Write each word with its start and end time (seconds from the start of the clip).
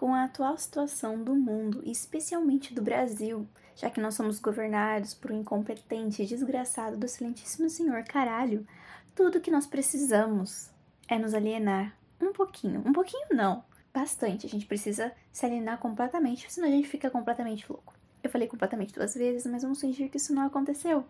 com 0.00 0.14
a 0.14 0.24
atual 0.24 0.56
situação 0.56 1.22
do 1.22 1.34
mundo, 1.34 1.82
especialmente 1.84 2.72
do 2.72 2.80
Brasil, 2.80 3.46
já 3.76 3.90
que 3.90 4.00
nós 4.00 4.14
somos 4.14 4.40
governados 4.40 5.12
por 5.12 5.30
um 5.30 5.38
incompetente 5.38 6.24
desgraçado 6.24 6.96
do 6.96 7.04
excelentíssimo 7.04 7.68
senhor 7.68 8.02
caralho, 8.04 8.66
tudo 9.14 9.42
que 9.42 9.50
nós 9.50 9.66
precisamos 9.66 10.70
é 11.06 11.18
nos 11.18 11.34
alienar 11.34 11.94
um 12.18 12.32
pouquinho. 12.32 12.82
Um 12.86 12.94
pouquinho 12.94 13.26
não, 13.32 13.62
bastante. 13.92 14.46
A 14.46 14.48
gente 14.48 14.64
precisa 14.64 15.12
se 15.30 15.44
alienar 15.44 15.76
completamente, 15.76 16.50
senão 16.50 16.68
a 16.68 16.70
gente 16.70 16.88
fica 16.88 17.10
completamente 17.10 17.70
louco. 17.70 17.92
Eu 18.22 18.30
falei 18.30 18.48
completamente 18.48 18.94
duas 18.94 19.12
vezes, 19.14 19.44
mas 19.44 19.60
vamos 19.60 19.82
fingir 19.82 20.08
que 20.10 20.16
isso 20.16 20.34
não 20.34 20.46
aconteceu. 20.46 21.04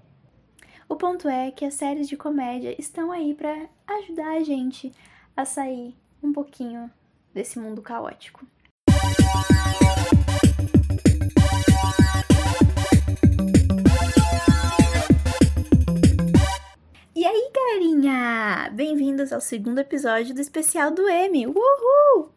O 0.88 0.96
ponto 0.96 1.28
é 1.28 1.52
que 1.52 1.64
as 1.64 1.74
séries 1.74 2.08
de 2.08 2.16
comédia 2.16 2.74
estão 2.76 3.12
aí 3.12 3.34
para 3.34 3.68
ajudar 3.86 4.32
a 4.32 4.42
gente 4.42 4.92
a 5.36 5.44
sair 5.44 5.94
um 6.20 6.32
pouquinho 6.32 6.90
desse 7.32 7.56
mundo 7.56 7.80
caótico. 7.80 8.44
E 17.14 17.24
aí, 17.24 17.50
galerinha! 17.54 18.70
Bem-vindos 18.72 19.32
ao 19.32 19.40
segundo 19.40 19.78
episódio 19.78 20.34
do 20.34 20.40
especial 20.40 20.90
do 20.90 21.08
M. 21.08 21.46
Uhul! 21.46 22.30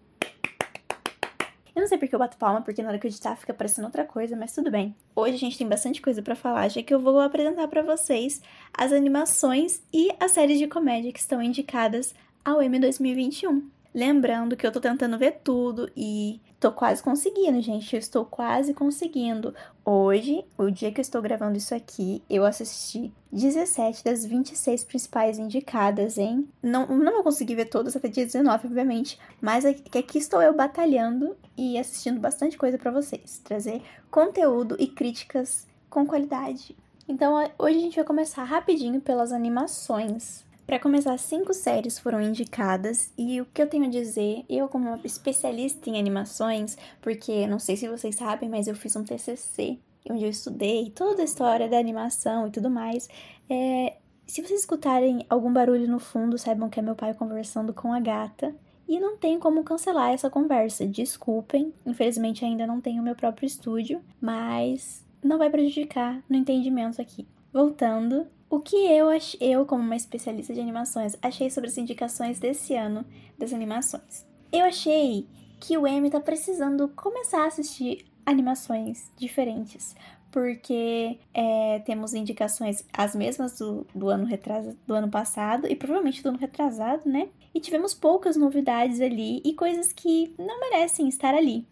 Eu 1.75 1.81
não 1.81 1.87
sei 1.87 1.97
porque 1.97 2.13
eu 2.13 2.19
bato 2.19 2.37
palma, 2.37 2.61
porque 2.61 2.83
na 2.83 2.89
hora 2.89 2.99
que 2.99 3.07
eu 3.07 3.09
editar 3.09 3.35
fica 3.35 3.53
parecendo 3.53 3.87
outra 3.87 4.05
coisa, 4.05 4.35
mas 4.35 4.53
tudo 4.53 4.69
bem. 4.69 4.95
Hoje 5.15 5.35
a 5.35 5.39
gente 5.39 5.57
tem 5.57 5.67
bastante 5.67 6.01
coisa 6.01 6.21
para 6.21 6.35
falar, 6.35 6.67
já 6.69 6.83
que 6.83 6.93
eu 6.93 6.99
vou 6.99 7.19
apresentar 7.19 7.67
para 7.67 7.81
vocês 7.81 8.41
as 8.77 8.91
animações 8.91 9.81
e 9.91 10.09
as 10.19 10.31
séries 10.31 10.59
de 10.59 10.67
comédia 10.67 11.11
que 11.11 11.19
estão 11.19 11.41
indicadas 11.41 12.13
ao 12.45 12.61
M 12.61 12.79
2021. 12.79 13.69
Lembrando 13.91 14.55
que 14.55 14.67
eu 14.67 14.71
tô 14.71 14.79
tentando 14.79 15.17
ver 15.17 15.39
tudo 15.43 15.89
e 15.97 16.39
tô 16.63 16.71
quase 16.71 17.03
conseguindo, 17.03 17.61
gente. 17.61 17.93
Eu 17.93 17.99
estou 17.99 18.23
quase 18.23 18.73
conseguindo. 18.73 19.53
Hoje, 19.83 20.45
o 20.57 20.71
dia 20.71 20.93
que 20.93 21.01
eu 21.01 21.01
estou 21.01 21.21
gravando 21.21 21.57
isso 21.57 21.75
aqui, 21.75 22.23
eu 22.29 22.45
assisti 22.45 23.13
17 23.33 24.01
das 24.01 24.23
26 24.23 24.85
principais 24.85 25.37
indicadas, 25.37 26.17
hein? 26.17 26.47
Não, 26.61 26.87
não 26.87 27.15
vou 27.15 27.23
conseguir 27.23 27.55
ver 27.55 27.65
todas 27.65 27.97
até 27.97 28.07
dia 28.07 28.25
19, 28.25 28.67
obviamente, 28.67 29.19
mas 29.41 29.65
aqui, 29.65 29.97
aqui 29.97 30.17
estou 30.17 30.41
eu 30.41 30.55
batalhando 30.55 31.35
e 31.57 31.77
assistindo 31.77 32.17
bastante 32.21 32.57
coisa 32.57 32.77
para 32.77 32.91
vocês. 32.91 33.41
Trazer 33.43 33.81
conteúdo 34.09 34.77
e 34.79 34.87
críticas 34.87 35.67
com 35.89 36.05
qualidade. 36.05 36.77
Então, 37.09 37.35
hoje 37.59 37.77
a 37.77 37.81
gente 37.81 37.95
vai 37.97 38.05
começar 38.05 38.45
rapidinho 38.45 39.01
pelas 39.01 39.33
animações. 39.33 40.42
Para 40.65 40.79
começar, 40.79 41.17
cinco 41.17 41.53
séries 41.53 41.99
foram 41.99 42.21
indicadas 42.21 43.11
e 43.17 43.41
o 43.41 43.45
que 43.45 43.61
eu 43.61 43.67
tenho 43.67 43.85
a 43.85 43.89
dizer, 43.89 44.45
eu 44.49 44.69
como 44.69 44.87
uma 44.87 44.99
especialista 45.03 45.89
em 45.89 45.99
animações, 45.99 46.77
porque 47.01 47.45
não 47.47 47.59
sei 47.59 47.75
se 47.75 47.87
vocês 47.87 48.15
sabem, 48.15 48.49
mas 48.49 48.67
eu 48.67 48.75
fiz 48.75 48.95
um 48.95 49.03
TCC 49.03 49.77
onde 50.09 50.23
eu 50.23 50.29
estudei 50.29 50.89
toda 50.89 51.21
a 51.21 51.25
história 51.25 51.67
da 51.67 51.77
animação 51.77 52.47
e 52.47 52.51
tudo 52.51 52.69
mais. 52.69 53.07
É, 53.49 53.97
se 54.25 54.41
vocês 54.41 54.61
escutarem 54.61 55.25
algum 55.29 55.51
barulho 55.51 55.87
no 55.87 55.99
fundo, 55.99 56.37
saibam 56.37 56.69
que 56.69 56.79
é 56.79 56.83
meu 56.83 56.95
pai 56.95 57.13
conversando 57.13 57.73
com 57.73 57.93
a 57.93 57.99
gata. 57.99 58.55
E 58.87 58.99
não 58.99 59.17
tem 59.17 59.39
como 59.39 59.63
cancelar 59.63 60.11
essa 60.11 60.29
conversa. 60.29 60.85
Desculpem, 60.85 61.73
infelizmente 61.85 62.43
ainda 62.43 62.67
não 62.67 62.81
tenho 62.81 63.01
meu 63.01 63.15
próprio 63.15 63.47
estúdio, 63.47 64.01
mas 64.19 65.05
não 65.23 65.37
vai 65.37 65.49
prejudicar 65.49 66.21
no 66.29 66.35
entendimento 66.35 67.01
aqui. 67.01 67.25
Voltando, 67.51 68.27
o 68.53 68.59
que 68.59 68.75
eu, 68.75 69.07
eu, 69.41 69.65
como 69.65 69.81
uma 69.81 69.95
especialista 69.95 70.53
de 70.53 70.59
animações, 70.59 71.17
achei 71.23 71.49
sobre 71.49 71.71
as 71.71 71.77
indicações 71.79 72.37
desse 72.37 72.75
ano 72.75 73.03
das 73.35 73.51
animações? 73.51 74.27
Eu 74.51 74.65
achei 74.65 75.27
que 75.59 75.75
o 75.75 75.87
M 75.87 76.07
tá 76.11 76.19
precisando 76.19 76.87
começar 76.89 77.45
a 77.45 77.47
assistir 77.47 78.05
animações 78.23 79.11
diferentes, 79.17 79.95
porque 80.31 81.17
é, 81.33 81.79
temos 81.79 82.13
indicações 82.13 82.85
as 82.93 83.15
mesmas 83.15 83.57
do, 83.57 83.87
do 83.95 84.07
ano 84.07 84.25
retrasado, 84.25 84.77
do 84.85 84.93
ano 84.93 85.09
passado 85.09 85.65
e 85.67 85.75
provavelmente 85.75 86.21
do 86.21 86.29
ano 86.29 86.37
retrasado, 86.37 87.09
né? 87.09 87.29
E 87.55 87.59
tivemos 87.59 87.95
poucas 87.95 88.37
novidades 88.37 89.01
ali 89.01 89.41
e 89.43 89.55
coisas 89.55 89.91
que 89.91 90.35
não 90.37 90.59
merecem 90.59 91.07
estar 91.09 91.33
ali. 91.33 91.65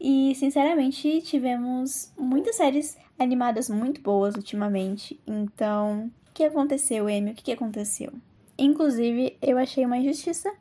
E 0.00 0.34
sinceramente 0.36 1.20
tivemos 1.20 2.10
muitas 2.16 2.56
séries 2.56 2.96
animadas 3.18 3.68
muito 3.68 4.00
boas 4.00 4.34
ultimamente. 4.34 5.20
Então, 5.26 6.10
o 6.28 6.32
que 6.34 6.44
aconteceu, 6.44 7.06
Amy? 7.06 7.32
O 7.32 7.34
que 7.34 7.52
aconteceu? 7.52 8.12
Inclusive, 8.58 9.36
eu 9.40 9.58
achei 9.58 9.84
uma 9.84 9.98
injustiça 9.98 10.52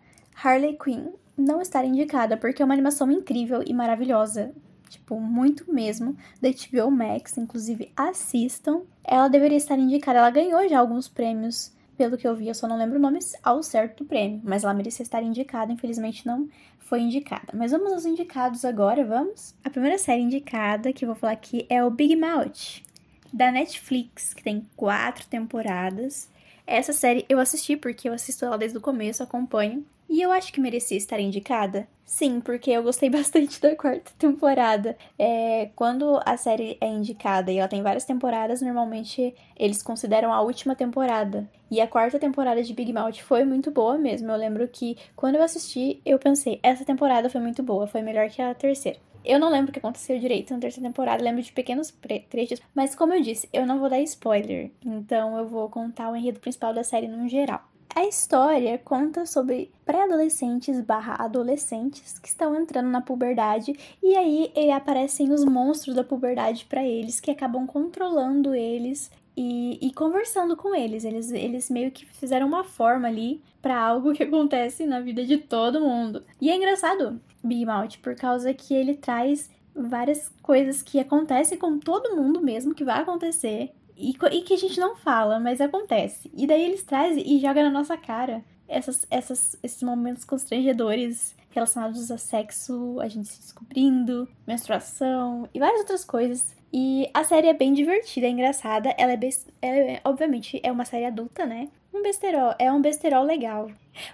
Harley 0.44 0.78
Quinn 0.78 1.14
não 1.38 1.62
estar 1.62 1.84
indicada, 1.86 2.38
porque 2.38 2.62
é 2.62 2.66
uma 2.66 2.74
animação 2.74 3.12
incrível 3.12 3.64
e 3.66 3.74
maravilhosa. 3.74 4.54
Tipo, 4.90 5.20
muito 5.22 5.72
mesmo, 5.72 6.18
da 6.42 6.50
HBO 6.50 6.92
Max. 6.92 7.38
Inclusive, 7.38 7.92
assistam. 7.96 8.82
Ela 9.04 9.30
deveria 9.30 9.58
estar 9.58 9.80
indicada. 9.80 10.20
Ela 10.20 10.30
ganhou 10.30 10.68
já 10.68 10.80
alguns 10.80 11.08
prêmios 11.08 11.74
pelo 12.02 12.18
que 12.18 12.28
eu 12.28 12.36
vi, 12.36 12.48
eu 12.48 12.56
só 12.56 12.68
não 12.68 12.78
lembro 12.78 12.98
o 12.98 13.02
nome 13.02 13.20
ao 13.44 13.62
certo 13.62 14.04
do 14.04 14.08
prêmio, 14.08 14.42
mas 14.44 14.64
ela 14.64 14.74
merecia 14.74 15.04
estar 15.04 15.22
indicada, 15.22 15.72
infelizmente 15.72 16.26
não 16.26 16.50
foi 16.92 17.00
indicada. 17.00 17.54
Mas 17.54 17.72
vamos 17.72 17.94
aos 17.94 18.06
indicados 18.06 18.66
agora, 18.66 19.06
vamos? 19.06 19.56
A 19.64 19.70
primeira 19.70 19.98
série 19.98 20.24
indicada 20.24 20.92
que 20.92 21.06
eu 21.06 21.08
vou 21.08 21.16
falar 21.16 21.32
aqui 21.32 21.66
é 21.70 21.82
o 21.82 21.90
Big 21.90 22.18
Mouth, 22.18 22.84
da 23.32 23.50
Netflix, 23.50 24.34
que 24.34 24.44
tem 24.44 24.68
quatro 24.76 25.26
temporadas. 25.28 26.30
Essa 26.72 26.94
série 26.94 27.26
eu 27.28 27.38
assisti 27.38 27.76
porque 27.76 28.08
eu 28.08 28.14
assisto 28.14 28.46
ela 28.46 28.58
desde 28.58 28.78
o 28.78 28.82
começo, 28.82 29.22
acompanho. 29.22 29.86
E 30.08 30.22
eu 30.22 30.32
acho 30.32 30.54
que 30.54 30.62
merecia 30.62 30.98
estar 30.98 31.20
indicada. 31.20 31.86
Sim, 32.06 32.40
porque 32.40 32.72
eu 32.72 32.82
gostei 32.82 33.10
bastante 33.12 33.60
da 33.60 33.76
quarta 33.76 34.10
temporada. 34.18 34.98
É, 35.20 35.70
quando 35.76 36.22
a 36.26 36.38
série 36.38 36.78
é 36.80 36.88
indicada 36.88 37.52
e 37.52 37.58
ela 37.58 37.68
tem 37.68 37.84
várias 37.84 38.06
temporadas, 38.06 38.62
normalmente 38.62 39.36
eles 39.58 39.84
consideram 39.84 40.32
a 40.32 40.40
última 40.40 40.74
temporada. 40.74 41.46
E 41.70 41.82
a 41.82 41.88
quarta 41.88 42.18
temporada 42.18 42.64
de 42.64 42.74
Big 42.74 42.94
Mouth 42.94 43.20
foi 43.20 43.44
muito 43.44 43.70
boa 43.70 43.98
mesmo. 43.98 44.32
Eu 44.32 44.38
lembro 44.38 44.66
que 44.70 44.98
quando 45.14 45.36
eu 45.36 45.44
assisti, 45.44 46.02
eu 46.06 46.18
pensei, 46.18 46.58
essa 46.64 46.86
temporada 46.86 47.30
foi 47.30 47.42
muito 47.42 47.62
boa, 47.62 47.86
foi 47.86 48.02
melhor 48.02 48.30
que 48.30 48.42
a 48.42 48.56
terceira. 48.56 48.98
Eu 49.24 49.40
não 49.40 49.50
lembro 49.50 49.70
o 49.70 49.74
que 49.74 49.80
aconteceu 49.80 50.20
direito 50.20 50.54
na 50.54 50.60
terceira 50.60 50.90
temporada, 50.90 51.24
lembro 51.24 51.42
de 51.42 51.52
pequenos 51.52 51.94
trechos, 52.30 52.60
mas 52.74 52.96
como 52.96 53.14
eu 53.14 53.22
disse, 53.22 53.48
eu 53.54 53.66
não 53.66 53.80
vou 53.80 53.90
dar 53.90 54.00
spoiler, 54.02 54.72
então 54.86 55.38
eu 55.38 55.48
vou 55.48 55.70
contar 55.70 56.12
o 56.12 56.16
enredo 56.16 56.40
principal 56.40 56.74
da 56.74 56.84
série 56.84 57.08
no 57.08 57.28
geral. 57.30 57.62
A 57.94 58.06
história 58.06 58.78
conta 58.78 59.26
sobre 59.26 59.70
pré-adolescentes 59.86 60.80
barra 60.80 61.16
adolescentes 61.20 62.18
que 62.20 62.30
estão 62.30 62.56
entrando 62.56 62.90
na 62.90 63.02
puberdade 63.02 63.74
e 64.02 64.16
aí 64.16 64.72
aparecem 64.72 65.30
os 65.32 65.44
monstros 65.44 65.96
da 65.96 66.04
puberdade 66.04 66.64
para 66.66 66.86
eles 66.86 67.20
que 67.20 67.30
acabam 67.30 67.68
controlando 67.68 68.56
eles 68.56 69.12
e, 69.36 69.80
e, 69.82 69.94
conversando 69.94 70.56
com 70.56 70.76
eles. 70.76 71.04
eles. 71.04 71.32
Eles 71.32 71.70
meio 71.70 71.92
que 71.92 72.06
fizeram 72.06 72.48
uma 72.48 72.64
forma 72.64 73.08
ali 73.08 73.42
para 73.62 73.80
algo 73.80 74.14
que 74.14 74.24
acontece 74.24 74.86
na 74.86 75.00
vida 75.00 75.26
de 75.26 75.38
todo 75.38 75.82
mundo. 75.82 76.24
E 76.40 76.50
é 76.50 76.56
engraçado 76.56 77.20
Big 77.44 77.66
Mouth 77.66 77.98
por 78.02 78.16
causa 78.16 78.54
que 78.54 78.74
ele 78.74 78.96
traz 78.96 79.50
várias 79.76 80.30
coisas 80.42 80.82
que 80.82 81.00
acontecem 81.00 81.58
com 81.58 81.80
todo 81.80 82.16
mundo 82.16 82.42
mesmo, 82.42 82.76
que 82.76 82.84
vai 82.84 83.02
acontecer 83.02 83.72
e, 83.98 84.12
e, 84.32 84.42
que 84.42 84.54
a 84.54 84.58
gente 84.58 84.80
não 84.80 84.96
fala, 84.96 85.40
mas 85.40 85.62
acontece. 85.62 86.32
E 86.36 86.46
daí 86.46 86.64
eles 86.64 86.84
trazem 86.84 87.24
e 87.26 87.40
jogam 87.40 87.64
na 87.64 87.70
nossa 87.70 87.96
cara 87.96 88.44
essas, 88.68 89.06
essas, 89.12 89.58
esses 89.62 89.84
momentos 89.84 90.24
constrangedores 90.24 91.36
relacionados 91.50 92.10
a 92.10 92.18
sexo, 92.18 93.00
a 93.02 93.08
gente 93.08 93.28
se 93.28 93.42
descobrindo, 93.42 94.28
menstruação 94.48 95.48
e 95.54 95.60
várias 95.60 95.82
outras 95.82 96.06
coisas. 96.06 96.56
E 96.74 97.10
a 97.14 97.24
série 97.24 97.48
é 97.48 97.54
bem 97.54 97.74
divertida, 97.74 98.28
é 98.28 98.30
engraçada. 98.30 98.94
Ela 98.98 99.14
é, 99.14 99.18
é 99.62 100.02
obviamente, 100.06 100.60
é 100.64 100.72
uma 100.72 100.86
série 100.86 101.06
adulta, 101.06 101.46
né? 101.46 101.68
Um 101.94 102.02
besterol, 102.02 102.56
é 102.58 102.72
um 102.72 102.82
besterol 102.82 103.26
legal. 103.26 103.70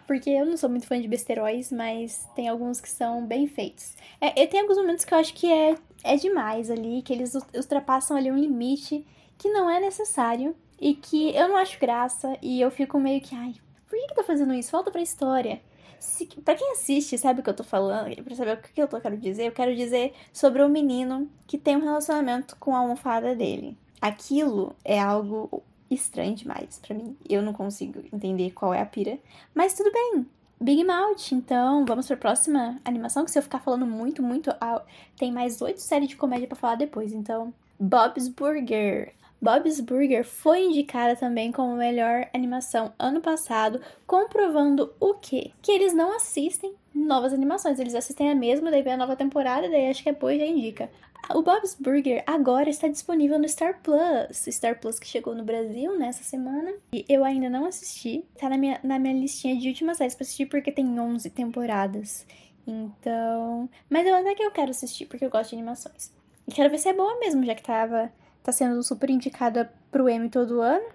Porque 0.07 0.31
eu 0.31 0.45
não 0.45 0.57
sou 0.57 0.69
muito 0.69 0.87
fã 0.87 0.99
de 0.99 1.07
besteróis, 1.07 1.71
mas 1.71 2.27
tem 2.35 2.47
alguns 2.47 2.81
que 2.81 2.89
são 2.89 3.25
bem 3.25 3.47
feitos. 3.47 3.95
É, 4.19 4.45
tem 4.47 4.61
alguns 4.61 4.77
momentos 4.77 5.05
que 5.05 5.13
eu 5.13 5.17
acho 5.19 5.33
que 5.33 5.51
é, 5.51 5.75
é 6.03 6.15
demais 6.15 6.71
ali, 6.71 7.03
que 7.03 7.13
eles 7.13 7.35
ultrapassam 7.55 8.17
ali 8.17 8.31
um 8.31 8.37
limite 8.37 9.05
que 9.37 9.49
não 9.49 9.69
é 9.69 9.79
necessário 9.79 10.55
e 10.81 10.95
que 10.95 11.35
eu 11.35 11.47
não 11.47 11.57
acho 11.57 11.79
graça 11.79 12.37
e 12.41 12.59
eu 12.59 12.71
fico 12.71 12.99
meio 12.99 13.21
que, 13.21 13.35
ai, 13.35 13.53
por 13.87 13.97
que, 13.97 14.07
que 14.07 14.15
tá 14.15 14.23
fazendo 14.23 14.53
isso? 14.53 14.71
Falta 14.71 14.91
pra 14.91 15.01
história. 15.01 15.61
Se, 15.99 16.25
pra 16.25 16.55
quem 16.55 16.71
assiste, 16.71 17.17
sabe 17.17 17.39
o 17.39 17.43
que 17.43 17.49
eu 17.49 17.55
tô 17.55 17.63
falando, 17.63 18.15
pra 18.23 18.35
saber 18.35 18.53
o 18.53 18.57
que 18.57 18.81
eu 18.81 18.87
tô, 18.87 18.99
quero 18.99 19.17
dizer, 19.17 19.47
eu 19.47 19.51
quero 19.51 19.75
dizer 19.75 20.13
sobre 20.31 20.63
um 20.63 20.69
menino 20.69 21.29
que 21.45 21.57
tem 21.57 21.75
um 21.75 21.83
relacionamento 21.83 22.55
com 22.57 22.75
a 22.75 22.79
almofada 22.79 23.35
dele. 23.35 23.77
Aquilo 24.01 24.75
é 24.83 24.99
algo 24.99 25.63
estranho 25.89 26.35
demais 26.35 26.79
para 26.85 26.95
mim. 26.95 27.15
Eu 27.27 27.41
não 27.41 27.53
consigo 27.53 28.03
entender 28.13 28.51
qual 28.51 28.73
é 28.73 28.81
a 28.81 28.85
pira. 28.85 29.17
Mas 29.55 29.73
tudo 29.73 29.91
bem. 29.91 30.25
Big 30.59 30.83
Mouth, 30.83 31.31
então 31.33 31.85
vamos 31.85 32.07
pra 32.07 32.17
próxima 32.17 32.79
animação, 32.83 33.23
que 33.23 33.29
se 33.29 33.37
eu 33.37 33.43
ficar 33.43 33.59
falando 33.59 33.85
muito, 33.85 34.23
muito, 34.23 34.49
tem 35.15 35.31
mais 35.31 35.61
oito 35.61 35.79
séries 35.79 36.09
de 36.09 36.15
comédia 36.15 36.47
para 36.47 36.57
falar 36.57 36.75
depois, 36.75 37.13
então 37.13 37.53
Bob's 37.79 38.27
Burger. 38.27 39.13
Bob's 39.41 39.79
Burger 39.79 40.25
foi 40.25 40.63
indicada 40.63 41.15
também 41.15 41.51
como 41.51 41.75
melhor 41.75 42.27
animação 42.33 42.93
ano 42.97 43.21
passado, 43.21 43.81
comprovando 44.05 44.93
o 44.99 45.13
quê? 45.13 45.51
Que 45.61 45.71
eles 45.71 45.93
não 45.93 46.15
assistem 46.15 46.73
novas 46.93 47.33
animações, 47.33 47.79
eles 47.79 47.93
assistem 47.93 48.31
a 48.31 48.35
mesma, 48.35 48.71
daí 48.71 48.81
vem 48.81 48.93
a 48.93 48.97
nova 48.97 49.15
temporada, 49.15 49.69
daí 49.69 49.89
acho 49.89 50.03
que 50.03 50.11
depois 50.11 50.39
já 50.39 50.45
indica. 50.45 50.89
O 51.29 51.41
Bob's 51.41 51.75
Burger 51.75 52.23
agora 52.25 52.69
está 52.69 52.87
disponível 52.87 53.37
no 53.37 53.47
Star 53.49 53.81
Plus. 53.81 54.45
Star 54.49 54.79
Plus 54.79 54.97
que 54.97 55.07
chegou 55.07 55.35
no 55.35 55.43
Brasil 55.43 55.97
nessa 55.97 56.23
semana. 56.23 56.73
E 56.93 57.05
eu 57.09 57.23
ainda 57.25 57.49
não 57.49 57.65
assisti. 57.65 58.23
Tá 58.39 58.49
na 58.49 58.57
minha, 58.57 58.79
na 58.81 58.97
minha 58.97 59.13
listinha 59.13 59.57
de 59.57 59.67
últimas 59.67 59.97
séries 59.97 60.15
pra 60.15 60.23
assistir 60.23 60.45
porque 60.45 60.71
tem 60.71 60.97
11 60.97 61.29
temporadas. 61.31 62.25
Então. 62.65 63.69
Mas 63.89 64.07
eu 64.07 64.15
até 64.15 64.35
que 64.35 64.43
eu 64.43 64.51
quero 64.51 64.71
assistir 64.71 65.05
porque 65.05 65.25
eu 65.25 65.29
gosto 65.29 65.49
de 65.49 65.55
animações. 65.57 66.13
E 66.47 66.51
quero 66.51 66.69
ver 66.69 66.77
se 66.77 66.87
é 66.87 66.93
boa 66.93 67.19
mesmo, 67.19 67.45
já 67.45 67.55
que 67.55 67.63
tava. 67.63 68.11
Tá 68.47 68.53
sendo 68.53 68.81
super 68.81 69.09
indicada 69.09 69.69
pro 69.91 70.07
Emmy 70.07 70.29
todo 70.29 70.61
ano. 70.61 70.85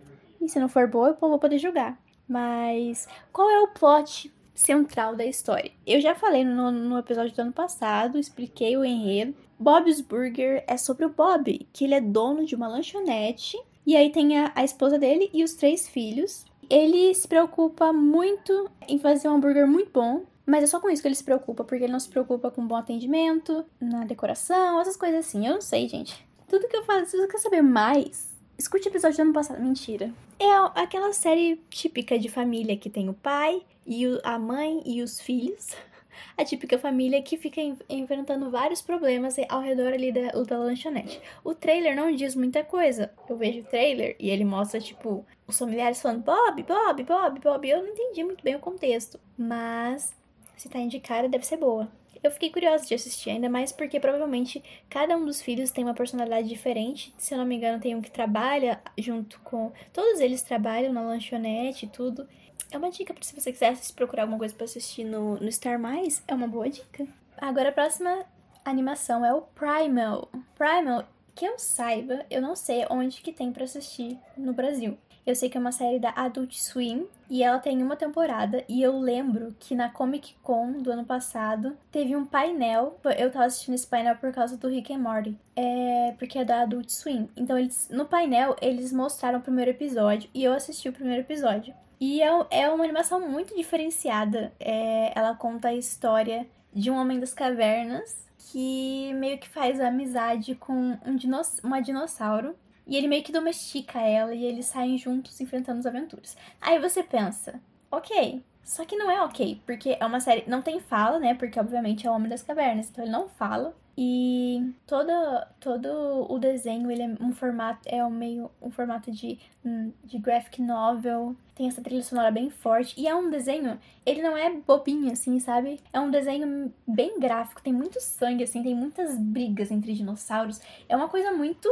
E 0.40 0.48
se 0.48 0.58
não 0.58 0.70
for 0.70 0.88
boa, 0.88 1.08
eu 1.08 1.28
vou 1.28 1.38
poder 1.38 1.58
julgar. 1.58 2.00
Mas 2.26 3.06
qual 3.30 3.50
é 3.50 3.60
o 3.60 3.68
plot 3.68 4.32
central 4.54 5.14
da 5.14 5.26
história? 5.26 5.70
Eu 5.86 6.00
já 6.00 6.14
falei 6.14 6.46
no, 6.46 6.70
no 6.70 6.98
episódio 6.98 7.36
do 7.36 7.42
ano 7.42 7.52
passado, 7.52 8.18
expliquei 8.18 8.74
o 8.74 8.82
enredo. 8.82 9.34
Bob's 9.58 10.00
Burger 10.00 10.64
é 10.66 10.78
sobre 10.78 11.04
o 11.04 11.10
Bob, 11.10 11.68
que 11.74 11.84
ele 11.84 11.92
é 11.92 12.00
dono 12.00 12.46
de 12.46 12.54
uma 12.54 12.68
lanchonete. 12.68 13.62
E 13.84 13.98
aí 13.98 14.10
tem 14.10 14.38
a, 14.38 14.50
a 14.54 14.64
esposa 14.64 14.98
dele 14.98 15.28
e 15.30 15.44
os 15.44 15.52
três 15.52 15.86
filhos. 15.86 16.46
Ele 16.70 17.14
se 17.14 17.28
preocupa 17.28 17.92
muito 17.92 18.70
em 18.88 18.98
fazer 18.98 19.28
um 19.28 19.34
hambúrguer 19.34 19.66
muito 19.66 19.90
bom. 19.92 20.22
Mas 20.46 20.64
é 20.64 20.66
só 20.66 20.80
com 20.80 20.88
isso 20.88 21.02
que 21.02 21.08
ele 21.08 21.14
se 21.14 21.22
preocupa, 21.22 21.64
porque 21.64 21.84
ele 21.84 21.92
não 21.92 22.00
se 22.00 22.08
preocupa 22.08 22.50
com 22.50 22.66
bom 22.66 22.76
atendimento, 22.76 23.62
na 23.78 24.06
decoração, 24.06 24.80
essas 24.80 24.96
coisas 24.96 25.26
assim. 25.26 25.46
Eu 25.46 25.52
não 25.52 25.60
sei, 25.60 25.86
gente. 25.86 26.31
Tudo 26.52 26.68
que 26.68 26.76
eu 26.76 26.84
faço, 26.84 27.12
se 27.12 27.16
você 27.16 27.26
quer 27.28 27.38
saber 27.38 27.62
mais, 27.62 28.28
escute 28.58 28.86
o 28.86 28.90
episódio 28.90 29.16
do 29.16 29.22
ano 29.22 29.32
passado. 29.32 29.58
Mentira. 29.58 30.12
É 30.38 30.50
aquela 30.74 31.10
série 31.14 31.56
típica 31.70 32.18
de 32.18 32.28
família 32.28 32.76
que 32.76 32.90
tem 32.90 33.08
o 33.08 33.14
pai, 33.14 33.62
e 33.86 34.04
a 34.22 34.38
mãe 34.38 34.82
e 34.84 35.00
os 35.00 35.18
filhos. 35.18 35.74
A 36.36 36.44
típica 36.44 36.78
família 36.78 37.22
que 37.22 37.38
fica 37.38 37.60
enfrentando 37.88 38.50
vários 38.50 38.82
problemas 38.82 39.36
ao 39.48 39.62
redor 39.62 39.94
ali 39.94 40.12
da, 40.12 40.30
da 40.30 40.58
lanchonete. 40.58 41.20
O 41.42 41.54
trailer 41.54 41.96
não 41.96 42.14
diz 42.14 42.34
muita 42.34 42.62
coisa. 42.62 43.10
Eu 43.28 43.36
vejo 43.36 43.60
o 43.60 43.64
trailer 43.64 44.14
e 44.18 44.28
ele 44.28 44.44
mostra, 44.44 44.78
tipo, 44.78 45.24
os 45.46 45.58
familiares 45.58 46.02
falando 46.02 46.22
Bob, 46.22 46.62
Bob, 46.64 47.02
Bob, 47.02 47.40
Bob. 47.40 47.68
Eu 47.68 47.82
não 47.82 47.88
entendi 47.88 48.22
muito 48.24 48.44
bem 48.44 48.56
o 48.56 48.60
contexto. 48.60 49.18
Mas 49.38 50.14
se 50.54 50.68
tá 50.68 50.78
indicada, 50.78 51.30
deve 51.30 51.46
ser 51.46 51.56
boa. 51.56 51.90
Eu 52.22 52.30
fiquei 52.30 52.50
curiosa 52.50 52.86
de 52.86 52.94
assistir, 52.94 53.30
ainda 53.30 53.48
mais 53.48 53.72
porque 53.72 53.98
provavelmente 53.98 54.62
cada 54.88 55.16
um 55.16 55.24
dos 55.24 55.42
filhos 55.42 55.70
tem 55.70 55.82
uma 55.82 55.94
personalidade 55.94 56.48
diferente. 56.48 57.12
Se 57.18 57.34
eu 57.34 57.38
não 57.38 57.44
me 57.44 57.56
engano, 57.56 57.80
tem 57.80 57.96
um 57.96 58.00
que 58.00 58.10
trabalha 58.10 58.80
junto 58.96 59.40
com. 59.40 59.72
Todos 59.92 60.20
eles 60.20 60.42
trabalham 60.42 60.92
na 60.92 61.02
lanchonete 61.02 61.86
e 61.86 61.88
tudo. 61.88 62.28
É 62.70 62.78
uma 62.78 62.90
dica 62.90 63.12
para 63.12 63.24
se 63.24 63.34
você 63.34 63.52
quiser 63.52 63.76
procurar 63.96 64.22
alguma 64.22 64.38
coisa 64.38 64.54
para 64.54 64.64
assistir 64.64 65.04
no, 65.04 65.36
no 65.36 65.50
Star 65.50 65.78
Mais, 65.78 66.22
é 66.28 66.34
uma 66.34 66.46
boa 66.46 66.70
dica. 66.70 67.06
Agora 67.36 67.70
a 67.70 67.72
próxima 67.72 68.24
animação 68.64 69.24
é 69.24 69.34
o 69.34 69.42
Primal. 69.42 70.30
Primal, 70.54 71.04
que 71.34 71.44
eu 71.44 71.58
saiba, 71.58 72.24
eu 72.30 72.40
não 72.40 72.54
sei 72.54 72.86
onde 72.88 73.20
que 73.20 73.32
tem 73.32 73.52
para 73.52 73.64
assistir 73.64 74.16
no 74.36 74.52
Brasil. 74.52 74.96
Eu 75.24 75.36
sei 75.36 75.48
que 75.48 75.56
é 75.56 75.60
uma 75.60 75.70
série 75.70 76.00
da 76.00 76.10
Adult 76.10 76.54
Swim 76.54 77.06
e 77.30 77.44
ela 77.44 77.60
tem 77.60 77.80
uma 77.80 77.94
temporada. 77.94 78.64
E 78.68 78.82
eu 78.82 78.98
lembro 78.98 79.54
que 79.60 79.74
na 79.74 79.88
Comic 79.88 80.34
Con 80.42 80.72
do 80.72 80.90
ano 80.90 81.04
passado 81.04 81.76
teve 81.92 82.16
um 82.16 82.24
painel. 82.24 82.98
Eu 83.16 83.30
tava 83.30 83.44
assistindo 83.44 83.74
esse 83.74 83.86
painel 83.86 84.16
por 84.16 84.32
causa 84.32 84.56
do 84.56 84.68
Rick 84.68 84.92
and 84.92 84.98
Morty. 84.98 85.38
É 85.54 86.14
porque 86.18 86.38
é 86.38 86.44
da 86.44 86.62
Adult 86.62 86.88
Swim. 86.90 87.28
Então 87.36 87.56
eles 87.56 87.88
no 87.90 88.04
painel 88.04 88.56
eles 88.60 88.92
mostraram 88.92 89.38
o 89.38 89.42
primeiro 89.42 89.70
episódio 89.70 90.28
e 90.34 90.42
eu 90.42 90.52
assisti 90.52 90.88
o 90.88 90.92
primeiro 90.92 91.22
episódio. 91.22 91.72
E 92.00 92.20
é, 92.20 92.46
é 92.50 92.68
uma 92.68 92.82
animação 92.82 93.20
muito 93.20 93.54
diferenciada. 93.54 94.52
É, 94.58 95.12
ela 95.14 95.36
conta 95.36 95.68
a 95.68 95.74
história 95.74 96.48
de 96.74 96.90
um 96.90 96.96
homem 96.96 97.20
das 97.20 97.32
cavernas 97.32 98.26
que 98.50 99.14
meio 99.14 99.38
que 99.38 99.48
faz 99.48 99.80
amizade 99.80 100.56
com 100.56 100.98
um 101.06 101.14
dinoss 101.14 101.60
uma 101.62 101.80
dinossauro. 101.80 102.56
E 102.92 102.96
ele 102.96 103.08
meio 103.08 103.22
que 103.22 103.32
domestica 103.32 104.02
ela 104.02 104.34
e 104.34 104.44
eles 104.44 104.66
saem 104.66 104.98
juntos 104.98 105.40
enfrentando 105.40 105.78
as 105.78 105.86
aventuras. 105.86 106.36
Aí 106.60 106.78
você 106.78 107.02
pensa, 107.02 107.58
ok, 107.90 108.42
só 108.62 108.84
que 108.84 108.96
não 108.96 109.10
é 109.10 109.22
ok, 109.22 109.62
porque 109.64 109.96
é 109.98 110.04
uma 110.04 110.20
série. 110.20 110.44
Não 110.46 110.60
tem 110.60 110.78
fala, 110.78 111.18
né? 111.18 111.32
Porque 111.32 111.58
obviamente 111.58 112.06
é 112.06 112.10
o 112.10 112.12
Homem 112.12 112.28
das 112.28 112.42
Cavernas, 112.42 112.90
então 112.90 113.02
ele 113.02 113.10
não 113.10 113.30
fala. 113.30 113.74
E 113.96 114.74
todo, 114.86 115.10
todo 115.58 116.26
o 116.30 116.38
desenho, 116.38 116.90
ele 116.90 117.02
é 117.02 117.06
um 117.18 117.32
formato, 117.32 117.80
é 117.86 118.04
um 118.04 118.10
meio 118.10 118.50
um 118.60 118.70
formato 118.70 119.10
de, 119.10 119.38
hum, 119.64 119.90
de 120.04 120.18
graphic 120.18 120.60
novel. 120.60 121.34
Tem 121.54 121.68
essa 121.68 121.80
trilha 121.80 122.02
sonora 122.02 122.30
bem 122.30 122.50
forte. 122.50 123.00
E 123.00 123.08
é 123.08 123.14
um 123.14 123.30
desenho, 123.30 123.80
ele 124.04 124.20
não 124.20 124.36
é 124.36 124.50
bobinho, 124.50 125.10
assim, 125.10 125.40
sabe? 125.40 125.80
É 125.94 125.98
um 125.98 126.10
desenho 126.10 126.70
bem 126.86 127.18
gráfico, 127.18 127.62
tem 127.62 127.72
muito 127.72 127.98
sangue, 128.02 128.44
assim, 128.44 128.62
tem 128.62 128.74
muitas 128.74 129.16
brigas 129.16 129.70
entre 129.70 129.94
dinossauros. 129.94 130.60
É 130.90 130.94
uma 130.94 131.08
coisa 131.08 131.32
muito. 131.32 131.70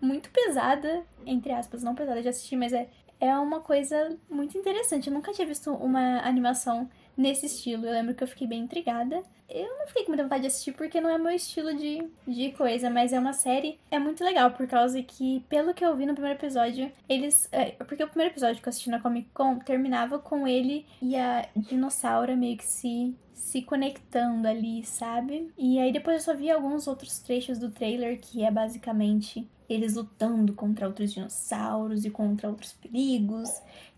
Muito 0.00 0.30
pesada, 0.30 1.04
entre 1.24 1.52
aspas, 1.52 1.82
não 1.82 1.94
pesada 1.94 2.22
de 2.22 2.28
assistir, 2.28 2.56
mas 2.56 2.72
é, 2.72 2.88
é 3.20 3.36
uma 3.36 3.60
coisa 3.60 4.16
muito 4.28 4.56
interessante. 4.58 5.08
Eu 5.08 5.14
nunca 5.14 5.32
tinha 5.32 5.46
visto 5.46 5.72
uma 5.72 6.20
animação 6.20 6.88
nesse 7.16 7.46
estilo. 7.46 7.86
Eu 7.86 7.92
lembro 7.92 8.14
que 8.14 8.22
eu 8.22 8.28
fiquei 8.28 8.46
bem 8.46 8.60
intrigada. 8.60 9.22
Eu 9.48 9.78
não 9.78 9.86
fiquei 9.86 10.02
com 10.02 10.10
muita 10.10 10.24
vontade 10.24 10.42
de 10.42 10.48
assistir 10.48 10.72
porque 10.72 11.00
não 11.00 11.08
é 11.08 11.16
meu 11.16 11.30
estilo 11.30 11.74
de, 11.74 12.06
de 12.26 12.52
coisa, 12.52 12.90
mas 12.90 13.12
é 13.12 13.18
uma 13.18 13.32
série. 13.32 13.78
É 13.90 13.98
muito 13.98 14.22
legal, 14.22 14.50
por 14.50 14.66
causa 14.66 15.02
que, 15.02 15.40
pelo 15.48 15.72
que 15.72 15.84
eu 15.84 15.96
vi 15.96 16.04
no 16.04 16.12
primeiro 16.14 16.38
episódio, 16.38 16.92
eles. 17.08 17.48
É, 17.52 17.70
porque 17.70 18.04
o 18.04 18.08
primeiro 18.08 18.32
episódio 18.32 18.60
que 18.60 18.68
eu 18.68 18.70
assisti 18.70 18.90
na 18.90 19.00
Comic 19.00 19.30
Con 19.32 19.58
terminava 19.60 20.18
com 20.18 20.46
ele 20.46 20.84
e 21.00 21.16
a 21.16 21.48
dinossauro 21.54 22.36
meio 22.36 22.56
que 22.56 22.66
se 22.66 23.14
se 23.32 23.62
conectando 23.62 24.48
ali, 24.48 24.84
sabe? 24.84 25.52
E 25.56 25.78
aí 25.78 25.92
depois 25.92 26.16
eu 26.16 26.22
só 26.22 26.34
vi 26.34 26.50
alguns 26.50 26.88
outros 26.88 27.20
trechos 27.20 27.58
do 27.58 27.70
trailer 27.70 28.18
que 28.18 28.42
é 28.42 28.50
basicamente 28.50 29.46
eles 29.68 29.94
lutando 29.94 30.52
contra 30.52 30.86
outros 30.86 31.12
dinossauros 31.12 32.04
e 32.04 32.10
contra 32.10 32.48
outros 32.48 32.72
perigos. 32.72 33.50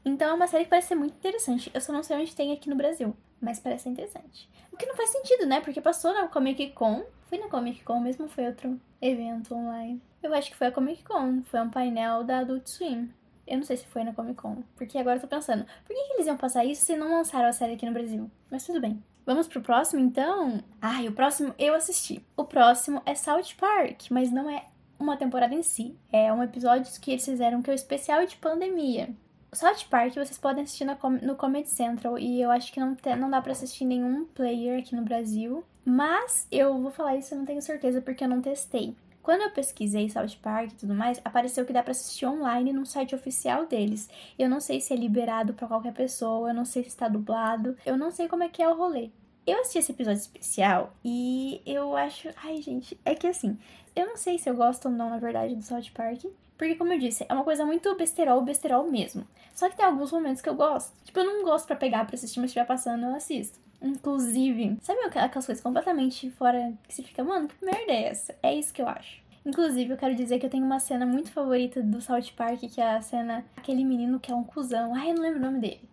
Então 0.05 0.31
é 0.31 0.32
uma 0.35 0.47
série 0.47 0.65
que 0.65 0.70
parece 0.70 0.88
ser 0.88 0.94
muito 0.94 1.15
interessante. 1.15 1.70
Eu 1.75 1.81
só 1.81 1.93
não 1.93 2.03
sei 2.03 2.17
onde 2.17 2.35
tem 2.35 2.53
aqui 2.53 2.69
no 2.69 2.76
Brasil, 2.76 3.17
mas 3.41 3.61
parece 3.61 3.85
ser 3.85 3.91
interessante. 3.91 4.49
O 4.73 4.76
que 4.76 4.87
não 4.87 4.97
faz 4.97 5.11
sentido, 5.11 5.47
né? 5.47 5.61
Porque 5.61 5.81
passou 5.81 6.12
na 6.15 6.29
Comic 6.29 6.70
Con. 6.70 7.05
Fui 7.26 7.38
na 7.38 7.49
Comic 7.49 7.82
Con, 7.82 8.00
mesmo 8.00 8.29
foi 8.29 8.47
outro 8.47 8.81
evento 9.00 9.55
online. 9.55 10.00
Eu 10.23 10.35
acho 10.35 10.50
que 10.50 10.56
foi 10.56 10.69
a 10.69 10.73
Comic 10.73 11.03
Con. 11.05 11.43
Foi 11.44 11.61
um 11.61 11.70
painel 11.70 12.25
da 12.25 12.38
Adult 12.38 12.67
Swim. 12.67 13.11
Eu 13.47 13.56
não 13.56 13.65
sei 13.65 13.76
se 13.76 13.87
foi 13.87 14.05
na 14.05 14.12
Comic 14.12 14.37
Con. 14.37 14.62
Porque 14.76 14.99
agora 14.99 15.17
eu 15.17 15.20
tô 15.20 15.29
pensando, 15.29 15.65
por 15.65 15.94
que, 15.94 16.03
que 16.06 16.12
eles 16.15 16.26
iam 16.26 16.37
passar 16.37 16.65
isso 16.65 16.85
se 16.85 16.97
não 16.97 17.11
lançaram 17.11 17.49
a 17.49 17.53
série 17.53 17.75
aqui 17.75 17.87
no 17.87 17.93
Brasil? 17.93 18.31
Mas 18.50 18.65
tudo 18.65 18.81
bem. 18.81 19.03
Vamos 19.25 19.47
pro 19.47 19.61
próximo 19.61 20.00
então? 20.00 20.62
Ai, 20.81 21.06
o 21.06 21.12
próximo 21.12 21.55
eu 21.59 21.75
assisti. 21.75 22.25
O 22.35 22.44
próximo 22.44 23.03
é 23.05 23.15
South 23.15 23.55
Park, 23.58 24.10
mas 24.10 24.32
não 24.32 24.48
é 24.48 24.65
uma 24.98 25.17
temporada 25.17 25.55
em 25.55 25.62
si. 25.62 25.96
É 26.12 26.32
um 26.32 26.43
episódio 26.43 26.90
que 27.00 27.12
eles 27.12 27.24
fizeram 27.24 27.62
que 27.62 27.70
é 27.70 27.72
o 27.72 27.74
especial 27.74 28.24
de 28.26 28.36
pandemia. 28.36 29.10
South 29.52 29.86
Park 29.88 30.14
vocês 30.14 30.36
podem 30.36 30.64
assistir 30.64 30.84
no 30.84 31.34
Comedy 31.34 31.70
Central 31.70 32.19
e 32.19 32.43
eu 32.43 32.50
acho 32.50 32.70
que 32.70 32.81
não, 32.81 32.94
te, 32.94 33.17
não 33.17 33.31
dá 33.31 33.40
para 33.40 33.52
assistir 33.52 33.86
nenhum 33.86 34.26
player 34.26 34.78
aqui 34.78 34.94
no 34.94 35.02
Brasil. 35.02 35.64
Mas 35.84 36.46
eu 36.52 36.78
vou 36.81 36.90
falar 36.90 37.17
isso, 37.17 37.32
eu 37.32 37.38
não 37.38 37.46
tenho 37.46 37.62
certeza 37.62 38.02
porque 38.02 38.24
eu 38.24 38.28
não 38.28 38.43
testei. 38.43 38.94
Quando 39.22 39.43
eu 39.43 39.50
pesquisei 39.50 40.08
South 40.08 40.36
Park 40.43 40.72
e 40.72 40.74
tudo 40.74 40.94
mais, 40.94 41.20
apareceu 41.24 41.64
que 41.64 41.72
dá 41.72 41.82
para 41.82 41.90
assistir 41.90 42.24
online 42.24 42.72
no 42.72 42.86
site 42.86 43.14
oficial 43.14 43.67
deles. 43.67 44.08
Eu 44.38 44.48
não 44.48 44.60
sei 44.60 44.81
se 44.81 44.93
é 44.93 44.96
liberado 44.96 45.52
para 45.52 45.69
qualquer 45.69 45.93
pessoa, 45.93 46.48
eu 46.48 46.55
não 46.55 46.64
sei 46.64 46.82
se 46.82 46.88
está 46.88 47.08
dublado, 47.08 47.76
eu 47.84 47.96
não 47.96 48.10
sei 48.10 48.26
como 48.26 48.43
é 48.43 48.48
que 48.48 48.62
é 48.62 48.69
o 48.69 48.76
rolê. 48.76 49.10
Eu 49.48 49.60
assisti 49.60 49.78
esse 49.78 49.93
episódio 49.93 50.20
especial 50.20 50.93
e 51.02 51.62
eu 51.64 51.96
acho. 51.96 52.28
Ai, 52.44 52.60
gente, 52.60 53.00
é 53.02 53.14
que 53.14 53.26
assim, 53.26 53.58
eu 53.96 54.06
não 54.06 54.14
sei 54.14 54.38
se 54.38 54.46
eu 54.50 54.55
gosto 54.55 54.86
ou 54.86 54.90
não, 54.90 55.08
na 55.08 55.17
verdade, 55.17 55.56
do 55.56 55.62
South 55.62 55.90
Park. 55.94 56.26
Porque, 56.58 56.74
como 56.74 56.93
eu 56.93 56.98
disse, 56.98 57.24
é 57.26 57.32
uma 57.32 57.44
coisa 57.44 57.64
muito 57.64 57.94
besterol, 57.96 58.43
besterol 58.43 58.90
mesmo. 58.90 59.26
Só 59.55 59.70
que 59.70 59.76
tem 59.76 59.86
alguns 59.86 60.12
momentos 60.12 60.43
que 60.43 60.50
eu 60.50 60.55
gosto. 60.55 60.93
Tipo, 61.02 61.20
eu 61.20 61.24
não 61.24 61.44
gosto 61.44 61.67
pra 61.67 61.76
pegar 61.76 62.05
pra 62.05 62.14
assistir, 62.14 62.40
mas 62.40 62.50
se 62.50 62.58
estiver 62.58 62.67
passando, 62.67 63.06
eu 63.06 63.14
assisto. 63.14 63.58
Inclusive, 63.81 64.76
sabe 64.82 65.00
aquelas 65.05 65.46
coisas 65.46 65.62
completamente 65.62 66.28
fora 66.32 66.74
que 66.86 66.94
você 66.94 67.02
fica, 67.02 67.24
mano, 67.24 67.48
que 67.48 67.64
merda 67.64 67.90
é 67.90 68.02
essa? 68.05 68.34
É 68.43 68.55
isso 68.55 68.74
que 68.74 68.82
eu 68.82 68.88
acho. 68.88 69.22
Inclusive, 69.46 69.94
eu 69.94 69.96
quero 69.96 70.14
dizer 70.14 70.38
que 70.38 70.44
eu 70.44 70.50
tenho 70.50 70.67
uma 70.67 70.78
cena 70.78 71.06
muito 71.06 71.32
favorita 71.32 71.81
do 71.82 72.02
South 72.02 72.32
Park, 72.36 72.60
que 72.60 72.82
é 72.82 72.96
a 72.96 73.00
cena 73.00 73.46
aquele 73.56 73.82
menino 73.82 74.20
que 74.20 74.31
é 74.31 74.34
um 74.34 74.44
cuzão. 74.44 74.94
Ai, 74.94 75.12
eu 75.12 75.14
não 75.14 75.22
lembro 75.22 75.38
o 75.38 75.43
nome 75.43 75.58
dele. 75.58 75.88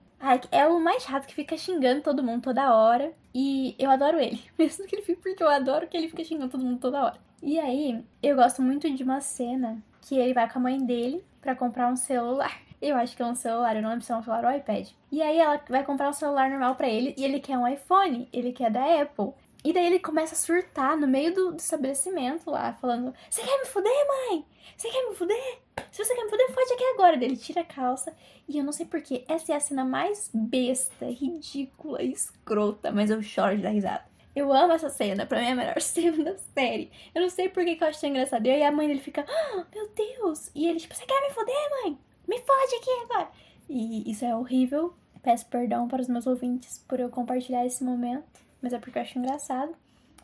É 0.51 0.67
o 0.67 0.79
mais 0.79 1.03
chato 1.03 1.27
que 1.27 1.36
fica 1.36 1.58
xingando 1.58 2.01
todo 2.01 2.24
mundo 2.24 2.41
toda 2.41 2.74
hora. 2.75 3.13
E 3.34 3.75
eu 3.77 3.89
adoro 3.89 4.20
ele. 4.20 4.41
Mesmo 4.58 4.86
que 4.86 4.96
ele 4.96 5.03
fique, 5.03 5.22
porque 5.22 5.44
eu 5.44 5.50
adoro 5.50 5.88
que 5.88 5.96
ele 5.96 6.10
fica 6.10 6.24
xingando 6.24 6.51
todo 6.51 6.63
mundo 6.63 6.79
toda 6.79 7.03
hora. 7.03 7.17
E 7.44 7.60
aí, 7.60 8.03
eu 8.24 8.36
gosto 8.36 8.62
muito 8.62 8.89
de 8.89 9.03
uma 9.03 9.22
cena 9.22 9.77
que 10.01 10.17
ele 10.17 10.34
vai 10.34 10.50
com 10.51 10.60
a 10.60 10.62
mãe 10.62 10.84
dele 10.84 11.24
para 11.41 11.55
comprar 11.55 11.91
um 11.91 11.96
celular. 11.96 12.60
Eu 12.82 12.98
acho 12.98 13.15
que 13.15 13.22
é 13.22 13.25
um 13.25 13.34
celular, 13.34 13.75
eu 13.75 13.82
não 13.82 13.89
lembro 13.89 14.05
se 14.05 14.12
é 14.12 14.15
um 14.15 14.22
celular 14.22 14.46
ou 14.46 14.51
iPad. 14.51 14.89
E 15.12 15.20
aí 15.22 15.39
ela 15.39 15.60
vai 15.70 15.84
comprar 15.84 16.10
um 16.10 16.13
celular 16.13 16.50
normal 16.50 16.75
para 16.75 16.88
ele 16.88 17.15
e 17.17 17.24
ele 17.24 17.39
quer 17.39 17.58
um 17.58 17.67
iPhone, 17.67 18.27
ele 18.32 18.51
quer 18.51 18.70
da 18.70 19.01
Apple. 19.01 19.34
E 19.65 19.74
daí 19.74 19.88
ele 19.88 19.98
começa 19.98 20.36
a 20.36 20.38
surtar 20.38 20.95
no 20.95 21.07
meio 21.07 21.34
do, 21.34 21.51
do 21.53 21.57
estabelecimento 21.57 22.51
lá, 22.51 22.74
falando: 22.74 23.12
Você 23.27 23.41
quer 23.41 23.57
me 23.57 23.65
fuder, 23.65 23.91
mãe? 24.07 24.45
Você 24.77 24.89
quer 24.89 25.10
me 25.10 25.15
fuder? 25.15 25.60
Se 25.91 26.05
você 26.05 26.13
quer 26.13 26.24
me 26.24 26.29
fuder, 26.29 26.53
fode 26.53 26.74
aqui 26.74 26.84
agora. 26.93 27.17
Daí 27.17 27.29
ele 27.29 27.36
tira 27.36 27.62
a 27.62 27.65
calça. 27.65 28.15
E 28.48 28.60
eu 28.60 28.63
não 28.63 28.72
sei 28.72 28.86
porquê, 28.86 29.25
essa 29.27 29.53
é 29.53 29.55
a 29.55 29.60
cena 29.60 29.84
mais 29.84 30.29
besta, 30.31 31.07
ridícula, 31.07 32.03
escrota, 32.03 32.91
mas 32.91 33.10
eu 33.10 33.24
choro 33.24 33.57
de 33.57 33.63
dar 33.63 33.69
risada. 33.69 34.05
Eu 34.36 34.53
amo 34.53 34.74
essa 34.74 34.89
cena, 34.89 35.25
pra 35.25 35.39
mim 35.39 35.48
é 35.48 35.51
a 35.53 35.55
melhor 35.55 35.79
cena 35.81 36.24
da 36.24 36.38
série. 36.38 36.91
Eu 37.15 37.24
não 37.24 37.29
sei 37.29 37.50
por 37.50 37.65
que, 37.65 37.75
que 37.75 37.84
eu 37.84 37.88
acho 37.88 38.05
engraçado. 38.05 38.45
E 38.45 38.51
aí 38.51 38.62
a 38.62 38.72
mãe 38.72 38.88
dele 38.88 39.00
fica, 39.00 39.25
oh, 39.27 39.63
meu 39.74 39.89
Deus! 39.95 40.51
E 40.53 40.67
ele, 40.67 40.79
tipo, 40.79 40.93
você 40.93 41.07
quer 41.07 41.22
me 41.22 41.34
foder, 41.34 41.55
mãe? 41.81 41.98
Me 42.27 42.38
fode 42.38 42.75
aqui 42.75 42.91
agora! 43.05 43.31
E 43.67 44.12
isso 44.12 44.24
é 44.24 44.36
horrível. 44.36 44.93
Peço 45.24 45.48
perdão 45.48 45.88
para 45.88 46.03
os 46.03 46.07
meus 46.07 46.27
ouvintes 46.27 46.86
por 46.88 47.00
eu 47.00 47.10
compartilhar 47.10 47.65
esse 47.65 47.84
momento, 47.84 48.44
mas 48.65 48.74
é 48.74 48.79
porque 48.79 48.98
eu 48.98 49.03
acho 49.03 49.19
engraçado. 49.19 49.75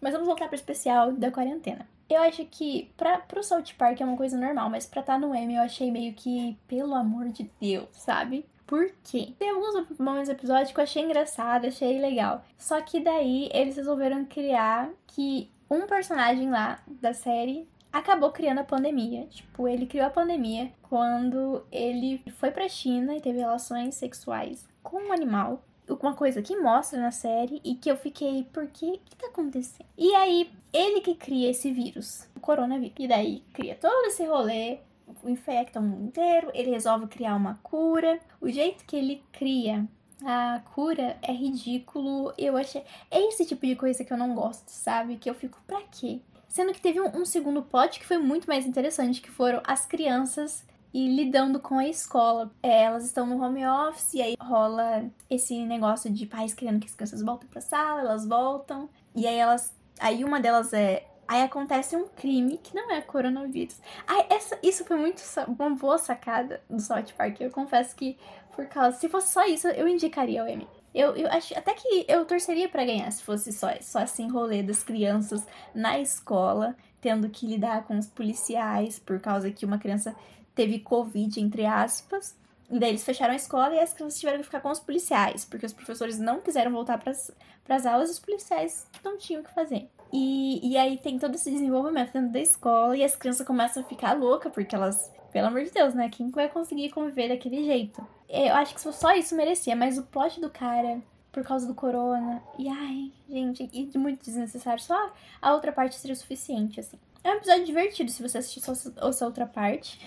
Mas 0.01 0.13
vamos 0.13 0.27
voltar 0.27 0.47
pro 0.47 0.55
especial 0.55 1.11
da 1.11 1.29
quarentena. 1.29 1.87
Eu 2.09 2.19
acho 2.23 2.43
que 2.45 2.91
pra, 2.97 3.19
pro 3.19 3.43
South 3.43 3.75
Park 3.77 4.01
é 4.01 4.03
uma 4.03 4.17
coisa 4.17 4.35
normal, 4.35 4.67
mas 4.67 4.87
pra 4.87 5.01
estar 5.01 5.13
tá 5.13 5.19
no 5.19 5.35
M 5.35 5.53
eu 5.53 5.61
achei 5.61 5.91
meio 5.91 6.11
que, 6.13 6.57
pelo 6.67 6.95
amor 6.95 7.29
de 7.29 7.51
Deus, 7.61 7.87
sabe? 7.93 8.43
Por 8.65 8.91
quê? 9.03 9.33
Tem 9.37 9.51
alguns 9.51 9.99
momentos 9.99 10.27
do 10.27 10.33
episódio 10.33 10.73
que 10.73 10.79
eu 10.79 10.83
achei 10.83 11.03
engraçado, 11.03 11.67
achei 11.67 12.01
legal. 12.01 12.43
Só 12.57 12.81
que 12.81 12.99
daí 12.99 13.47
eles 13.53 13.75
resolveram 13.75 14.25
criar 14.25 14.89
que 15.05 15.51
um 15.69 15.85
personagem 15.85 16.49
lá 16.49 16.79
da 16.87 17.13
série 17.13 17.69
acabou 17.93 18.31
criando 18.31 18.59
a 18.59 18.63
pandemia. 18.63 19.27
Tipo, 19.27 19.67
ele 19.67 19.85
criou 19.85 20.07
a 20.07 20.09
pandemia 20.09 20.71
quando 20.81 21.63
ele 21.71 22.23
foi 22.37 22.49
pra 22.49 22.67
China 22.67 23.15
e 23.15 23.21
teve 23.21 23.37
relações 23.37 23.95
sexuais 23.95 24.67
com 24.81 24.97
um 24.97 25.13
animal. 25.13 25.63
Uma 25.99 26.13
coisa 26.13 26.41
que 26.41 26.55
mostra 26.55 26.99
na 26.99 27.11
série 27.11 27.61
e 27.63 27.75
que 27.75 27.89
eu 27.89 27.97
fiquei, 27.97 28.43
por 28.51 28.67
que 28.67 28.97
que 28.97 29.15
tá 29.15 29.27
acontecendo? 29.27 29.85
E 29.97 30.13
aí, 30.15 30.51
ele 30.73 31.01
que 31.01 31.15
cria 31.15 31.49
esse 31.49 31.71
vírus, 31.71 32.27
o 32.35 32.39
coronavírus. 32.39 32.95
E 32.99 33.07
daí, 33.07 33.43
cria 33.53 33.75
todo 33.75 34.07
esse 34.07 34.23
rolê, 34.25 34.79
infecta 35.23 35.79
o 35.79 35.83
mundo 35.83 36.05
inteiro, 36.05 36.51
ele 36.53 36.71
resolve 36.71 37.07
criar 37.07 37.35
uma 37.35 37.59
cura. 37.61 38.19
O 38.39 38.49
jeito 38.49 38.85
que 38.85 38.95
ele 38.95 39.23
cria 39.31 39.87
a 40.23 40.61
cura 40.73 41.17
é 41.21 41.31
ridículo. 41.31 42.33
Eu 42.37 42.57
achei. 42.57 42.83
É 43.09 43.19
esse 43.27 43.45
tipo 43.45 43.65
de 43.65 43.75
coisa 43.75 44.03
que 44.03 44.13
eu 44.13 44.17
não 44.17 44.35
gosto, 44.35 44.69
sabe? 44.69 45.17
Que 45.17 45.29
eu 45.29 45.35
fico, 45.35 45.59
pra 45.65 45.81
quê? 45.83 46.19
Sendo 46.47 46.73
que 46.73 46.81
teve 46.81 46.99
um, 46.99 47.21
um 47.21 47.25
segundo 47.25 47.61
plot 47.61 47.99
que 47.99 48.05
foi 48.05 48.17
muito 48.17 48.47
mais 48.47 48.65
interessante, 48.65 49.21
que 49.21 49.31
foram 49.31 49.61
as 49.65 49.85
crianças 49.85 50.65
e 50.93 51.07
lidando 51.07 51.59
com 51.59 51.77
a 51.77 51.87
escola. 51.87 52.51
É, 52.61 52.83
elas 52.83 53.05
estão 53.05 53.25
no 53.25 53.41
home 53.41 53.65
office 53.65 54.13
e 54.13 54.21
aí 54.21 54.35
rola 54.39 55.05
esse 55.29 55.65
negócio 55.65 56.11
de 56.11 56.25
pais 56.25 56.53
querendo 56.53 56.79
que 56.79 56.87
as 56.87 56.95
crianças 56.95 57.21
voltem 57.21 57.49
pra 57.49 57.61
sala, 57.61 58.01
elas 58.01 58.27
voltam. 58.27 58.89
E 59.15 59.27
aí 59.27 59.37
elas. 59.37 59.73
Aí 59.99 60.23
uma 60.23 60.39
delas 60.39 60.73
é 60.73 61.05
Aí 61.31 61.43
acontece 61.43 61.95
um 61.95 62.09
crime 62.09 62.57
que 62.57 62.75
não 62.75 62.91
é 62.91 62.99
coronavírus. 62.99 63.79
Ai, 64.05 64.25
essa, 64.29 64.59
isso 64.61 64.83
foi 64.83 64.97
muito 64.97 65.23
uma 65.47 65.69
boa 65.69 65.97
sacada 65.97 66.61
do 66.69 66.81
South 66.81 67.13
Park. 67.17 67.39
Eu 67.39 67.49
confesso 67.49 67.95
que, 67.95 68.17
por 68.53 68.65
causa. 68.65 68.97
Se 68.97 69.07
fosse 69.07 69.31
só 69.31 69.45
isso, 69.45 69.69
eu 69.69 69.87
indicaria 69.87 70.43
o 70.43 70.47
M. 70.47 70.67
Eu, 70.93 71.15
eu 71.15 71.29
acho 71.31 71.57
até 71.57 71.73
que 71.73 72.05
eu 72.05 72.25
torceria 72.25 72.67
para 72.67 72.83
ganhar 72.83 73.09
se 73.13 73.23
fosse 73.23 73.53
só, 73.53 73.69
só 73.79 74.01
esse 74.01 74.27
rolê 74.27 74.61
das 74.61 74.83
crianças 74.83 75.47
na 75.73 75.97
escola, 75.99 76.75
tendo 76.99 77.29
que 77.29 77.47
lidar 77.47 77.85
com 77.85 77.97
os 77.97 78.07
policiais 78.07 78.99
por 78.99 79.17
causa 79.21 79.49
que 79.51 79.65
uma 79.65 79.77
criança 79.77 80.13
teve 80.55 80.79
Covid, 80.79 81.39
entre 81.39 81.65
aspas. 81.65 82.35
E 82.69 82.79
daí 82.79 82.89
eles 82.89 83.03
fecharam 83.03 83.33
a 83.33 83.35
escola 83.35 83.75
e 83.75 83.79
as 83.79 83.93
crianças 83.93 84.19
tiveram 84.19 84.39
que 84.39 84.45
ficar 84.45 84.61
com 84.61 84.69
os 84.69 84.79
policiais, 84.79 85.43
porque 85.43 85.65
os 85.65 85.73
professores 85.73 86.17
não 86.17 86.39
quiseram 86.39 86.71
voltar 86.71 86.97
para 86.97 87.11
as 87.11 87.85
aulas 87.85 88.09
e 88.09 88.13
os 88.13 88.19
policiais 88.19 88.87
não 89.03 89.17
tinham 89.17 89.41
o 89.41 89.45
que 89.45 89.53
fazer. 89.53 89.89
E, 90.13 90.71
e 90.71 90.77
aí 90.77 90.97
tem 90.97 91.19
todo 91.19 91.35
esse 91.35 91.51
desenvolvimento 91.51 92.13
dentro 92.13 92.31
da 92.31 92.39
escola 92.39 92.95
e 92.95 93.03
as 93.03 93.15
crianças 93.15 93.45
começam 93.45 93.83
a 93.83 93.85
ficar 93.85 94.13
loucas, 94.13 94.51
porque 94.53 94.73
elas, 94.73 95.11
pelo 95.33 95.47
amor 95.47 95.63
de 95.63 95.71
Deus, 95.71 95.93
né? 95.93 96.09
Quem 96.09 96.29
vai 96.29 96.47
conseguir 96.47 96.91
conviver 96.91 97.27
daquele 97.27 97.63
jeito? 97.65 98.05
Eu 98.29 98.53
acho 98.55 98.73
que 98.73 98.81
só 98.81 99.13
isso 99.13 99.35
merecia, 99.35 99.75
mas 99.75 99.97
o 99.97 100.03
plot 100.03 100.39
do 100.39 100.49
cara, 100.49 101.01
por 101.29 101.43
causa 101.43 101.67
do 101.67 101.75
corona, 101.75 102.41
e 102.57 102.69
ai, 102.69 103.11
gente, 103.29 103.69
e 103.73 103.97
muito 103.97 104.23
desnecessário, 104.23 104.81
só 104.81 105.11
a 105.41 105.53
outra 105.53 105.73
parte 105.73 105.95
seria 105.95 106.13
o 106.13 106.17
suficiente, 106.17 106.79
assim. 106.79 106.97
É 107.23 107.31
um 107.31 107.35
episódio 107.35 107.65
divertido 107.65 108.09
se 108.09 108.21
você 108.21 108.37
assistir 108.39 108.61
só 108.61 108.71
essa 108.71 109.25
outra 109.25 109.45
parte. 109.45 109.99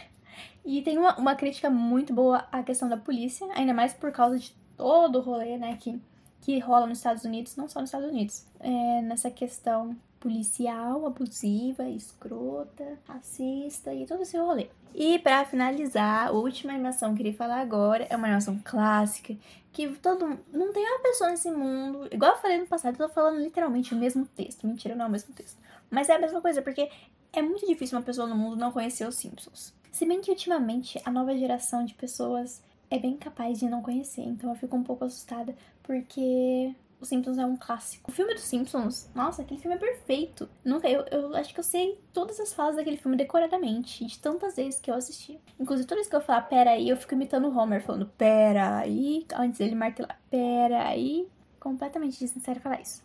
E 0.65 0.83
tem 0.83 0.97
uma, 0.99 1.17
uma 1.17 1.35
crítica 1.35 1.69
muito 1.69 2.13
boa 2.15 2.47
à 2.51 2.63
questão 2.63 2.89
da 2.89 2.97
polícia, 2.97 3.47
ainda 3.55 3.75
mais 3.75 3.93
por 3.93 4.11
causa 4.13 4.39
de 4.39 4.55
todo 4.77 5.19
o 5.19 5.23
rolê, 5.23 5.59
né, 5.59 5.77
que 5.77 6.01
que 6.45 6.59
rola 6.59 6.87
nos 6.87 6.99
Estados 6.99 7.25
Unidos, 7.25 7.57
não 7.57 7.67
só 7.67 7.81
nos 7.81 7.89
Estados 7.89 8.11
Unidos, 8.11 8.47
é 8.61 9.01
nessa 9.01 9.31
questão 9.31 9.97
policial, 10.21 11.07
abusiva, 11.07 11.89
escrota, 11.89 12.99
racista 13.09 13.95
e 13.95 14.07
todo 14.07 14.23
esse 14.23 14.37
rolê. 14.37 14.69
E 14.95 15.19
para 15.19 15.45
finalizar, 15.47 16.29
a 16.29 16.33
última 16.33 16.75
animação 16.75 17.09
que 17.09 17.15
eu 17.15 17.17
queria 17.17 17.35
falar 17.35 17.61
agora 17.61 18.07
é 18.11 18.17
uma 18.17 18.27
animação 18.27 18.61
clássica 18.63 19.35
que 19.73 19.89
todo 19.97 20.39
não 20.53 20.73
tem 20.73 20.87
uma 20.87 21.01
pessoa 21.01 21.31
nesse 21.31 21.51
mundo, 21.51 22.07
igual 22.11 22.33
eu 22.33 22.39
falei 22.39 22.59
no 22.59 22.67
passado, 22.67 22.95
eu 22.95 23.09
tô 23.09 23.13
falando 23.13 23.41
literalmente 23.41 23.95
o 23.95 23.99
mesmo 23.99 24.25
texto. 24.25 24.67
Mentira, 24.67 24.95
não 24.95 25.07
é 25.07 25.09
o 25.09 25.11
mesmo 25.11 25.35
texto. 25.35 25.59
Mas 25.91 26.09
é 26.09 26.15
a 26.15 26.19
mesma 26.19 26.41
coisa, 26.41 26.63
porque 26.63 26.91
é 27.33 27.43
muito 27.43 27.67
difícil 27.67 27.99
uma 27.99 28.05
pessoa 28.05 28.27
no 28.27 28.37
mundo 28.37 28.57
não 28.57 28.71
conhecer 28.71 29.07
os 29.09 29.17
Simpsons. 29.17 29.75
Se 29.95 30.05
bem 30.05 30.21
que 30.21 30.33
ultimamente 30.33 31.01
a 31.05 31.11
nova 31.13 31.37
geração 31.39 31.85
de 31.85 31.95
pessoas 31.95 32.61
é 32.91 32.99
bem 32.99 33.17
capaz 33.17 33.61
de 33.61 33.69
não 33.69 33.81
conhecer, 33.81 34.23
então 34.23 34.51
eu 34.51 34.57
fico 34.57 34.75
um 34.75 34.83
pouco 34.83 35.05
assustada 35.05 35.55
porque 35.85 36.75
os 37.01 37.09
Simpsons 37.09 37.39
é 37.39 37.47
um 37.47 37.57
clássico. 37.57 38.11
O 38.11 38.13
filme 38.13 38.35
dos 38.35 38.43
Simpsons, 38.43 39.09
nossa, 39.15 39.43
aquele 39.43 39.61
filme 39.61 39.77
é 39.77 39.79
perfeito. 39.79 40.49
Nunca, 40.65 40.89
eu, 40.89 41.05
eu 41.13 41.37
acho 41.37 41.55
que 41.55 41.61
eu 41.61 41.65
sei 41.65 41.97
todas 42.13 42.41
as 42.41 42.53
falas 42.53 42.75
daquele 42.75 42.97
filme 42.97 43.17
decoradamente, 43.17 44.05
de 44.05 44.19
tantas 44.19 44.57
vezes 44.57 44.81
que 44.81 44.91
eu 44.91 44.97
assisti. 44.97 45.39
Inclusive, 45.61 45.87
toda 45.87 46.01
vez 46.01 46.09
que 46.09 46.17
eu 46.17 46.21
falar 46.21 46.43
pera 46.43 46.73
aí, 46.73 46.89
eu 46.89 46.97
fico 46.97 47.15
imitando 47.15 47.47
o 47.47 47.57
Homer, 47.57 47.81
falando 47.81 48.07
pera 48.19 48.79
aí, 48.79 49.25
antes 49.33 49.61
dele 49.61 49.77
martelar, 49.77 50.21
pera 50.29 50.89
aí. 50.89 51.29
Completamente 51.61 52.19
desnecessário 52.19 52.61
falar 52.61 52.81
isso. 52.81 53.01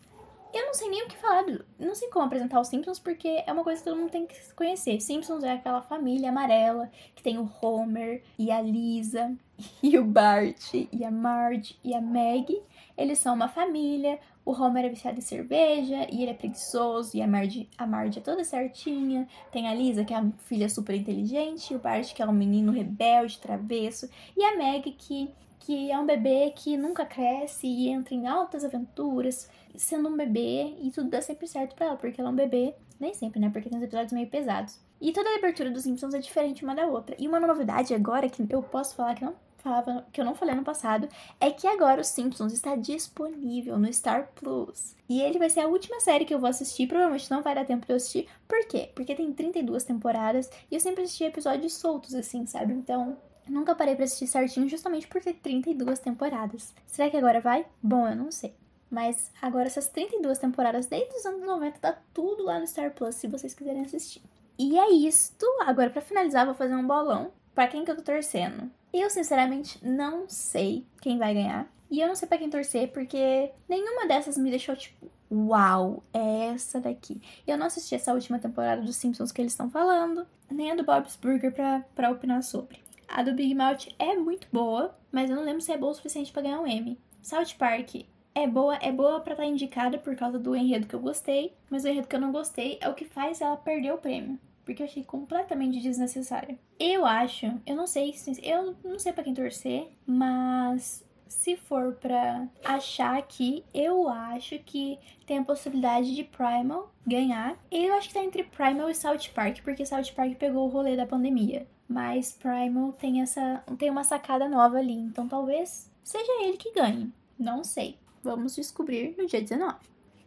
Eu 0.52 0.66
não 0.66 0.74
sei 0.74 0.90
nem 0.90 1.04
o 1.04 1.08
que 1.08 1.18
falar, 1.18 1.46
não 1.78 1.94
sei 1.94 2.10
como 2.10 2.26
apresentar 2.26 2.60
os 2.60 2.68
Simpsons, 2.68 2.98
porque 2.98 3.44
é 3.46 3.54
uma 3.54 3.64
coisa 3.64 3.82
que 3.82 3.88
todo 3.88 4.00
mundo 4.00 4.10
tem 4.10 4.26
que 4.26 4.36
conhecer. 4.56 5.00
Simpsons 5.00 5.44
é 5.44 5.52
aquela 5.52 5.82
família 5.82 6.30
amarela 6.30 6.90
que 7.16 7.22
tem 7.22 7.38
o 7.38 7.50
Homer 7.62 8.24
e 8.38 8.50
a 8.50 8.60
Lisa 8.60 9.36
e 9.84 9.98
o 10.00 10.04
Bart 10.04 10.74
e 10.74 11.06
a 11.06 11.12
Marge 11.12 11.78
e 11.84 11.94
a 11.94 12.02
Maggie. 12.02 12.62
Eles 12.98 13.20
são 13.20 13.36
uma 13.36 13.48
família. 13.48 14.20
O 14.44 14.52
Homer 14.52 14.86
é 14.86 14.90
viciado 14.90 15.20
em 15.20 15.22
cerveja 15.22 16.08
e 16.12 16.24
ele 16.24 16.32
é 16.32 16.34
preguiçoso. 16.34 17.16
E 17.16 17.22
a 17.22 17.28
Marge, 17.28 17.70
a 17.78 17.86
Marge 17.86 18.18
é 18.18 18.22
toda 18.22 18.44
certinha. 18.44 19.28
Tem 19.52 19.68
a 19.68 19.76
Lisa, 19.76 20.04
que 20.04 20.14
é 20.14 20.18
a 20.18 20.28
filha 20.46 20.68
super 20.68 20.96
inteligente. 20.96 21.76
O 21.76 21.80
Bart, 21.80 22.12
que 22.14 22.24
é 22.24 22.26
um 22.26 22.34
menino 22.34 22.72
rebelde, 22.72 23.38
travesso. 23.40 24.10
E 24.36 24.44
a 24.44 24.58
Maggie, 24.58 24.94
que 24.94 25.32
que 25.60 25.92
é 25.92 26.00
um 26.00 26.06
bebê 26.06 26.52
que 26.56 26.78
nunca 26.78 27.06
cresce 27.06 27.68
e 27.68 27.90
entra 27.90 28.16
em 28.16 28.26
altas 28.26 28.64
aventuras, 28.64 29.50
sendo 29.76 30.10
um 30.10 30.18
bebê, 30.18 30.76
e 30.82 30.92
tudo 30.92 31.10
dá 31.10 31.22
sempre 31.22 31.48
certo 31.48 31.76
para 31.76 31.88
ela, 31.88 31.98
porque 31.98 32.20
ela 32.20 32.30
é 32.30 32.34
um 32.34 32.36
bebê, 32.36 32.76
nem 33.00 33.14
sempre, 33.14 33.40
né? 33.40 33.50
Porque 33.50 33.70
tem 33.70 33.78
uns 33.78 33.84
episódios 33.84 34.14
meio 34.14 34.28
pesados. 34.28 34.80
E 35.02 35.12
toda 35.12 35.30
a 35.30 35.36
abertura 35.38 35.72
dos 35.72 35.84
Simpsons 35.84 36.14
é 36.14 36.20
diferente 36.20 36.64
uma 36.64 36.76
da 36.76 36.88
outra. 36.88 37.16
E 37.18 37.28
uma 37.28 37.40
novidade 37.40 37.94
agora 37.94 38.30
que 38.30 38.46
eu 38.50 38.62
posso 38.62 38.96
falar 38.96 39.16
que 39.16 39.24
não 39.24 39.36
falava, 39.58 40.06
que 40.12 40.20
eu 40.20 40.26
não 40.26 40.36
falei 40.36 40.56
no 40.56 40.64
passado, 40.64 41.08
é 41.40 41.52
que 41.52 41.68
agora 41.68 42.02
os 42.02 42.08
Simpsons 42.08 42.54
está 42.54 42.76
disponível 42.76 43.78
no 43.78 43.92
Star 43.94 44.30
Plus. 44.36 44.96
E 45.08 45.22
ele 45.22 45.40
vai 45.40 45.50
ser 45.50 45.62
a 45.62 45.68
última 45.68 46.00
série 46.00 46.26
que 46.26 46.34
eu 46.34 46.40
vou 46.40 46.50
assistir, 46.50 46.88
provavelmente 46.88 47.30
não 47.32 47.42
vai 47.42 47.56
dar 47.56 47.66
tempo 47.66 47.86
de 47.86 47.92
eu 47.92 47.98
assistir. 47.98 48.28
Por 48.48 48.66
quê? 48.68 48.92
Porque 48.96 49.16
tem 49.16 49.32
32 49.32 49.84
temporadas 49.84 50.50
e 50.70 50.76
eu 50.76 50.80
sempre 50.80 51.04
assisti 51.04 51.24
episódios 51.24 51.74
soltos 51.74 52.14
assim, 52.16 52.46
sabe? 52.46 52.74
Então, 52.74 53.18
Nunca 53.50 53.74
parei 53.74 53.96
pra 53.96 54.06
assistir 54.06 54.28
certinho 54.28 54.70
justamente 54.70 55.08
por 55.08 55.22
ter 55.22 55.34
32 55.34 55.98
temporadas. 56.00 56.72
Será 56.86 57.10
que 57.10 57.18
agora 57.18 57.42
vai? 57.42 57.66
Bom, 57.82 58.08
eu 58.08 58.16
não 58.16 58.32
sei. 58.32 58.54
Mas 58.90 59.32
agora 59.42 59.68
essas 59.68 59.88
32 59.88 60.40
temporadas 60.40 60.88
desde 60.88 61.16
os 61.16 61.26
anos 61.26 61.46
90 61.46 61.80
tá 61.80 61.98
tudo 62.14 62.44
lá 62.44 62.60
no 62.60 62.68
Star 62.68 62.92
Plus 62.92 63.16
se 63.16 63.28
vocês 63.28 63.54
quiserem 63.54 63.82
assistir. 63.82 64.22
E 64.58 64.78
é 64.78 64.92
isto. 64.92 65.46
Agora 65.62 65.90
para 65.90 66.02
finalizar 66.02 66.46
vou 66.46 66.56
fazer 66.56 66.76
um 66.76 66.86
bolão. 66.86 67.32
Para 67.54 67.68
quem 67.68 67.86
que 67.86 67.92
eu 67.92 67.96
tô 67.96 68.02
torcendo? 68.02 68.70
Eu 68.92 69.10
sinceramente 69.10 69.80
não 69.86 70.28
sei 70.28 70.86
quem 71.02 71.18
vai 71.18 71.34
ganhar. 71.34 71.72
E 71.92 72.00
eu 72.00 72.08
não 72.08 72.16
sei 72.16 72.28
para 72.28 72.38
quem 72.38 72.50
torcer 72.50 72.92
porque 72.92 73.52
nenhuma 73.68 74.08
dessas 74.08 74.38
me 74.38 74.50
deixou 74.50 74.76
tipo, 74.76 75.10
uau, 75.32 76.04
é 76.14 76.48
essa 76.48 76.80
daqui. 76.80 77.22
Eu 77.48 77.58
não 77.58 77.68
assisti 77.68 77.96
essa 77.96 78.14
última 78.14 78.40
temporada 78.40 78.82
dos 78.82 78.96
Simpsons 78.96 79.32
que 79.32 79.42
eles 79.42 79.54
estão 79.54 79.70
falando, 79.70 80.26
nem 80.50 80.72
a 80.72 80.76
do 80.76 80.84
Bob's 80.84 81.16
Burger 81.16 81.52
pra, 81.52 81.84
pra 81.96 82.12
opinar 82.12 82.44
sobre. 82.44 82.80
A 83.08 83.24
do 83.24 83.34
Big 83.34 83.56
Mouth 83.56 83.88
é 83.98 84.16
muito 84.16 84.48
boa, 84.52 84.96
mas 85.12 85.30
eu 85.30 85.36
não 85.36 85.44
lembro 85.44 85.62
se 85.62 85.72
é 85.72 85.78
boa 85.78 85.92
o 85.92 85.96
suficiente 85.96 86.32
para 86.32 86.44
ganhar 86.44 86.62
um 86.62 86.68
Emmy. 86.68 87.00
South 87.24 87.56
Park 87.58 88.06
é 88.42 88.48
boa, 88.48 88.76
é 88.76 88.92
boa 88.92 89.20
para 89.20 89.34
estar 89.34 89.44
tá 89.44 89.50
indicada 89.50 89.98
por 89.98 90.16
causa 90.16 90.40
do 90.40 90.56
enredo 90.56 90.88
que 90.88 90.96
eu 90.96 91.00
gostei, 91.00 91.54
mas 91.70 91.84
o 91.84 91.88
enredo 91.88 92.08
que 92.08 92.16
eu 92.16 92.22
não 92.22 92.32
gostei 92.32 92.78
é 92.82 92.90
o 92.90 92.94
que 92.94 93.06
faz 93.06 93.42
ela 93.42 93.58
perder 93.58 93.94
o 93.94 93.98
prêmio, 93.98 94.40
porque 94.66 94.82
eu 94.82 94.88
achei 94.88 95.04
completamente 95.04 95.80
desnecessário. 95.80 96.58
Eu 96.80 97.06
acho, 97.06 97.46
eu 97.66 97.76
não 97.76 97.88
sei, 97.88 98.14
eu 98.42 98.76
não 98.84 99.00
sei 99.00 99.14
para 99.14 99.24
quem 99.24 99.34
torcer, 99.34 99.90
mas 100.06 101.06
se 101.30 101.56
for 101.56 101.94
para 101.94 102.48
achar 102.66 103.18
aqui, 103.18 103.64
eu 103.74 104.10
acho 104.10 104.58
que 104.60 104.98
tem 105.26 105.38
a 105.38 105.44
possibilidade 105.44 106.16
de 106.16 106.24
Primal 106.24 106.92
ganhar. 107.06 107.56
Eu 107.72 107.94
acho 107.94 108.08
que 108.08 108.14
tá 108.16 108.24
entre 108.24 108.44
Primal 108.44 108.90
e 108.90 108.96
South 108.96 109.30
Park, 109.34 109.62
porque 109.64 109.86
South 109.86 110.12
Park 110.16 110.36
pegou 110.38 110.66
o 110.66 110.72
rolê 110.72 110.96
da 110.96 111.06
pandemia. 111.06 111.68
Mas 111.88 112.32
Primal 112.32 112.94
tem 112.94 113.22
essa 113.22 113.64
tem 113.78 113.90
uma 113.90 114.04
sacada 114.04 114.48
nova 114.50 114.78
ali, 114.78 114.94
então 114.94 115.28
talvez 115.28 115.92
seja 116.04 116.44
ele 116.44 116.58
que 116.58 116.74
ganhe. 116.74 117.12
Não 117.38 117.64
sei. 117.64 117.98
Vamos 118.30 118.56
descobrir 118.56 119.16
no 119.18 119.26
dia 119.26 119.42
19. 119.42 119.74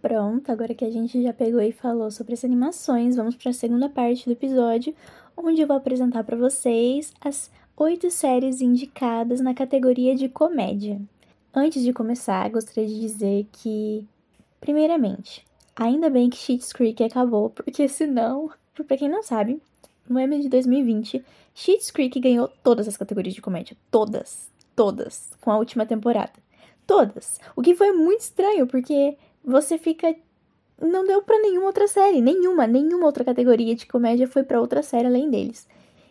Pronto, 0.00 0.50
agora 0.50 0.75
que 0.75 0.85
a 0.85 0.90
gente 0.90 1.23
já 1.23 1.32
pegou 1.32 1.61
e 1.61 1.71
falou 1.71 2.11
sobre 2.11 2.35
as 2.35 2.44
animações, 2.44 3.14
vamos 3.14 3.37
para 3.37 3.50
a 3.50 3.54
segunda 3.54 3.88
parte 3.88 4.25
do 4.25 4.32
episódio, 4.32 4.92
onde 5.37 5.61
eu 5.61 5.68
vou 5.68 5.76
apresentar 5.76 6.25
para 6.25 6.37
vocês 6.37 7.12
as 7.21 7.49
oito 7.76 8.11
séries 8.11 8.61
indicadas 8.61 9.40
na 9.40 9.54
categoria 9.54 10.16
de 10.16 10.28
comédia. 10.28 11.00
Antes 11.54 11.80
de 11.85 11.92
começar, 11.92 12.50
gostaria 12.50 12.88
de 12.88 12.99
dizer 12.99 13.47
que, 13.52 14.04
primeiramente, 14.61 15.47
ainda 15.76 16.11
bem 16.11 16.28
que 16.28 16.37
Schitt's 16.37 16.73
Creek 16.73 17.04
acabou, 17.04 17.50
porque 17.50 17.87
senão, 17.87 18.50
para 18.75 18.97
quem 18.97 19.09
não 19.09 19.23
sabe, 19.23 19.62
no 20.09 20.18
Emmy 20.18 20.40
de 20.40 20.49
2020, 20.49 21.25
Schitt's 21.54 21.92
Creek 21.92 22.18
ganhou 22.18 22.49
todas 22.64 22.88
as 22.88 22.97
categorias 22.97 23.37
de 23.37 23.40
comédia, 23.40 23.76
todas, 23.92 24.50
todas, 24.75 25.30
com 25.40 25.52
a 25.52 25.56
última 25.56 25.87
temporada. 25.87 26.32
Todas. 26.86 27.40
O 27.54 27.62
que 27.62 27.74
foi 27.74 27.92
muito 27.92 28.20
estranho, 28.20 28.66
porque 28.66 29.16
você 29.44 29.78
fica 29.78 30.14
não 30.80 31.04
deu 31.04 31.22
para 31.22 31.38
nenhuma 31.38 31.66
outra 31.66 31.86
série, 31.86 32.20
nenhuma, 32.20 32.66
nenhuma 32.66 33.06
outra 33.06 33.24
categoria 33.24 33.74
de 33.76 33.86
comédia 33.86 34.26
foi 34.26 34.42
para 34.42 34.60
outra 34.60 34.82
série 34.82 35.06
além 35.06 35.30
deles. 35.30 35.68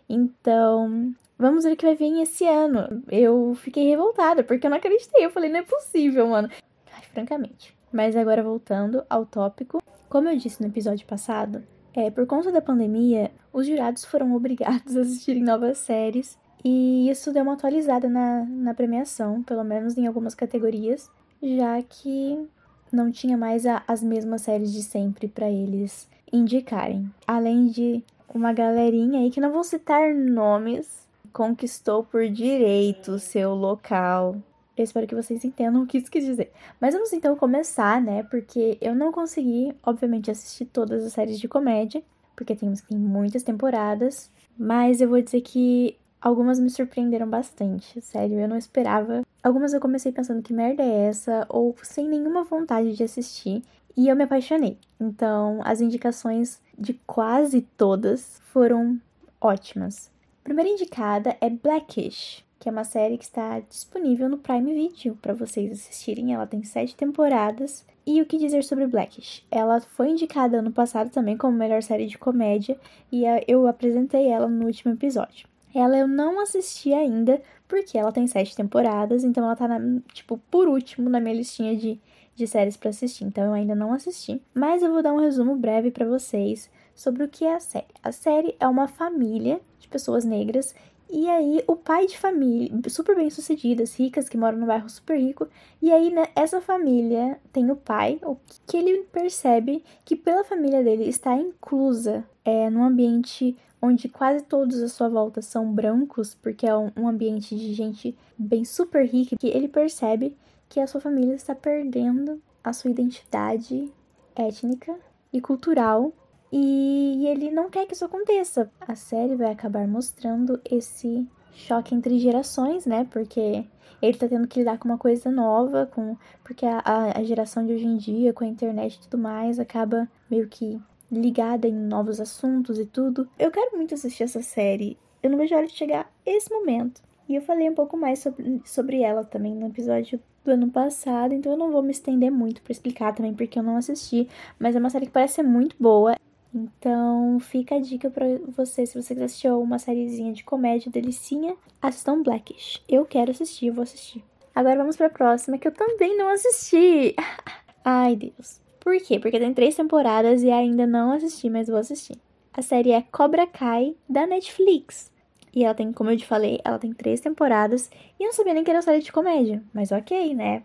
Então, 0.07 1.13
Vamos 1.41 1.63
ver 1.63 1.73
o 1.73 1.75
que 1.75 1.87
vai 1.87 1.95
vir 1.95 2.21
esse 2.21 2.45
ano. 2.45 3.01
Eu 3.09 3.55
fiquei 3.55 3.89
revoltada, 3.89 4.43
porque 4.43 4.67
eu 4.67 4.69
não 4.69 4.77
acreditei. 4.77 5.25
Eu 5.25 5.31
falei, 5.31 5.49
não 5.49 5.57
é 5.57 5.63
possível, 5.63 6.27
mano. 6.27 6.47
Ai, 6.93 7.01
francamente. 7.11 7.75
Mas 7.91 8.15
agora 8.15 8.43
voltando 8.43 9.03
ao 9.09 9.25
tópico. 9.25 9.81
Como 10.07 10.29
eu 10.29 10.37
disse 10.37 10.61
no 10.61 10.67
episódio 10.67 11.07
passado, 11.07 11.63
é, 11.95 12.11
por 12.11 12.27
conta 12.27 12.51
da 12.51 12.61
pandemia, 12.61 13.31
os 13.51 13.65
jurados 13.65 14.05
foram 14.05 14.35
obrigados 14.35 14.95
a 14.95 15.01
assistirem 15.01 15.41
novas 15.41 15.79
séries. 15.79 16.37
E 16.63 17.09
isso 17.09 17.31
deu 17.31 17.43
uma 17.43 17.53
atualizada 17.53 18.07
na, 18.07 18.45
na 18.45 18.73
premiação, 18.73 19.41
pelo 19.43 19.63
menos 19.63 19.97
em 19.97 20.05
algumas 20.05 20.35
categorias, 20.35 21.09
já 21.41 21.81
que 21.81 22.47
não 22.91 23.11
tinha 23.11 23.37
mais 23.37 23.65
a, 23.65 23.83
as 23.87 24.03
mesmas 24.03 24.41
séries 24.41 24.71
de 24.71 24.83
sempre 24.83 25.27
para 25.27 25.49
eles 25.49 26.07
indicarem. 26.31 27.09
Além 27.25 27.67
de 27.67 28.03
uma 28.33 28.53
galerinha 28.53 29.19
aí 29.19 29.31
que 29.31 29.41
não 29.41 29.51
vou 29.51 29.63
citar 29.63 30.13
nomes, 30.13 31.07
conquistou 31.33 32.03
por 32.03 32.27
direito 32.29 33.19
seu 33.19 33.53
local. 33.53 34.35
Eu 34.77 34.83
espero 34.83 35.07
que 35.07 35.15
vocês 35.15 35.43
entendam 35.43 35.83
o 35.83 35.87
que 35.87 35.97
isso 35.97 36.09
quis 36.09 36.25
dizer. 36.25 36.51
Mas 36.79 36.93
vamos 36.93 37.11
então 37.11 37.35
começar, 37.35 38.01
né? 38.01 38.23
Porque 38.23 38.77
eu 38.79 38.95
não 38.95 39.11
consegui, 39.11 39.73
obviamente, 39.83 40.31
assistir 40.31 40.65
todas 40.65 41.05
as 41.05 41.13
séries 41.13 41.39
de 41.39 41.47
comédia, 41.47 42.01
porque 42.35 42.55
temos 42.55 42.81
tem 42.81 42.97
muitas 42.97 43.43
temporadas. 43.43 44.31
Mas 44.57 45.01
eu 45.01 45.09
vou 45.09 45.21
dizer 45.21 45.41
que 45.41 45.97
algumas 46.21 46.59
me 46.59 46.69
surpreenderam 46.69 47.27
bastante. 47.27 47.99
Sério, 48.01 48.39
eu 48.39 48.47
não 48.47 48.57
esperava. 48.57 49.23
Algumas 49.43 49.73
eu 49.73 49.81
comecei 49.81 50.11
pensando 50.11 50.41
que 50.41 50.53
merda 50.53 50.83
é 50.83 51.07
essa, 51.07 51.45
ou 51.49 51.75
sem 51.81 52.07
nenhuma 52.07 52.43
vontade 52.43 52.95
de 52.95 53.03
assistir. 53.03 53.63
E 53.97 54.07
eu 54.07 54.15
me 54.15 54.23
apaixonei. 54.23 54.77
Então, 54.99 55.59
as 55.65 55.81
indicações 55.81 56.61
de 56.77 56.93
quase 57.05 57.61
todas 57.75 58.39
foram 58.45 58.99
ótimas. 59.39 60.09
A 60.41 60.43
primeira 60.43 60.69
indicada 60.69 61.35
é 61.41 61.49
Blackish, 61.49 62.43
que 62.59 62.69
é 62.69 62.71
uma 62.71 62.83
série 62.83 63.17
que 63.17 63.25
está 63.25 63.59
disponível 63.59 64.29
no 64.29 64.37
Prime 64.37 64.73
Video 64.73 65.17
para 65.21 65.33
vocês 65.33 65.71
assistirem. 65.71 66.33
Ela 66.33 66.47
tem 66.47 66.63
sete 66.63 66.95
temporadas. 66.95 67.85
E 68.05 68.21
o 68.21 68.25
que 68.25 68.37
dizer 68.37 68.63
sobre 68.63 68.87
Blackish? 68.87 69.45
Ela 69.51 69.81
foi 69.81 70.09
indicada 70.09 70.57
ano 70.57 70.71
passado 70.71 71.11
também 71.11 71.37
como 71.37 71.57
melhor 71.57 71.83
série 71.83 72.07
de 72.07 72.17
comédia 72.17 72.79
e 73.11 73.23
eu 73.47 73.67
apresentei 73.67 74.27
ela 74.27 74.47
no 74.47 74.65
último 74.65 74.93
episódio. 74.93 75.50
Ela 75.73 75.97
eu 75.97 76.07
não 76.07 76.39
assisti 76.39 76.93
ainda 76.93 77.41
porque 77.67 77.97
ela 77.97 78.11
tem 78.11 78.27
sete 78.27 78.55
temporadas, 78.55 79.23
então 79.23 79.43
ela 79.43 79.55
tá 79.55 79.67
na, 79.67 79.79
tipo 80.13 80.37
por 80.49 80.67
último 80.67 81.09
na 81.09 81.19
minha 81.19 81.35
listinha 81.35 81.75
de, 81.75 81.99
de 82.35 82.47
séries 82.47 82.77
para 82.77 82.89
assistir. 82.89 83.23
Então 83.23 83.43
eu 83.45 83.53
ainda 83.53 83.75
não 83.75 83.93
assisti, 83.93 84.41
mas 84.53 84.83
eu 84.83 84.91
vou 84.91 85.01
dar 85.01 85.13
um 85.13 85.19
resumo 85.19 85.55
breve 85.55 85.91
para 85.91 86.05
vocês 86.05 86.69
sobre 86.93 87.23
o 87.23 87.29
que 87.29 87.45
é 87.45 87.55
a 87.55 87.59
série. 87.59 87.85
A 88.03 88.11
série 88.11 88.55
é 88.59 88.67
uma 88.67 88.87
família 88.87 89.61
de 89.79 89.87
pessoas 89.87 90.25
negras 90.25 90.75
e 91.13 91.29
aí 91.29 91.61
o 91.67 91.75
pai 91.75 92.07
de 92.07 92.17
família, 92.17 92.71
super 92.87 93.13
bem 93.17 93.29
sucedidas, 93.29 93.99
ricas, 93.99 94.29
que 94.29 94.37
moram 94.37 94.57
no 94.57 94.65
bairro 94.65 94.89
super 94.89 95.19
rico, 95.19 95.45
e 95.81 95.91
aí 95.91 96.09
né, 96.09 96.27
essa 96.33 96.61
família 96.61 97.37
tem 97.51 97.69
o 97.69 97.75
pai, 97.75 98.17
o 98.23 98.37
que 98.65 98.77
ele 98.77 99.03
percebe 99.11 99.83
que 100.05 100.15
pela 100.15 100.45
família 100.45 100.81
dele 100.81 101.09
está 101.09 101.35
inclusa 101.35 102.23
é, 102.45 102.69
num 102.69 102.85
ambiente 102.85 103.57
onde 103.81 104.07
quase 104.07 104.43
todos 104.43 104.81
à 104.81 104.87
sua 104.87 105.09
volta 105.09 105.41
são 105.41 105.73
brancos, 105.73 106.35
porque 106.35 106.67
é 106.67 106.75
um, 106.75 107.07
ambiente 107.07 107.55
de 107.55 107.73
gente 107.73 108.15
bem 108.37 108.63
super 108.63 109.05
rica, 109.05 109.35
que 109.37 109.47
ele 109.47 109.67
percebe 109.67 110.37
que 110.69 110.79
a 110.79 110.87
sua 110.87 111.01
família 111.01 111.33
está 111.33 111.55
perdendo 111.55 112.41
a 112.63 112.71
sua 112.71 112.91
identidade 112.91 113.91
étnica 114.35 114.95
e 115.33 115.41
cultural 115.41 116.13
e 116.51 117.25
ele 117.27 117.49
não 117.49 117.69
quer 117.69 117.87
que 117.87 117.93
isso 117.93 118.05
aconteça. 118.05 118.69
A 118.79 118.95
série 118.95 119.35
vai 119.35 119.51
acabar 119.51 119.87
mostrando 119.87 120.59
esse 120.69 121.27
choque 121.53 121.95
entre 121.95 122.19
gerações, 122.19 122.85
né? 122.85 123.07
Porque 123.09 123.65
ele 124.01 124.17
tá 124.17 124.27
tendo 124.27 124.47
que 124.47 124.59
lidar 124.59 124.77
com 124.77 124.89
uma 124.89 124.97
coisa 124.97 125.29
nova, 125.31 125.85
com 125.85 126.17
porque 126.43 126.65
a, 126.65 126.81
a 127.15 127.23
geração 127.23 127.65
de 127.65 127.73
hoje 127.73 127.85
em 127.85 127.97
dia, 127.97 128.33
com 128.33 128.43
a 128.43 128.47
internet 128.47 128.95
e 128.95 128.99
tudo 129.01 129.17
mais, 129.17 129.59
acaba 129.59 130.09
meio 130.29 130.47
que 130.47 130.81
ligada 131.11 131.67
em 131.67 131.73
novos 131.73 132.19
assuntos 132.19 132.79
e 132.79 132.85
tudo. 132.85 133.27
Eu 133.37 133.51
quero 133.51 133.75
muito 133.75 133.93
assistir 133.93 134.23
essa 134.23 134.41
série. 134.41 134.97
Eu 135.21 135.29
não 135.29 135.37
vejo 135.37 135.53
a 135.53 135.57
hora 135.57 135.67
de 135.67 135.73
chegar 135.73 136.11
esse 136.25 136.51
momento. 136.51 137.01
E 137.27 137.35
eu 137.35 137.41
falei 137.41 137.69
um 137.69 137.75
pouco 137.75 137.95
mais 137.97 138.19
sobre, 138.19 138.61
sobre 138.65 139.01
ela 139.01 139.23
também 139.23 139.53
no 139.53 139.67
episódio 139.67 140.19
do 140.43 140.51
ano 140.51 140.69
passado, 140.71 141.33
então 141.33 141.51
eu 141.51 141.57
não 141.57 141.71
vou 141.71 141.81
me 141.83 141.91
estender 141.91 142.31
muito 142.31 142.61
para 142.61 142.71
explicar 142.71 143.13
também 143.13 143.33
porque 143.33 143.59
eu 143.59 143.63
não 143.63 143.77
assisti, 143.77 144.27
mas 144.59 144.75
é 144.75 144.79
uma 144.79 144.89
série 144.89 145.05
que 145.05 145.11
parece 145.11 145.35
ser 145.35 145.43
muito 145.43 145.75
boa. 145.79 146.15
Então, 146.53 147.39
fica 147.39 147.75
a 147.75 147.79
dica 147.79 148.09
para 148.09 148.25
você, 148.49 148.85
se 148.85 149.01
você 149.01 149.13
quiser 149.13 149.25
assistir 149.25 149.49
uma 149.49 149.79
sériezinha 149.79 150.33
de 150.33 150.43
comédia 150.43 150.91
delicinha, 150.91 151.55
assistam 151.81 152.21
Blackish. 152.21 152.83
Eu 152.89 153.05
quero 153.05 153.31
assistir, 153.31 153.71
vou 153.71 153.83
assistir. 153.83 154.21
Agora 154.53 154.75
vamos 154.75 154.97
para 154.97 155.07
a 155.07 155.11
próxima, 155.11 155.57
que 155.57 155.67
eu 155.67 155.71
também 155.71 156.17
não 156.17 156.27
assisti. 156.27 157.15
Ai, 157.85 158.17
Deus. 158.17 158.60
Por 158.81 158.97
quê? 158.97 159.19
Porque 159.19 159.39
tem 159.39 159.53
três 159.53 159.75
temporadas 159.75 160.41
e 160.41 160.49
ainda 160.49 160.87
não 160.87 161.13
assisti, 161.13 161.49
mas 161.49 161.67
vou 161.67 161.77
assistir. 161.77 162.17
A 162.51 162.63
série 162.63 162.91
é 162.91 163.03
Cobra 163.03 163.45
Kai, 163.45 163.95
da 164.09 164.25
Netflix. 164.25 165.11
E 165.53 165.63
ela 165.63 165.75
tem, 165.75 165.93
como 165.93 166.09
eu 166.09 166.17
te 166.17 166.25
falei, 166.25 166.59
ela 166.65 166.79
tem 166.79 166.91
três 166.91 167.21
temporadas. 167.21 167.91
E 168.19 168.23
eu 168.23 168.27
não 168.27 168.33
sabia 168.33 168.55
nem 168.55 168.63
que 168.63 168.71
era 168.71 168.79
uma 168.79 168.83
série 168.83 169.03
de 169.03 169.11
comédia. 169.11 169.61
Mas 169.71 169.91
ok, 169.91 170.33
né? 170.33 170.63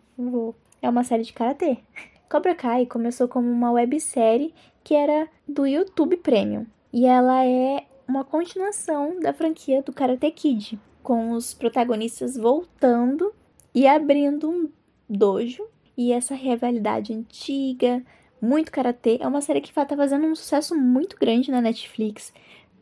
É 0.81 0.89
uma 0.89 1.05
série 1.05 1.25
de 1.25 1.33
karatê. 1.35 1.77
Cobra 2.29 2.55
Kai 2.55 2.87
começou 2.87 3.29
como 3.29 3.49
uma 3.49 3.71
websérie 3.71 4.55
que 4.83 4.95
era 4.95 5.29
do 5.47 5.67
YouTube 5.67 6.17
Premium. 6.17 6.67
E 6.93 7.05
ela 7.05 7.45
é 7.45 7.85
uma 8.09 8.25
continuação 8.25 9.21
da 9.21 9.35
franquia 9.35 9.83
do 9.83 9.93
Karate 9.93 10.31
Kid, 10.31 10.79
com 11.03 11.33
os 11.33 11.53
protagonistas 11.53 12.37
voltando 12.37 13.33
e 13.75 13.87
abrindo 13.87 14.49
um 14.49 14.71
dojo. 15.07 15.67
E 15.97 16.13
essa 16.13 16.35
rivalidade 16.35 17.13
antiga, 17.13 18.03
muito 18.41 18.71
karatê, 18.71 19.19
é 19.21 19.27
uma 19.27 19.41
série 19.41 19.61
que 19.61 19.73
tá 19.73 19.87
fazendo 19.97 20.27
um 20.27 20.35
sucesso 20.35 20.77
muito 20.77 21.17
grande 21.19 21.51
na 21.51 21.61
Netflix. 21.61 22.33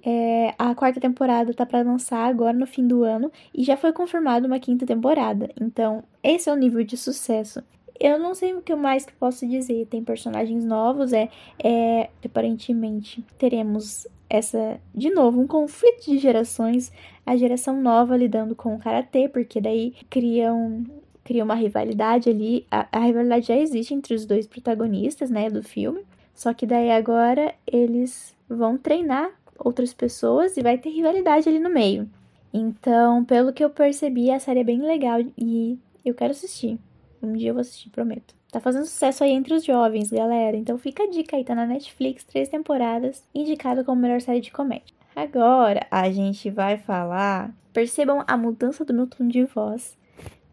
É, 0.06 0.54
a 0.58 0.74
quarta 0.74 1.00
temporada 1.00 1.54
tá 1.54 1.64
para 1.64 1.82
lançar 1.82 2.26
agora 2.26 2.52
no 2.52 2.66
fim 2.66 2.86
do 2.86 3.04
ano 3.04 3.32
e 3.54 3.64
já 3.64 3.76
foi 3.76 3.92
confirmada 3.92 4.46
uma 4.46 4.58
quinta 4.58 4.84
temporada. 4.84 5.50
Então, 5.60 6.04
esse 6.22 6.50
é 6.50 6.52
o 6.52 6.56
nível 6.56 6.84
de 6.84 6.96
sucesso 6.96 7.62
eu 7.98 8.18
não 8.18 8.34
sei 8.34 8.54
o 8.54 8.62
que 8.62 8.74
mais 8.74 9.04
que 9.04 9.12
posso 9.12 9.46
dizer. 9.46 9.86
Tem 9.86 10.02
personagens 10.02 10.64
novos, 10.64 11.12
é, 11.12 11.28
é 11.62 12.10
aparentemente 12.24 13.24
teremos 13.38 14.06
essa 14.28 14.80
de 14.94 15.10
novo 15.10 15.40
um 15.40 15.46
conflito 15.46 16.04
de 16.04 16.18
gerações, 16.18 16.92
a 17.24 17.36
geração 17.36 17.80
nova 17.80 18.16
lidando 18.16 18.56
com 18.56 18.74
o 18.74 18.78
karatê, 18.78 19.28
porque 19.28 19.60
daí 19.60 19.94
criam 20.10 20.84
cria 21.24 21.42
uma 21.42 21.54
rivalidade 21.54 22.28
ali. 22.28 22.66
A, 22.70 22.86
a 22.92 23.00
rivalidade 23.00 23.48
já 23.48 23.56
existe 23.56 23.94
entre 23.94 24.14
os 24.14 24.26
dois 24.26 24.46
protagonistas, 24.46 25.30
né, 25.30 25.50
do 25.50 25.62
filme. 25.62 26.02
Só 26.34 26.52
que 26.52 26.66
daí 26.66 26.90
agora 26.90 27.54
eles 27.66 28.36
vão 28.48 28.76
treinar 28.76 29.30
outras 29.58 29.94
pessoas 29.94 30.56
e 30.56 30.62
vai 30.62 30.76
ter 30.78 30.90
rivalidade 30.90 31.48
ali 31.48 31.58
no 31.58 31.70
meio. 31.70 32.08
Então, 32.52 33.24
pelo 33.24 33.52
que 33.52 33.64
eu 33.64 33.70
percebi, 33.70 34.30
a 34.30 34.38
série 34.38 34.60
é 34.60 34.64
bem 34.64 34.80
legal 34.80 35.20
e 35.36 35.78
eu 36.04 36.14
quero 36.14 36.32
assistir. 36.32 36.78
Um 37.22 37.32
dia 37.32 37.50
eu 37.50 37.54
vou 37.54 37.62
assistir, 37.62 37.90
prometo. 37.90 38.34
Tá 38.52 38.60
fazendo 38.60 38.84
sucesso 38.84 39.24
aí 39.24 39.32
entre 39.32 39.54
os 39.54 39.64
jovens, 39.64 40.10
galera. 40.10 40.56
Então 40.56 40.78
fica 40.78 41.02
a 41.02 41.10
dica 41.10 41.36
aí, 41.36 41.44
tá 41.44 41.54
na 41.54 41.66
Netflix, 41.66 42.22
três 42.22 42.48
temporadas, 42.48 43.24
indicado 43.34 43.84
como 43.84 44.00
melhor 44.00 44.20
série 44.20 44.40
de 44.40 44.52
comédia. 44.52 44.94
Agora 45.16 45.86
a 45.90 46.10
gente 46.10 46.50
vai 46.50 46.76
falar. 46.76 47.52
Percebam 47.72 48.22
a 48.26 48.36
mudança 48.36 48.84
do 48.84 48.94
meu 48.94 49.08
tom 49.08 49.26
de 49.26 49.44
voz. 49.44 49.96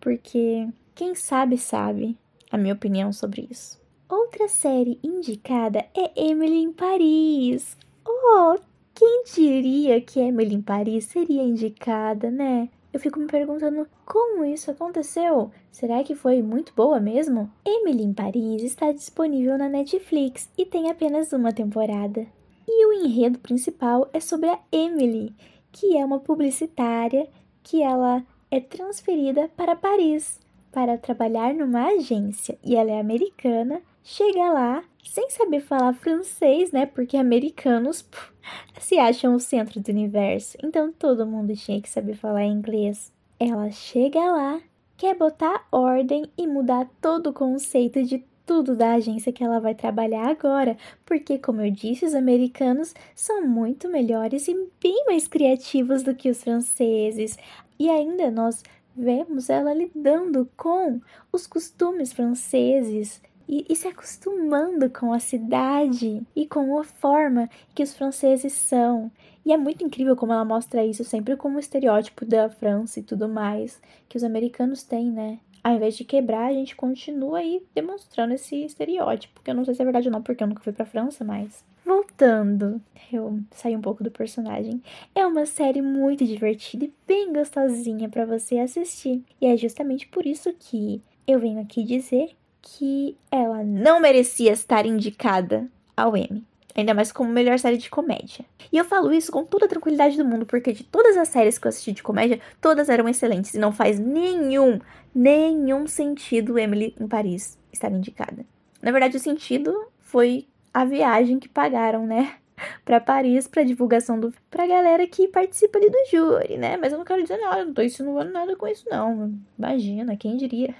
Porque 0.01 0.67
quem 0.93 1.15
sabe 1.15 1.57
sabe 1.57 2.17
a 2.51 2.57
minha 2.57 2.73
opinião 2.73 3.13
sobre 3.13 3.47
isso. 3.49 3.79
Outra 4.09 4.49
série 4.49 4.99
indicada 5.01 5.85
é 5.95 6.11
Emily 6.21 6.57
em 6.57 6.73
Paris. 6.73 7.77
Oh, 8.05 8.57
quem 8.93 9.23
diria 9.33 10.01
que 10.01 10.19
Emily 10.19 10.55
em 10.55 10.61
Paris 10.61 11.05
seria 11.05 11.43
indicada, 11.43 12.29
né? 12.29 12.67
Eu 12.91 12.99
fico 12.99 13.17
me 13.17 13.27
perguntando 13.27 13.87
como 14.05 14.43
isso 14.43 14.69
aconteceu. 14.69 15.49
Será 15.71 16.03
que 16.03 16.13
foi 16.13 16.41
muito 16.41 16.73
boa 16.75 16.99
mesmo? 16.99 17.49
Emily 17.65 18.03
em 18.03 18.13
Paris 18.13 18.63
está 18.63 18.91
disponível 18.91 19.57
na 19.57 19.69
Netflix 19.69 20.49
e 20.57 20.65
tem 20.65 20.89
apenas 20.89 21.31
uma 21.31 21.53
temporada. 21.53 22.27
E 22.67 22.85
o 22.85 23.05
enredo 23.05 23.39
principal 23.39 24.09
é 24.11 24.19
sobre 24.19 24.49
a 24.49 24.59
Emily, 24.71 25.33
que 25.71 25.97
é 25.97 26.03
uma 26.03 26.19
publicitária 26.19 27.29
que 27.63 27.81
ela 27.81 28.25
é 28.51 28.59
transferida 28.59 29.49
para 29.55 29.75
Paris 29.75 30.39
para 30.71 30.97
trabalhar 30.97 31.53
numa 31.53 31.87
agência 31.87 32.57
e 32.63 32.75
ela 32.75 32.91
é 32.91 32.99
americana. 32.99 33.81
Chega 34.03 34.51
lá 34.51 34.83
sem 35.03 35.29
saber 35.29 35.61
falar 35.61 35.93
francês, 35.93 36.71
né? 36.71 36.85
Porque 36.85 37.17
americanos 37.17 38.05
se 38.79 38.97
acham 38.97 39.35
o 39.35 39.39
centro 39.39 39.79
do 39.79 39.89
universo. 39.89 40.57
Então 40.63 40.91
todo 40.91 41.25
mundo 41.25 41.55
tinha 41.55 41.81
que 41.81 41.89
saber 41.89 42.15
falar 42.15 42.45
inglês. 42.45 43.11
Ela 43.39 43.71
chega 43.71 44.19
lá, 44.19 44.61
quer 44.97 45.15
botar 45.15 45.65
ordem 45.71 46.25
e 46.37 46.45
mudar 46.45 46.89
todo 47.01 47.31
o 47.31 47.33
conceito 47.33 48.03
de 48.03 48.23
tudo 48.45 48.75
da 48.75 48.95
agência 48.95 49.31
que 49.31 49.43
ela 49.43 49.59
vai 49.59 49.73
trabalhar 49.73 50.27
agora, 50.27 50.75
porque, 51.05 51.37
como 51.37 51.61
eu 51.61 51.71
disse, 51.71 52.05
os 52.05 52.13
americanos 52.13 52.93
são 53.15 53.47
muito 53.47 53.87
melhores 53.87 54.47
e 54.47 54.67
bem 54.81 55.05
mais 55.05 55.25
criativos 55.25 56.03
do 56.03 56.13
que 56.13 56.29
os 56.29 56.43
franceses. 56.43 57.37
E 57.81 57.89
ainda 57.89 58.29
nós 58.29 58.61
vemos 58.95 59.49
ela 59.49 59.73
lidando 59.73 60.47
com 60.55 61.01
os 61.31 61.47
costumes 61.47 62.13
franceses 62.13 63.19
e, 63.49 63.65
e, 63.67 63.75
se 63.75 63.87
acostumando 63.87 64.87
com 64.87 65.11
a 65.11 65.17
cidade 65.17 66.21
e 66.35 66.45
com 66.45 66.77
a 66.77 66.83
forma 66.83 67.49
que 67.73 67.81
os 67.81 67.95
franceses 67.97 68.53
são. 68.53 69.11
E 69.43 69.51
é 69.51 69.57
muito 69.57 69.83
incrível 69.83 70.15
como 70.15 70.31
ela 70.31 70.45
mostra 70.45 70.85
isso 70.85 71.03
sempre 71.03 71.35
como 71.35 71.57
estereótipo 71.57 72.23
da 72.23 72.47
França 72.49 72.99
e 72.99 73.03
tudo 73.03 73.27
mais 73.27 73.81
que 74.07 74.15
os 74.15 74.23
americanos 74.23 74.83
têm, 74.83 75.09
né? 75.09 75.39
Ao 75.63 75.73
invés 75.73 75.97
de 75.97 76.03
quebrar, 76.03 76.51
a 76.51 76.53
gente 76.53 76.75
continua 76.75 77.39
aí 77.39 77.65
demonstrando 77.73 78.35
esse 78.35 78.63
estereótipo, 78.63 79.41
que 79.41 79.49
eu 79.49 79.55
não 79.55 79.65
sei 79.65 79.73
se 79.73 79.81
é 79.81 79.85
verdade 79.85 80.07
ou 80.07 80.11
não, 80.11 80.21
porque 80.21 80.43
eu 80.43 80.47
nunca 80.47 80.61
fui 80.61 80.71
pra 80.71 80.85
França, 80.85 81.25
mas 81.25 81.65
Voltando, 81.91 82.81
eu 83.11 83.41
saí 83.51 83.75
um 83.75 83.81
pouco 83.81 84.01
do 84.01 84.09
personagem. 84.09 84.81
É 85.13 85.25
uma 85.27 85.45
série 85.45 85.81
muito 85.81 86.23
divertida 86.23 86.85
e 86.85 86.93
bem 87.05 87.33
gostosinha 87.33 88.07
para 88.07 88.25
você 88.25 88.59
assistir. 88.59 89.21
E 89.41 89.45
é 89.45 89.57
justamente 89.57 90.07
por 90.07 90.25
isso 90.25 90.53
que 90.57 91.01
eu 91.27 91.37
venho 91.37 91.59
aqui 91.59 91.83
dizer 91.83 92.29
que 92.61 93.17
ela 93.29 93.61
não 93.61 93.99
merecia 93.99 94.53
estar 94.53 94.85
indicada 94.85 95.69
ao 95.97 96.15
Emmy. 96.15 96.45
Ainda 96.73 96.93
mais 96.93 97.11
como 97.11 97.29
melhor 97.29 97.59
série 97.59 97.77
de 97.77 97.89
comédia. 97.89 98.45
E 98.71 98.77
eu 98.77 98.85
falo 98.85 99.11
isso 99.11 99.29
com 99.29 99.43
toda 99.43 99.65
a 99.65 99.69
tranquilidade 99.69 100.15
do 100.15 100.23
mundo, 100.23 100.45
porque 100.45 100.71
de 100.71 100.85
todas 100.85 101.17
as 101.17 101.27
séries 101.27 101.59
que 101.59 101.67
eu 101.67 101.69
assisti 101.69 101.91
de 101.91 102.01
comédia, 102.01 102.39
todas 102.61 102.87
eram 102.87 103.09
excelentes. 103.09 103.53
E 103.53 103.59
não 103.59 103.73
faz 103.73 103.99
nenhum, 103.99 104.79
nenhum 105.13 105.85
sentido 105.87 106.57
Emily 106.57 106.95
em 106.97 107.05
Paris 107.05 107.59
estar 107.69 107.91
indicada. 107.91 108.45
Na 108.81 108.91
verdade, 108.91 109.17
o 109.17 109.19
sentido 109.19 109.75
foi 109.99 110.47
a 110.73 110.85
viagem 110.85 111.39
que 111.39 111.49
pagaram, 111.49 112.05
né? 112.05 112.35
para 112.85 112.99
Paris 112.99 113.47
para 113.47 113.63
divulgação 113.63 114.19
do 114.19 114.33
pra 114.49 114.67
galera 114.67 115.05
que 115.07 115.27
participa 115.27 115.77
ali 115.77 115.89
do 115.89 116.05
júri, 116.09 116.57
né? 116.57 116.77
Mas 116.77 116.91
eu 116.91 116.97
não 116.97 117.05
quero 117.05 117.21
dizer 117.21 117.37
nada, 117.37 117.65
não 117.65 117.73
tô 117.73 117.81
insinuando 117.81 118.31
nada 118.31 118.55
com 118.55 118.67
isso 118.67 118.85
não. 118.89 119.33
Imagina, 119.57 120.15
quem 120.15 120.37
diria. 120.37 120.73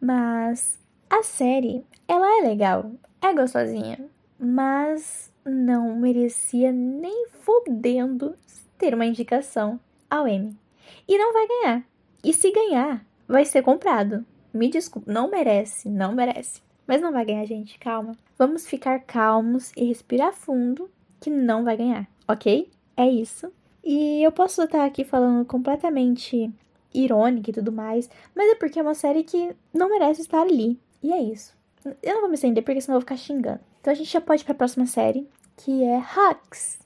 Mas 0.00 0.78
a 1.08 1.22
série, 1.22 1.84
ela 2.06 2.38
é 2.38 2.48
legal, 2.48 2.90
é 3.22 3.32
gostosinha, 3.32 3.98
mas 4.38 5.32
não 5.44 5.96
merecia 5.96 6.72
nem 6.72 7.28
fodendo 7.28 8.36
ter 8.76 8.94
uma 8.94 9.06
indicação 9.06 9.80
ao 10.10 10.26
Emmy. 10.26 10.56
E 11.08 11.16
não 11.16 11.32
vai 11.32 11.46
ganhar. 11.46 11.84
E 12.22 12.32
se 12.32 12.50
ganhar, 12.50 13.04
vai 13.26 13.44
ser 13.44 13.62
comprado. 13.62 14.24
Me 14.52 14.68
desculpe, 14.68 15.10
não 15.10 15.30
merece, 15.30 15.88
não 15.88 16.14
merece. 16.14 16.65
Mas 16.86 17.00
não 17.00 17.12
vai 17.12 17.24
ganhar, 17.24 17.44
gente, 17.44 17.78
calma. 17.78 18.16
Vamos 18.38 18.66
ficar 18.66 19.00
calmos 19.00 19.72
e 19.76 19.84
respirar 19.84 20.32
fundo, 20.32 20.90
que 21.20 21.30
não 21.30 21.64
vai 21.64 21.76
ganhar, 21.76 22.06
ok? 22.28 22.70
É 22.96 23.08
isso. 23.08 23.52
E 23.82 24.22
eu 24.22 24.32
posso 24.32 24.62
estar 24.62 24.84
aqui 24.84 25.04
falando 25.04 25.44
completamente 25.44 26.50
irônica 26.92 27.50
e 27.50 27.52
tudo 27.52 27.70
mais, 27.70 28.08
mas 28.34 28.50
é 28.50 28.54
porque 28.54 28.78
é 28.78 28.82
uma 28.82 28.94
série 28.94 29.22
que 29.22 29.54
não 29.72 29.90
merece 29.90 30.22
estar 30.22 30.40
ali. 30.40 30.78
E 31.02 31.12
é 31.12 31.20
isso. 31.20 31.54
Eu 32.02 32.14
não 32.14 32.20
vou 32.22 32.28
me 32.28 32.34
estender 32.34 32.64
porque 32.64 32.80
senão 32.80 32.96
eu 32.96 33.00
vou 33.00 33.06
ficar 33.06 33.16
xingando. 33.16 33.60
Então 33.80 33.92
a 33.92 33.96
gente 33.96 34.10
já 34.10 34.20
pode 34.20 34.42
ir 34.42 34.44
pra 34.44 34.54
próxima 34.54 34.86
série, 34.86 35.28
que 35.56 35.84
é 35.84 35.98
Hacks, 35.98 36.80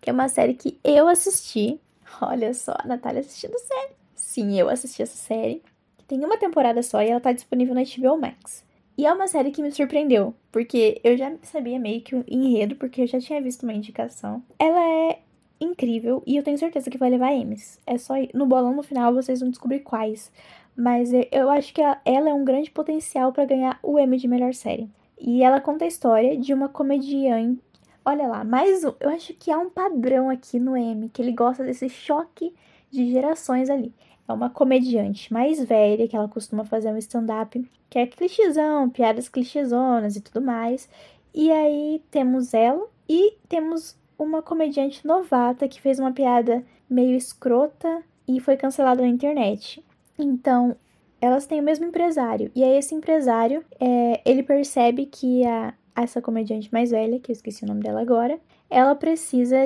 que 0.00 0.10
é 0.10 0.12
uma 0.12 0.28
série 0.28 0.54
que 0.54 0.78
eu 0.82 1.06
assisti. 1.06 1.80
Olha 2.20 2.52
só, 2.54 2.74
a 2.78 2.86
Natália 2.86 3.20
assistindo 3.20 3.56
série. 3.58 3.92
Sim, 4.14 4.58
eu 4.58 4.68
assisti 4.68 5.02
essa 5.02 5.16
série. 5.16 5.62
Tem 6.08 6.24
uma 6.24 6.36
temporada 6.36 6.82
só 6.82 7.00
e 7.02 7.08
ela 7.08 7.20
tá 7.20 7.32
disponível 7.32 7.74
na 7.74 7.82
HBO 7.82 8.18
Max. 8.18 8.64
E 8.96 9.06
é 9.06 9.12
uma 9.12 9.26
série 9.26 9.50
que 9.50 9.62
me 9.62 9.72
surpreendeu, 9.72 10.34
porque 10.50 11.00
eu 11.02 11.16
já 11.16 11.32
sabia 11.42 11.78
meio 11.78 12.02
que 12.02 12.14
o 12.14 12.24
enredo, 12.28 12.76
porque 12.76 13.02
eu 13.02 13.06
já 13.06 13.18
tinha 13.18 13.40
visto 13.40 13.62
uma 13.62 13.72
indicação. 13.72 14.42
Ela 14.58 14.80
é 14.80 15.18
incrível 15.60 16.22
e 16.26 16.36
eu 16.36 16.42
tenho 16.42 16.58
certeza 16.58 16.90
que 16.90 16.98
vai 16.98 17.08
levar 17.08 17.32
Emmys. 17.32 17.80
É 17.86 17.96
só 17.96 18.14
no 18.34 18.46
bolão 18.46 18.74
no 18.74 18.82
final 18.82 19.14
vocês 19.14 19.40
vão 19.40 19.50
descobrir 19.50 19.80
quais. 19.80 20.30
Mas 20.76 21.10
eu 21.30 21.50
acho 21.50 21.72
que 21.72 21.80
ela 21.80 22.30
é 22.30 22.34
um 22.34 22.44
grande 22.44 22.70
potencial 22.70 23.32
para 23.32 23.44
ganhar 23.44 23.78
o 23.82 23.98
Emmy 23.98 24.16
de 24.16 24.28
melhor 24.28 24.54
série. 24.54 24.88
E 25.18 25.42
ela 25.42 25.60
conta 25.60 25.84
a 25.84 25.88
história 25.88 26.36
de 26.36 26.52
uma 26.52 26.68
comediante. 26.68 27.60
Olha 28.04 28.26
lá, 28.26 28.42
mais 28.42 28.82
um. 28.84 28.92
Eu 28.98 29.10
acho 29.10 29.32
que 29.34 29.50
há 29.50 29.58
um 29.58 29.70
padrão 29.70 30.28
aqui 30.28 30.58
no 30.58 30.76
Emmy, 30.76 31.08
que 31.08 31.22
ele 31.22 31.32
gosta 31.32 31.62
desse 31.62 31.88
choque 31.88 32.52
de 32.90 33.10
gerações 33.10 33.70
ali. 33.70 33.94
É 34.28 34.32
uma 34.32 34.48
comediante 34.50 35.32
mais 35.32 35.62
velha, 35.64 36.06
que 36.06 36.16
ela 36.16 36.28
costuma 36.28 36.64
fazer 36.64 36.92
um 36.92 36.98
stand-up, 36.98 37.70
que 37.90 37.98
é 37.98 38.06
clichêzão, 38.06 38.88
piadas 38.88 39.28
clichêzonas 39.28 40.16
e 40.16 40.20
tudo 40.20 40.40
mais. 40.40 40.88
E 41.34 41.50
aí 41.50 42.02
temos 42.10 42.54
ela 42.54 42.86
e 43.08 43.36
temos 43.48 43.96
uma 44.18 44.42
comediante 44.42 45.06
novata 45.06 45.68
que 45.68 45.80
fez 45.80 45.98
uma 45.98 46.12
piada 46.12 46.64
meio 46.88 47.16
escrota 47.16 48.02
e 48.28 48.40
foi 48.40 48.56
cancelada 48.56 49.02
na 49.02 49.08
internet. 49.08 49.84
Então, 50.18 50.76
elas 51.20 51.46
têm 51.46 51.60
o 51.60 51.64
mesmo 51.64 51.86
empresário. 51.86 52.50
E 52.54 52.62
aí 52.62 52.76
esse 52.76 52.94
empresário, 52.94 53.64
é, 53.80 54.20
ele 54.24 54.42
percebe 54.42 55.06
que 55.06 55.44
a, 55.46 55.74
essa 55.94 56.20
comediante 56.20 56.72
mais 56.72 56.90
velha, 56.90 57.20
que 57.20 57.30
eu 57.30 57.34
esqueci 57.34 57.64
o 57.64 57.68
nome 57.68 57.80
dela 57.80 58.00
agora, 58.00 58.38
ela 58.68 58.94
precisa 58.94 59.56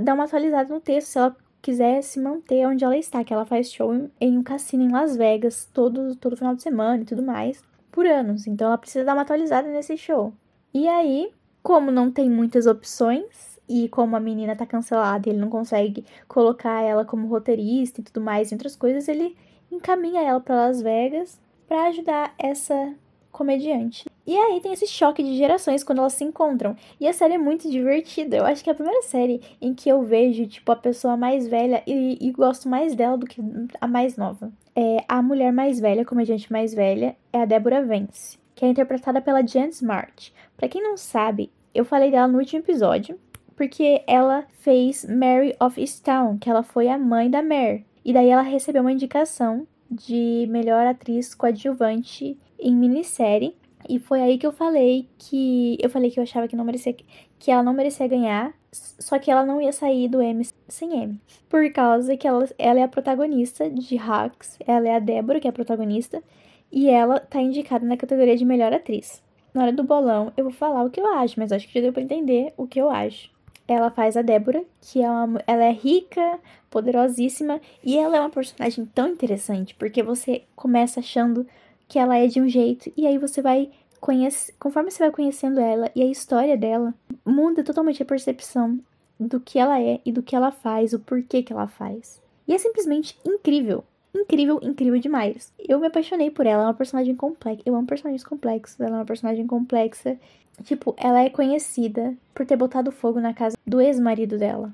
dar 0.00 0.14
uma 0.14 0.24
atualizada 0.24 0.72
no 0.72 0.80
texto 0.80 1.08
se 1.08 1.18
ela 1.18 1.36
quiser 1.62 2.02
se 2.02 2.20
manter 2.20 2.66
onde 2.66 2.84
ela 2.84 2.96
está, 2.96 3.22
que 3.24 3.32
ela 3.32 3.44
faz 3.44 3.70
show 3.70 3.92
em 4.20 4.38
um 4.38 4.42
cassino 4.42 4.82
em 4.82 4.92
Las 4.92 5.16
Vegas 5.16 5.68
todo, 5.72 6.16
todo 6.16 6.36
final 6.36 6.54
de 6.54 6.62
semana 6.62 7.02
e 7.02 7.06
tudo 7.06 7.22
mais, 7.22 7.62
por 7.90 8.06
anos. 8.06 8.46
Então 8.46 8.68
ela 8.68 8.78
precisa 8.78 9.04
dar 9.04 9.14
uma 9.14 9.22
atualizada 9.22 9.68
nesse 9.68 9.96
show. 9.96 10.32
E 10.72 10.88
aí, 10.88 11.30
como 11.62 11.90
não 11.90 12.10
tem 12.10 12.30
muitas 12.30 12.66
opções, 12.66 13.50
e 13.68 13.88
como 13.88 14.16
a 14.16 14.20
menina 14.20 14.56
tá 14.56 14.66
cancelada 14.66 15.28
e 15.28 15.32
ele 15.32 15.38
não 15.38 15.48
consegue 15.48 16.04
colocar 16.26 16.82
ela 16.82 17.04
como 17.04 17.28
roteirista 17.28 18.00
e 18.00 18.04
tudo 18.04 18.20
mais, 18.20 18.50
e 18.50 18.54
outras 18.54 18.74
coisas, 18.74 19.06
ele 19.06 19.36
encaminha 19.70 20.22
ela 20.22 20.40
para 20.40 20.66
Las 20.66 20.82
Vegas 20.82 21.40
para 21.68 21.84
ajudar 21.84 22.34
essa 22.36 22.92
comediante. 23.30 24.06
E 24.26 24.36
aí 24.36 24.60
tem 24.60 24.72
esse 24.72 24.86
choque 24.86 25.22
de 25.22 25.36
gerações 25.36 25.82
quando 25.82 25.98
elas 25.98 26.12
se 26.12 26.24
encontram. 26.24 26.76
E 27.00 27.08
a 27.08 27.12
série 27.12 27.34
é 27.34 27.38
muito 27.38 27.70
divertida. 27.70 28.36
Eu 28.36 28.46
acho 28.46 28.62
que 28.62 28.70
é 28.70 28.72
a 28.72 28.76
primeira 28.76 29.02
série 29.02 29.40
em 29.60 29.74
que 29.74 29.88
eu 29.88 30.02
vejo, 30.02 30.46
tipo, 30.46 30.70
a 30.70 30.76
pessoa 30.76 31.16
mais 31.16 31.48
velha 31.48 31.82
e, 31.86 32.16
e 32.20 32.30
gosto 32.30 32.68
mais 32.68 32.94
dela 32.94 33.18
do 33.18 33.26
que 33.26 33.40
a 33.80 33.86
mais 33.88 34.16
nova. 34.16 34.52
É, 34.76 35.04
a 35.08 35.20
mulher 35.20 35.52
mais 35.52 35.80
velha, 35.80 36.02
a 36.02 36.04
comediante 36.04 36.52
mais 36.52 36.72
velha, 36.72 37.16
é 37.32 37.42
a 37.42 37.44
Deborah 37.44 37.82
Vance, 37.82 38.38
que 38.54 38.64
é 38.64 38.68
interpretada 38.68 39.20
pela 39.20 39.44
Jen 39.44 39.68
Smart. 39.70 40.32
Pra 40.56 40.68
quem 40.68 40.82
não 40.82 40.96
sabe, 40.96 41.50
eu 41.74 41.84
falei 41.84 42.10
dela 42.10 42.28
no 42.28 42.38
último 42.38 42.60
episódio, 42.60 43.18
porque 43.56 44.02
ela 44.06 44.44
fez 44.60 45.04
Mary 45.04 45.54
of 45.60 45.80
Easttown, 45.80 46.38
que 46.38 46.48
ela 46.48 46.62
foi 46.62 46.88
a 46.88 46.96
mãe 46.96 47.28
da 47.28 47.42
Mare. 47.42 47.84
E 48.04 48.12
daí 48.12 48.28
ela 48.28 48.42
recebeu 48.42 48.82
uma 48.82 48.92
indicação 48.92 49.66
de 49.90 50.46
melhor 50.48 50.86
atriz 50.86 51.34
coadjuvante 51.34 52.38
em 52.60 52.74
minissérie. 52.74 53.54
E 53.88 53.98
foi 53.98 54.20
aí 54.20 54.38
que 54.38 54.46
eu 54.46 54.52
falei 54.52 55.08
que. 55.18 55.78
Eu 55.80 55.90
falei 55.90 56.10
que 56.10 56.18
eu 56.18 56.22
achava 56.22 56.46
que 56.46 56.56
não 56.56 56.64
merecia. 56.64 56.94
Que 57.38 57.50
ela 57.50 57.62
não 57.62 57.72
merecia 57.72 58.06
ganhar. 58.06 58.52
Só 58.72 59.18
que 59.18 59.30
ela 59.30 59.44
não 59.44 59.60
ia 59.60 59.72
sair 59.72 60.08
do 60.08 60.22
M 60.22 60.46
sem 60.68 61.02
M. 61.02 61.20
Por 61.48 61.72
causa 61.72 62.16
que 62.16 62.28
ela, 62.28 62.48
ela 62.58 62.78
é 62.80 62.82
a 62.82 62.88
protagonista 62.88 63.68
de 63.68 63.96
Hacks. 63.96 64.58
Ela 64.66 64.88
é 64.88 64.94
a 64.94 65.00
Débora, 65.00 65.40
que 65.40 65.48
é 65.48 65.50
a 65.50 65.52
protagonista. 65.52 66.22
E 66.70 66.88
ela 66.88 67.18
tá 67.18 67.40
indicada 67.40 67.84
na 67.84 67.96
categoria 67.96 68.36
de 68.36 68.44
melhor 68.44 68.72
atriz. 68.72 69.22
Na 69.52 69.62
hora 69.62 69.72
do 69.72 69.82
bolão, 69.82 70.32
eu 70.36 70.44
vou 70.44 70.52
falar 70.52 70.84
o 70.84 70.90
que 70.90 71.00
eu 71.00 71.06
acho, 71.14 71.40
mas 71.40 71.50
acho 71.50 71.66
que 71.66 71.74
já 71.74 71.80
deu 71.80 71.92
pra 71.92 72.02
entender 72.02 72.52
o 72.56 72.68
que 72.68 72.80
eu 72.80 72.88
acho. 72.88 73.30
ela 73.66 73.90
faz 73.90 74.16
a 74.16 74.22
Débora, 74.22 74.64
que 74.80 75.02
é 75.02 75.10
uma, 75.10 75.42
ela 75.46 75.64
é 75.64 75.72
rica, 75.72 76.38
poderosíssima, 76.70 77.60
e 77.84 77.96
ela 77.96 78.16
é 78.16 78.20
uma 78.20 78.30
personagem 78.30 78.84
tão 78.86 79.08
interessante, 79.08 79.74
porque 79.74 80.02
você 80.02 80.42
começa 80.56 81.00
achando 81.00 81.46
que 81.90 81.98
ela 81.98 82.16
é 82.16 82.28
de 82.28 82.40
um 82.40 82.48
jeito, 82.48 82.90
e 82.96 83.04
aí 83.04 83.18
você 83.18 83.42
vai 83.42 83.68
conhece, 84.00 84.54
conforme 84.60 84.92
você 84.92 85.00
vai 85.00 85.10
conhecendo 85.10 85.60
ela 85.60 85.90
e 85.94 86.00
a 86.00 86.06
história 86.06 86.56
dela, 86.56 86.94
muda 87.26 87.64
totalmente 87.64 88.00
a 88.00 88.06
percepção 88.06 88.78
do 89.18 89.40
que 89.40 89.58
ela 89.58 89.78
é 89.82 90.00
e 90.06 90.12
do 90.12 90.22
que 90.22 90.36
ela 90.36 90.52
faz, 90.52 90.94
o 90.94 91.00
porquê 91.00 91.42
que 91.42 91.52
ela 91.52 91.66
faz. 91.66 92.22
E 92.46 92.54
é 92.54 92.58
simplesmente 92.58 93.18
incrível. 93.26 93.84
Incrível, 94.14 94.60
incrível 94.62 95.00
demais. 95.00 95.52
Eu 95.58 95.80
me 95.80 95.88
apaixonei 95.88 96.30
por 96.30 96.46
ela, 96.46 96.62
é 96.62 96.66
uma 96.66 96.74
personagem 96.74 97.14
complexa. 97.14 97.62
Eu 97.66 97.74
amo 97.74 97.86
personagens 97.86 98.24
complexos, 98.24 98.80
ela 98.80 98.96
é 98.96 98.98
uma 99.00 99.04
personagem 99.04 99.46
complexa. 99.46 100.16
Tipo, 100.62 100.94
ela 100.96 101.20
é 101.20 101.28
conhecida 101.28 102.16
por 102.32 102.46
ter 102.46 102.56
botado 102.56 102.92
fogo 102.92 103.20
na 103.20 103.34
casa 103.34 103.56
do 103.66 103.80
ex-marido 103.80 104.38
dela. 104.38 104.72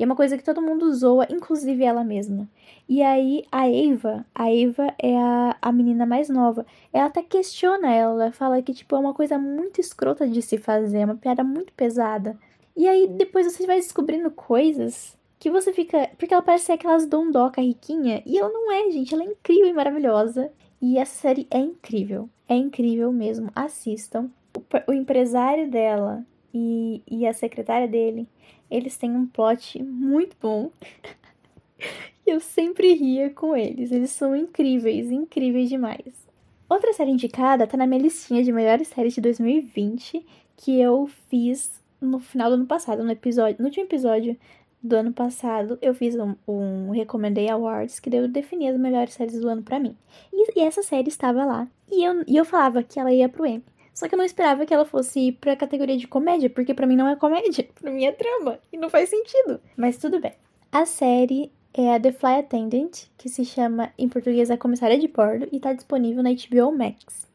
E 0.00 0.02
é 0.02 0.06
uma 0.06 0.16
coisa 0.16 0.38
que 0.38 0.42
todo 0.42 0.62
mundo 0.62 0.90
zoa, 0.94 1.26
inclusive 1.28 1.84
ela 1.84 2.02
mesma. 2.02 2.48
E 2.88 3.02
aí, 3.02 3.44
a 3.52 3.68
Eva, 3.68 4.24
a 4.34 4.50
Eva 4.50 4.94
é 4.98 5.14
a, 5.14 5.58
a 5.60 5.70
menina 5.70 6.06
mais 6.06 6.30
nova. 6.30 6.64
Ela 6.90 7.04
até 7.04 7.22
questiona 7.22 7.92
ela, 7.92 8.32
fala 8.32 8.62
que, 8.62 8.72
tipo, 8.72 8.96
é 8.96 8.98
uma 8.98 9.12
coisa 9.12 9.38
muito 9.38 9.78
escrota 9.78 10.26
de 10.26 10.40
se 10.40 10.56
fazer, 10.56 11.00
é 11.00 11.04
uma 11.04 11.16
piada 11.16 11.44
muito 11.44 11.70
pesada. 11.74 12.34
E 12.74 12.88
aí, 12.88 13.08
depois 13.08 13.44
você 13.44 13.66
vai 13.66 13.76
descobrindo 13.76 14.30
coisas 14.30 15.18
que 15.38 15.50
você 15.50 15.70
fica. 15.70 16.08
Porque 16.16 16.32
ela 16.32 16.42
parece 16.42 16.64
ser 16.64 16.72
aquelas 16.72 17.04
dondoca 17.04 17.60
riquinha. 17.60 18.22
E 18.24 18.38
ela 18.38 18.48
não 18.48 18.72
é, 18.72 18.90
gente. 18.90 19.12
Ela 19.12 19.24
é 19.24 19.26
incrível 19.26 19.66
e 19.66 19.74
maravilhosa. 19.74 20.50
E 20.80 20.96
essa 20.96 21.20
série 21.20 21.46
é 21.50 21.58
incrível. 21.58 22.26
É 22.48 22.54
incrível 22.54 23.12
mesmo. 23.12 23.50
Assistam. 23.54 24.30
O, 24.56 24.92
o 24.92 24.94
empresário 24.94 25.70
dela 25.70 26.24
e, 26.54 27.02
e 27.06 27.26
a 27.26 27.34
secretária 27.34 27.86
dele 27.86 28.26
eles 28.70 28.96
têm 28.96 29.10
um 29.16 29.26
plot 29.26 29.82
muito 29.82 30.36
bom. 30.40 30.70
Eu 32.26 32.38
sempre 32.40 32.94
ria 32.94 33.30
com 33.30 33.56
eles. 33.56 33.90
Eles 33.90 34.10
são 34.10 34.36
incríveis, 34.36 35.10
incríveis 35.10 35.68
demais. 35.68 36.28
Outra 36.68 36.92
série 36.92 37.10
indicada 37.10 37.66
tá 37.66 37.76
na 37.76 37.86
minha 37.86 38.00
listinha 38.00 38.44
de 38.44 38.52
melhores 38.52 38.86
séries 38.88 39.14
de 39.14 39.20
2020 39.20 40.24
que 40.56 40.78
eu 40.78 41.08
fiz 41.28 41.82
no 42.00 42.20
final 42.20 42.50
do 42.50 42.54
ano 42.54 42.66
passado, 42.66 43.02
no 43.02 43.10
episódio, 43.10 43.56
no 43.58 43.66
último 43.66 43.84
episódio 43.84 44.36
do 44.82 44.94
ano 44.96 45.12
passado, 45.12 45.78
eu 45.82 45.94
fiz 45.94 46.16
um, 46.16 46.34
um 46.48 46.90
Recommendei 46.90 47.50
Awards 47.50 48.00
que 48.00 48.08
deu 48.08 48.26
definir 48.26 48.68
as 48.68 48.78
melhores 48.78 49.12
séries 49.12 49.38
do 49.38 49.48
ano 49.48 49.62
para 49.62 49.78
mim. 49.78 49.96
E, 50.32 50.58
e, 50.58 50.62
essa 50.62 50.82
série 50.82 51.08
estava 51.08 51.44
lá. 51.44 51.68
E 51.90 52.02
eu, 52.02 52.24
e 52.26 52.36
eu 52.36 52.44
falava 52.44 52.82
que 52.82 52.98
ela 52.98 53.12
ia 53.12 53.28
pro 53.28 53.46
Emmy. 53.46 53.64
Só 53.94 54.08
que 54.08 54.14
eu 54.14 54.18
não 54.18 54.24
esperava 54.24 54.64
que 54.64 54.72
ela 54.72 54.84
fosse 54.84 55.32
pra 55.32 55.56
categoria 55.56 55.96
de 55.96 56.06
comédia, 56.06 56.48
porque 56.48 56.74
para 56.74 56.86
mim 56.86 56.96
não 56.96 57.08
é 57.08 57.16
comédia, 57.16 57.68
pra 57.80 57.90
mim 57.90 58.04
é 58.04 58.12
drama. 58.12 58.58
E 58.72 58.76
não 58.76 58.88
faz 58.88 59.08
sentido. 59.10 59.60
Mas 59.76 59.98
tudo 59.98 60.20
bem. 60.20 60.32
A 60.72 60.86
série 60.86 61.52
é 61.74 61.94
a 61.94 62.00
The 62.00 62.12
Fly 62.12 62.38
Attendant, 62.40 63.06
que 63.16 63.28
se 63.28 63.44
chama 63.44 63.92
em 63.98 64.08
português 64.08 64.50
A 64.50 64.56
Comissária 64.56 64.98
de 64.98 65.08
Bordo 65.08 65.48
e 65.52 65.60
tá 65.60 65.72
disponível 65.72 66.22
na 66.22 66.30
HBO 66.30 66.76
Max. 66.76 67.28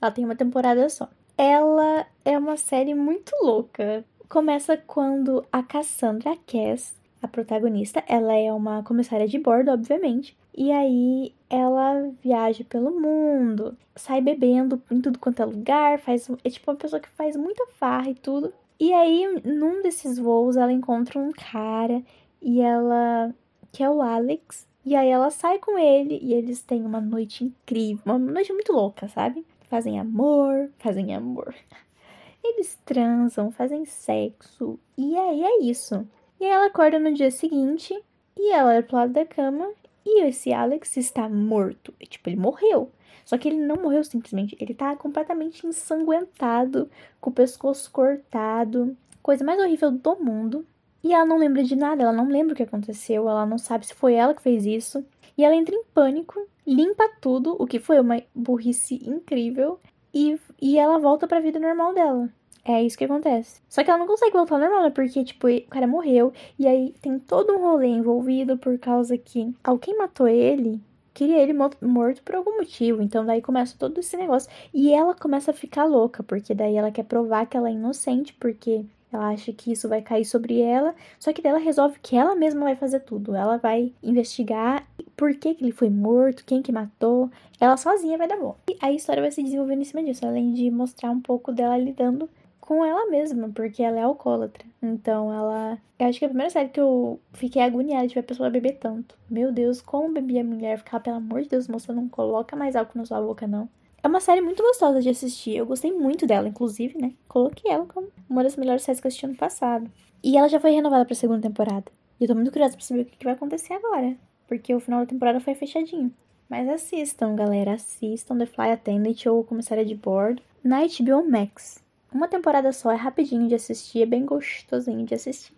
Ela 0.00 0.10
tem 0.10 0.24
uma 0.24 0.36
temporada 0.36 0.88
só. 0.88 1.08
Ela 1.36 2.06
é 2.24 2.36
uma 2.38 2.56
série 2.56 2.94
muito 2.94 3.32
louca. 3.42 4.04
Começa 4.28 4.76
quando 4.76 5.44
a 5.50 5.62
Cassandra 5.62 6.36
Cass, 6.46 6.94
a 7.22 7.28
protagonista, 7.28 8.02
ela 8.06 8.34
é 8.34 8.52
uma 8.52 8.82
comissária 8.82 9.26
de 9.26 9.38
bordo, 9.38 9.70
obviamente, 9.70 10.36
e 10.56 10.70
aí 10.72 11.34
ela 11.48 12.10
viaja 12.22 12.64
pelo 12.64 12.90
mundo, 13.00 13.76
sai 13.96 14.20
bebendo 14.20 14.80
em 14.90 15.00
tudo 15.00 15.18
quanto 15.18 15.42
é 15.42 15.44
lugar, 15.44 15.98
faz 15.98 16.28
é 16.44 16.50
tipo 16.50 16.70
uma 16.70 16.76
pessoa 16.76 17.00
que 17.00 17.08
faz 17.10 17.36
muita 17.36 17.66
farra 17.78 18.10
e 18.10 18.14
tudo. 18.14 18.52
E 18.78 18.92
aí 18.92 19.40
num 19.44 19.82
desses 19.82 20.18
voos 20.18 20.56
ela 20.56 20.72
encontra 20.72 21.18
um 21.18 21.32
cara 21.32 22.02
e 22.40 22.60
ela 22.60 23.34
que 23.72 23.82
é 23.82 23.90
o 23.90 24.02
Alex, 24.02 24.66
e 24.84 24.96
aí 24.96 25.08
ela 25.08 25.30
sai 25.30 25.58
com 25.58 25.78
ele 25.78 26.18
e 26.22 26.34
eles 26.34 26.62
têm 26.62 26.84
uma 26.84 27.00
noite 27.00 27.44
incrível, 27.44 28.02
uma 28.04 28.18
noite 28.18 28.52
muito 28.52 28.72
louca, 28.72 29.08
sabe? 29.08 29.46
Fazem 29.68 30.00
amor, 30.00 30.70
fazem 30.78 31.14
amor. 31.14 31.54
Eles 32.42 32.78
transam, 32.86 33.52
fazem 33.52 33.84
sexo, 33.84 34.80
e 34.96 35.16
aí 35.16 35.44
é 35.44 35.62
isso. 35.62 36.08
E 36.40 36.44
aí 36.44 36.50
ela 36.50 36.66
acorda 36.66 36.98
no 36.98 37.12
dia 37.12 37.30
seguinte 37.30 37.94
e 38.36 38.52
ela 38.52 38.70
olha 38.70 38.82
pro 38.82 38.96
lado 38.96 39.12
da 39.12 39.26
cama 39.26 39.70
e 40.04 40.22
esse 40.24 40.52
Alex 40.52 40.96
está 40.96 41.28
morto. 41.28 41.94
Tipo, 42.08 42.28
ele 42.28 42.36
morreu. 42.36 42.90
Só 43.24 43.38
que 43.38 43.48
ele 43.48 43.58
não 43.58 43.76
morreu 43.76 44.02
simplesmente. 44.02 44.56
Ele 44.60 44.74
tá 44.74 44.96
completamente 44.96 45.66
ensanguentado, 45.66 46.90
com 47.20 47.30
o 47.30 47.32
pescoço 47.32 47.90
cortado. 47.90 48.96
Coisa 49.22 49.44
mais 49.44 49.60
horrível 49.60 49.90
do 49.90 50.16
mundo. 50.16 50.66
E 51.02 51.14
ela 51.14 51.24
não 51.24 51.38
lembra 51.38 51.62
de 51.62 51.74
nada, 51.74 52.02
ela 52.02 52.12
não 52.12 52.28
lembra 52.28 52.52
o 52.52 52.56
que 52.56 52.62
aconteceu, 52.62 53.28
ela 53.28 53.46
não 53.46 53.56
sabe 53.56 53.86
se 53.86 53.94
foi 53.94 54.14
ela 54.14 54.34
que 54.34 54.42
fez 54.42 54.66
isso. 54.66 55.04
E 55.36 55.44
ela 55.44 55.54
entra 55.54 55.74
em 55.74 55.82
pânico, 55.94 56.46
limpa 56.66 57.08
tudo, 57.20 57.56
o 57.58 57.66
que 57.66 57.78
foi 57.78 57.98
uma 57.98 58.22
burrice 58.34 59.00
incrível, 59.08 59.80
e, 60.12 60.38
e 60.60 60.78
ela 60.78 60.98
volta 60.98 61.26
pra 61.26 61.40
vida 61.40 61.58
normal 61.58 61.94
dela. 61.94 62.28
É 62.64 62.82
isso 62.82 62.96
que 62.96 63.04
acontece. 63.04 63.60
Só 63.68 63.82
que 63.82 63.90
ela 63.90 63.98
não 63.98 64.06
consegue 64.06 64.32
voltar 64.32 64.56
ao 64.56 64.60
normal, 64.60 64.82
né? 64.82 64.90
Porque, 64.90 65.24
tipo, 65.24 65.48
o 65.48 65.62
cara 65.68 65.86
morreu. 65.86 66.32
E 66.58 66.66
aí 66.66 66.94
tem 67.00 67.18
todo 67.18 67.52
um 67.54 67.60
rolê 67.60 67.88
envolvido 67.88 68.58
por 68.58 68.78
causa 68.78 69.16
que 69.16 69.54
alguém 69.64 69.96
matou 69.96 70.28
ele. 70.28 70.80
Queria 71.14 71.38
ele 71.42 71.52
morto 71.52 72.22
por 72.22 72.34
algum 72.34 72.58
motivo. 72.58 73.02
Então 73.02 73.24
daí 73.24 73.42
começa 73.42 73.76
todo 73.78 73.98
esse 73.98 74.16
negócio. 74.16 74.50
E 74.72 74.92
ela 74.92 75.14
começa 75.14 75.50
a 75.50 75.54
ficar 75.54 75.84
louca. 75.84 76.22
Porque 76.22 76.54
daí 76.54 76.76
ela 76.76 76.90
quer 76.90 77.04
provar 77.04 77.46
que 77.46 77.56
ela 77.56 77.68
é 77.68 77.72
inocente. 77.72 78.34
Porque 78.34 78.84
ela 79.12 79.30
acha 79.30 79.52
que 79.52 79.72
isso 79.72 79.88
vai 79.88 80.02
cair 80.02 80.24
sobre 80.24 80.60
ela. 80.60 80.94
Só 81.18 81.32
que 81.32 81.46
ela 81.46 81.58
resolve 81.58 81.98
que 82.00 82.16
ela 82.16 82.36
mesma 82.36 82.60
vai 82.62 82.76
fazer 82.76 83.00
tudo. 83.00 83.34
Ela 83.34 83.56
vai 83.56 83.92
investigar 84.02 84.86
por 85.16 85.34
que, 85.34 85.54
que 85.54 85.64
ele 85.64 85.72
foi 85.72 85.90
morto, 85.90 86.44
quem 86.44 86.62
que 86.62 86.70
matou. 86.70 87.30
Ela 87.58 87.76
sozinha 87.76 88.18
vai 88.18 88.28
dar 88.28 88.36
bom. 88.36 88.56
E 88.68 88.76
a 88.80 88.92
história 88.92 89.22
vai 89.22 89.30
se 89.30 89.42
desenvolvendo 89.42 89.80
em 89.80 89.84
cima 89.84 90.04
disso. 90.04 90.26
Além 90.26 90.52
de 90.52 90.70
mostrar 90.70 91.10
um 91.10 91.20
pouco 91.20 91.52
dela 91.52 91.76
lidando 91.76 92.28
com 92.70 92.84
ela 92.84 93.10
mesma, 93.10 93.50
porque 93.52 93.82
ela 93.82 93.98
é 93.98 94.02
alcoólatra. 94.02 94.64
Então 94.80 95.32
ela. 95.32 95.76
Eu 95.98 96.06
acho 96.06 96.20
que 96.20 96.24
é 96.24 96.26
a 96.26 96.28
primeira 96.28 96.50
série 96.50 96.68
que 96.68 96.80
eu 96.80 97.18
fiquei 97.32 97.60
agoniada 97.60 98.06
de 98.06 98.14
ver 98.14 98.20
a 98.20 98.22
pessoa 98.22 98.48
beber 98.48 98.78
tanto. 98.78 99.18
Meu 99.28 99.50
Deus, 99.50 99.80
como 99.80 100.14
bebia 100.14 100.42
a 100.42 100.44
mulher? 100.44 100.78
Ficava, 100.78 101.02
pelo 101.02 101.16
amor 101.16 101.42
de 101.42 101.48
Deus, 101.48 101.66
moça, 101.66 101.92
não 101.92 102.08
coloca 102.08 102.54
mais 102.54 102.76
álcool 102.76 102.98
na 102.98 103.04
sua 103.04 103.20
boca, 103.20 103.44
não. 103.44 103.68
É 104.00 104.06
uma 104.06 104.20
série 104.20 104.40
muito 104.40 104.62
gostosa 104.62 105.02
de 105.02 105.08
assistir. 105.08 105.56
Eu 105.56 105.66
gostei 105.66 105.90
muito 105.92 106.28
dela, 106.28 106.46
inclusive, 106.46 106.96
né? 106.96 107.12
Coloquei 107.26 107.72
ela 107.72 107.86
como 107.86 108.06
uma 108.28 108.44
das 108.44 108.54
melhores 108.54 108.84
séries 108.84 109.00
que 109.00 109.06
eu 109.06 109.08
assisti 109.08 109.26
ano 109.26 109.34
passado. 109.34 109.90
E 110.22 110.38
ela 110.38 110.48
já 110.48 110.60
foi 110.60 110.70
renovada 110.70 111.04
pra 111.04 111.16
segunda 111.16 111.42
temporada. 111.42 111.90
E 112.20 112.24
eu 112.24 112.28
tô 112.28 112.36
muito 112.36 112.52
curiosa 112.52 112.76
pra 112.76 112.86
saber 112.86 113.00
o 113.00 113.04
que 113.04 113.24
vai 113.24 113.34
acontecer 113.34 113.72
agora. 113.72 114.14
Porque 114.46 114.72
o 114.72 114.78
final 114.78 115.00
da 115.00 115.06
temporada 115.06 115.40
foi 115.40 115.56
fechadinho. 115.56 116.14
Mas 116.48 116.68
assistam, 116.68 117.34
galera. 117.34 117.72
Assistam 117.72 118.38
The 118.38 118.46
Fly 118.46 118.70
Attendant 118.70 119.26
ou 119.26 119.42
Comissária 119.42 119.84
de 119.84 119.96
Bordo 119.96 120.40
na 120.62 120.82
HBO 120.82 121.28
Max. 121.28 121.82
Uma 122.12 122.26
temporada 122.26 122.72
só, 122.72 122.90
é 122.90 122.96
rapidinho 122.96 123.46
de 123.46 123.54
assistir, 123.54 124.02
é 124.02 124.06
bem 124.06 124.24
gostosinho 124.24 125.06
de 125.06 125.14
assistir. 125.14 125.54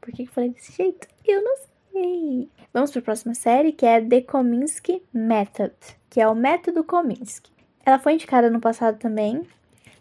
Por 0.00 0.12
que 0.12 0.22
eu 0.22 0.26
falei 0.26 0.50
desse 0.50 0.72
jeito? 0.72 1.06
Eu 1.26 1.42
não 1.44 1.56
sei. 1.92 2.48
Vamos 2.72 2.90
para 2.90 3.00
a 3.00 3.04
próxima 3.04 3.34
série, 3.34 3.72
que 3.72 3.84
é 3.84 4.00
The 4.00 4.22
Kominsky 4.22 5.02
Method, 5.12 5.74
que 6.08 6.20
é 6.20 6.26
o 6.26 6.34
método 6.34 6.84
Kominsky. 6.84 7.50
Ela 7.84 7.98
foi 7.98 8.14
indicada 8.14 8.50
no 8.50 8.60
passado 8.60 8.98
também, 8.98 9.42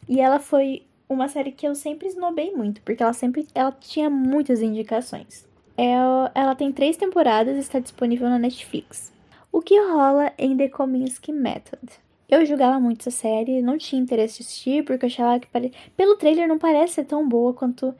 e 0.07 0.21
ela 0.21 0.39
foi 0.39 0.83
uma 1.09 1.27
série 1.27 1.51
que 1.51 1.67
eu 1.67 1.75
sempre 1.75 2.07
esnobei 2.07 2.51
muito, 2.55 2.81
porque 2.81 3.03
ela 3.03 3.13
sempre 3.13 3.47
ela 3.53 3.71
tinha 3.71 4.09
muitas 4.09 4.61
indicações. 4.61 5.47
Ela, 5.75 6.31
ela 6.35 6.55
tem 6.55 6.71
três 6.71 6.97
temporadas 6.97 7.55
e 7.55 7.59
está 7.59 7.79
disponível 7.79 8.29
na 8.29 8.39
Netflix. 8.39 9.11
O 9.51 9.61
que 9.61 9.79
rola 9.79 10.31
em 10.37 10.55
The 10.55 10.69
Kominsky 10.69 11.31
Method? 11.31 11.99
Eu 12.29 12.45
julgava 12.45 12.79
muito 12.79 13.01
essa 13.01 13.11
série, 13.11 13.61
não 13.61 13.77
tinha 13.77 14.01
interesse 14.01 14.37
de 14.37 14.43
assistir, 14.43 14.85
porque 14.85 15.05
eu 15.05 15.07
achava 15.07 15.39
que 15.39 15.47
pare... 15.47 15.73
pelo 15.97 16.15
trailer 16.15 16.47
não 16.47 16.59
parece 16.59 16.93
ser 16.95 17.05
tão 17.05 17.27
boa 17.27 17.53
quanto 17.53 17.95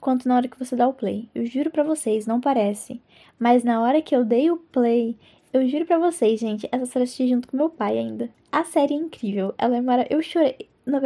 quanto 0.00 0.26
na 0.26 0.36
hora 0.36 0.48
que 0.48 0.58
você 0.58 0.74
dá 0.74 0.88
o 0.88 0.94
play. 0.94 1.28
Eu 1.34 1.46
juro 1.46 1.70
para 1.70 1.82
vocês, 1.82 2.26
não 2.26 2.40
parece. 2.40 3.00
Mas 3.38 3.62
na 3.62 3.80
hora 3.80 4.02
que 4.02 4.14
eu 4.14 4.24
dei 4.24 4.50
o 4.50 4.56
play, 4.56 5.16
eu 5.52 5.68
juro 5.68 5.86
para 5.86 5.98
vocês, 5.98 6.40
gente, 6.40 6.68
essa 6.72 6.86
série 6.86 7.04
assisti 7.04 7.28
junto 7.28 7.48
com 7.48 7.56
meu 7.56 7.70
pai 7.70 7.98
ainda. 7.98 8.30
A 8.50 8.64
série 8.64 8.94
é 8.94 8.96
incrível, 8.96 9.54
ela 9.58 9.76
é 9.76 9.80
maravilhosa. 9.80 10.14
Eu 10.14 10.22
chorei. 10.22 10.56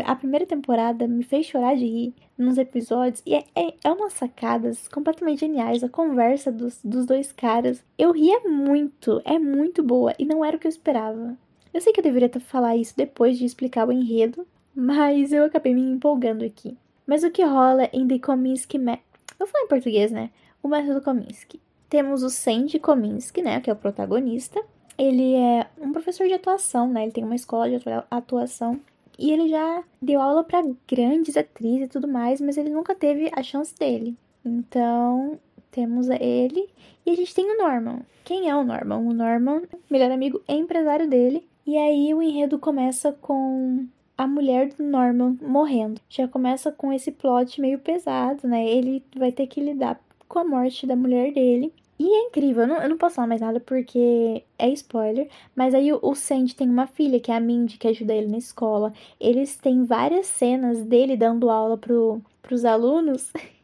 A 0.06 0.16
primeira 0.16 0.46
temporada 0.46 1.06
me 1.06 1.22
fez 1.22 1.44
chorar 1.44 1.76
de 1.76 1.85
rir 1.85 2.14
nos 2.38 2.56
episódios 2.56 3.22
e 3.26 3.35
é, 3.35 3.44
é, 3.54 3.74
é 3.85 3.90
umas 3.90 4.14
sacadas 4.14 4.88
completamente 4.88 5.40
geniais. 5.40 5.85
A 5.85 5.88
conversa 5.88 6.50
dos, 6.50 6.80
dos 6.82 7.04
dois 7.04 7.30
caras. 7.30 7.85
Eu 7.98 8.11
ria 8.12 8.40
muito, 8.40 9.20
é 9.22 9.38
muito 9.38 9.82
boa 9.82 10.14
e 10.18 10.24
não 10.24 10.42
era 10.42 10.56
o 10.56 10.59
que 10.59 10.66
eu 10.66 10.70
esperava. 10.70 11.37
Eu 11.77 11.83
sei 11.83 11.93
que 11.93 12.01
eu 12.01 12.05
deveria 12.05 12.31
falar 12.41 12.75
isso 12.75 12.95
depois 12.97 13.37
de 13.37 13.45
explicar 13.45 13.87
o 13.87 13.93
enredo, 13.93 14.47
mas 14.75 15.31
eu 15.31 15.45
acabei 15.45 15.75
me 15.75 15.83
empolgando 15.83 16.43
aqui. 16.43 16.75
Mas 17.07 17.23
o 17.23 17.31
que 17.31 17.45
rola 17.45 17.91
em 17.93 18.09
The 18.09 18.19
Kominsky 18.19 18.79
Method? 18.79 19.05
Vou 19.39 19.47
falar 19.47 19.65
em 19.65 19.69
português, 19.69 20.11
né? 20.11 20.31
O 20.62 20.69
método 20.69 21.03
Kominsky. 21.03 21.61
Temos 21.91 22.23
o 22.23 22.31
Sandy 22.31 22.79
Kominsky, 22.79 23.43
né? 23.43 23.61
Que 23.61 23.69
é 23.69 23.75
o 23.75 23.77
protagonista. 23.77 24.59
Ele 24.97 25.35
é 25.35 25.67
um 25.79 25.93
professor 25.93 26.27
de 26.27 26.33
atuação, 26.33 26.89
né? 26.89 27.03
Ele 27.03 27.12
tem 27.12 27.25
uma 27.25 27.35
escola 27.35 27.69
de 27.69 27.77
atuação. 28.11 28.81
E 29.19 29.31
ele 29.31 29.47
já 29.51 29.85
deu 30.01 30.23
aula 30.23 30.43
para 30.45 30.67
grandes 30.89 31.37
atrizes 31.37 31.89
e 31.89 31.89
tudo 31.89 32.09
mais, 32.09 32.41
mas 32.41 32.57
ele 32.57 32.71
nunca 32.71 32.95
teve 32.95 33.31
a 33.37 33.43
chance 33.43 33.75
dele. 33.79 34.17
Então, 34.43 35.39
temos 35.71 36.09
ele 36.09 36.71
e 37.05 37.11
a 37.11 37.15
gente 37.15 37.35
tem 37.35 37.45
o 37.51 37.59
Norman. 37.59 38.01
Quem 38.25 38.49
é 38.49 38.57
o 38.57 38.65
Norman? 38.65 38.97
O 38.97 39.12
Norman, 39.12 39.65
melhor 39.91 40.11
amigo 40.11 40.41
empresário 40.49 41.07
dele. 41.07 41.47
E 41.66 41.76
aí 41.76 42.14
o 42.14 42.22
enredo 42.22 42.59
começa 42.61 43.12
com 43.12 43.87
a 44.16 44.26
mulher 44.26 44.68
do 44.72 44.85
Norman 44.85 45.37
morrendo. 45.42 46.00
Já 46.09 46.29
começa 46.29 46.70
com 46.70 46.92
esse 46.92 47.11
plot 47.11 47.61
meio 47.61 47.79
pesado, 47.81 48.46
né? 48.46 48.64
Ele 48.66 49.02
vai 49.16 49.33
ter 49.33 49.48
que 49.48 49.61
lidar 49.61 50.00
com 50.29 50.38
a 50.38 50.44
morte 50.44 50.87
da 50.87 50.94
mulher 50.94 51.33
dele. 51.33 51.72
E 51.98 52.05
é 52.05 52.26
incrível, 52.26 52.62
eu 52.62 52.68
não, 52.68 52.76
eu 52.76 52.88
não 52.90 52.98
posso 52.98 53.16
falar 53.16 53.26
mais 53.26 53.40
nada 53.40 53.59
porque 53.59 54.44
é 54.59 54.68
spoiler. 54.70 55.29
Mas 55.57 55.74
aí 55.74 55.92
o, 55.92 55.98
o 56.02 56.14
Sandy 56.14 56.55
tem 56.55 56.68
uma 56.68 56.87
filha, 56.87 57.18
que 57.18 57.33
é 57.33 57.37
a 57.37 57.40
Mindy, 57.40 57.79
que 57.79 57.88
ajuda 57.88 58.14
ele 58.14 58.29
na 58.29 58.38
escola. 58.38 58.92
Eles 59.18 59.57
têm 59.57 59.85
várias 59.85 60.26
cenas 60.26 60.85
dele 60.85 61.16
dando 61.16 61.50
aula 61.50 61.76
pro, 61.76 62.20
pros 62.42 62.64
alunos. 62.64 63.33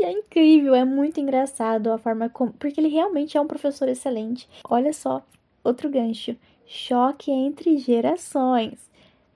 E 0.00 0.04
é 0.04 0.12
incrível, 0.12 0.76
é 0.76 0.84
muito 0.84 1.18
engraçado 1.18 1.90
a 1.90 1.98
forma 1.98 2.28
como. 2.28 2.52
Porque 2.52 2.80
ele 2.80 2.86
realmente 2.86 3.36
é 3.36 3.40
um 3.40 3.48
professor 3.48 3.88
excelente. 3.88 4.48
Olha 4.68 4.92
só, 4.92 5.24
outro 5.64 5.90
gancho: 5.90 6.36
choque 6.68 7.32
entre 7.32 7.78
gerações. 7.78 8.88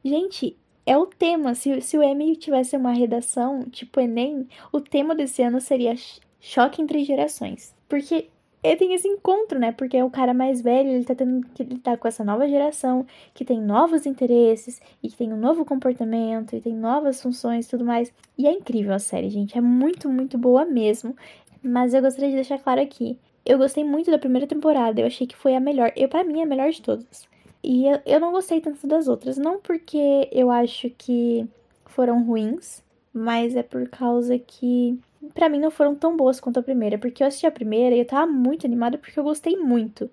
Gente, 0.04 0.56
é 0.86 0.96
o 0.96 1.06
tema. 1.06 1.54
Se, 1.54 1.80
se 1.80 1.96
o 1.98 2.02
Emmy 2.02 2.36
tivesse 2.36 2.76
uma 2.76 2.92
redação 2.92 3.64
tipo 3.70 3.98
Enem, 3.98 4.46
o 4.70 4.80
tema 4.80 5.14
desse 5.14 5.42
ano 5.42 5.60
seria 5.60 5.94
choque 6.38 6.82
entre 6.82 7.02
gerações. 7.04 7.74
Porque 7.88 8.28
ele 8.62 8.76
tem 8.76 8.94
esse 8.94 9.08
encontro, 9.08 9.58
né? 9.58 9.72
Porque 9.72 9.96
é 9.96 10.04
o 10.04 10.10
cara 10.10 10.32
mais 10.32 10.60
velho, 10.60 10.90
ele 10.90 11.04
tá 11.04 11.14
tendo 11.14 11.44
que 11.48 11.64
lidar 11.64 11.96
com 11.98 12.06
essa 12.06 12.22
nova 12.22 12.46
geração, 12.46 13.04
que 13.34 13.44
tem 13.44 13.60
novos 13.60 14.06
interesses, 14.06 14.80
e 15.02 15.08
que 15.08 15.16
tem 15.16 15.32
um 15.32 15.36
novo 15.36 15.64
comportamento, 15.64 16.54
e 16.54 16.60
tem 16.60 16.74
novas 16.74 17.20
funções 17.20 17.66
e 17.66 17.70
tudo 17.70 17.84
mais. 17.84 18.12
E 18.38 18.46
é 18.46 18.52
incrível 18.52 18.94
a 18.94 18.98
série, 19.00 19.30
gente. 19.30 19.58
É 19.58 19.60
muito, 19.60 20.08
muito 20.08 20.38
boa 20.38 20.64
mesmo. 20.64 21.16
Mas 21.62 21.94
eu 21.94 22.02
gostaria 22.02 22.30
de 22.30 22.36
deixar 22.36 22.58
claro 22.58 22.80
aqui. 22.80 23.18
Eu 23.44 23.58
gostei 23.58 23.84
muito 23.84 24.10
da 24.10 24.18
primeira 24.18 24.46
temporada, 24.46 25.00
eu 25.00 25.06
achei 25.06 25.26
que 25.26 25.36
foi 25.36 25.54
a 25.56 25.60
melhor. 25.60 25.92
Eu, 25.96 26.08
para 26.08 26.24
mim, 26.24 26.40
é 26.40 26.42
a 26.44 26.46
melhor 26.46 26.70
de 26.70 26.80
todas. 26.80 27.28
E 27.62 27.86
eu, 27.86 28.00
eu 28.06 28.20
não 28.20 28.32
gostei 28.32 28.60
tanto 28.60 28.86
das 28.86 29.08
outras. 29.08 29.36
Não 29.38 29.60
porque 29.60 30.28
eu 30.32 30.50
acho 30.50 30.90
que 30.90 31.46
foram 31.86 32.24
ruins, 32.24 32.82
mas 33.12 33.54
é 33.56 33.62
por 33.62 33.88
causa 33.88 34.38
que 34.38 34.98
para 35.34 35.48
mim 35.48 35.60
não 35.60 35.70
foram 35.70 35.94
tão 35.94 36.16
boas 36.16 36.40
quanto 36.40 36.58
a 36.58 36.62
primeira, 36.62 36.98
porque 36.98 37.22
eu 37.22 37.26
assisti 37.26 37.46
a 37.46 37.50
primeira 37.50 37.94
e 37.94 38.00
eu 38.00 38.04
tava 38.04 38.30
muito 38.30 38.66
animada 38.66 38.98
porque 38.98 39.18
eu 39.18 39.24
gostei 39.24 39.56
muito. 39.56 40.10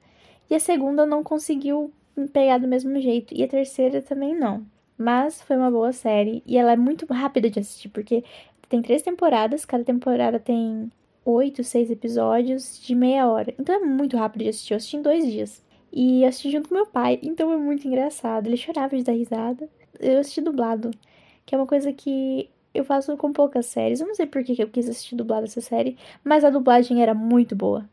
E 0.50 0.56
a 0.56 0.60
segunda 0.60 1.06
não 1.06 1.24
conseguiu 1.24 1.92
me 2.15 2.28
pegar 2.28 2.58
do 2.58 2.68
mesmo 2.68 3.00
jeito, 3.00 3.34
e 3.34 3.44
a 3.44 3.48
terceira 3.48 4.02
também 4.02 4.36
não. 4.36 4.65
Mas 4.98 5.42
foi 5.42 5.56
uma 5.56 5.72
boa 5.72 5.94
série 5.94 6.44
e 6.46 6.58
ela 6.58 6.74
é 6.74 6.76
muito 6.76 7.06
rápida 7.12 7.50
de 7.50 7.60
assistir, 7.60 7.89
porque 7.89 8.24
tem 8.68 8.82
três 8.82 9.02
temporadas, 9.02 9.65
cada 9.65 9.84
temporada 9.84 10.39
tem 10.39 10.92
oito, 11.25 11.63
seis 11.63 11.89
episódios 11.91 12.82
de 12.82 12.95
meia 12.95 13.27
hora. 13.27 13.53
Então 13.60 13.75
é 13.75 13.79
muito 13.79 14.17
rápido 14.17 14.43
de 14.43 14.49
assistir. 14.49 14.73
Eu 14.73 14.77
assisti 14.77 14.97
em 14.97 15.01
dois 15.01 15.25
dias. 15.25 15.63
E 15.91 16.23
eu 16.23 16.29
assisti 16.29 16.51
junto 16.51 16.69
com 16.69 16.75
meu 16.75 16.86
pai, 16.86 17.19
então 17.23 17.51
é 17.51 17.58
muito 17.58 17.88
engraçado. 17.88 18.47
Ele 18.47 18.58
chorava 18.58 18.95
de 18.95 19.03
dar 19.03 19.13
risada. 19.13 19.69
Eu 19.99 20.19
assisti 20.19 20.41
dublado, 20.41 20.91
que 21.45 21.55
é 21.55 21.58
uma 21.58 21.67
coisa 21.67 21.91
que 21.91 22.49
eu 22.73 22.84
faço 22.86 23.15
com 23.17 23.34
poucas 23.34 23.65
séries. 23.65 23.99
Eu 23.99 24.08
não 24.08 24.15
sei 24.15 24.25
por 24.25 24.43
que 24.43 24.62
eu 24.62 24.69
quis 24.69 24.88
assistir 24.88 25.15
dublado 25.15 25.45
essa 25.45 25.62
série, 25.62 25.97
mas 26.23 26.43
a 26.43 26.49
dublagem 26.49 27.01
era 27.01 27.13
muito 27.13 27.55
boa. 27.55 27.89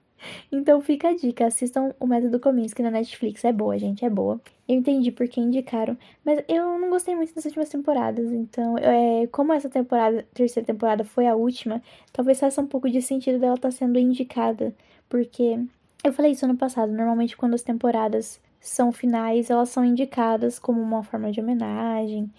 Então 0.51 0.81
fica 0.81 1.09
a 1.09 1.17
dica, 1.17 1.47
assistam 1.47 1.95
o 2.01 2.07
Método 2.07 2.41
Kominsky 2.41 2.83
na 2.83 2.91
Netflix. 2.91 3.45
É 3.45 3.53
boa, 3.53 3.79
gente, 3.79 4.05
é 4.05 4.11
boa. 4.11 4.41
Eu 4.69 4.77
entendi 4.77 5.11
por 5.13 5.29
que 5.29 5.41
indicaram, 5.41 5.97
mas 6.25 6.43
eu 6.49 6.79
não 6.79 6.91
gostei 6.91 7.15
muito 7.15 7.35
das 7.35 7.45
últimas 7.45 7.69
temporadas. 7.69 8.33
Então, 8.33 8.77
é, 8.79 9.27
como 9.29 9.53
essa 9.53 9.69
temporada, 9.69 10.27
terceira 10.35 10.67
temporada 10.67 11.05
foi 11.05 11.27
a 11.27 11.37
última, 11.37 11.83
talvez 12.13 12.41
faça 12.41 12.61
um 12.61 12.67
pouco 12.67 12.91
de 12.91 13.01
sentido 13.03 13.39
dela 13.39 13.55
estar 13.55 13.69
tá 13.69 13.73
sendo 13.73 13.99
indicada, 13.99 14.75
porque 15.09 15.59
eu 16.05 16.13
falei 16.13 16.33
isso 16.33 16.45
ano 16.45 16.57
passado. 16.57 16.93
Normalmente, 16.93 17.37
quando 17.37 17.55
as 17.55 17.63
temporadas 17.63 18.41
são 18.61 18.93
finais, 18.93 19.51
elas 19.51 19.69
são 19.69 19.85
indicadas 19.85 20.59
como 20.59 20.81
uma 20.81 21.03
forma 21.03 21.31
de 21.31 21.41
homenagem 21.41 22.31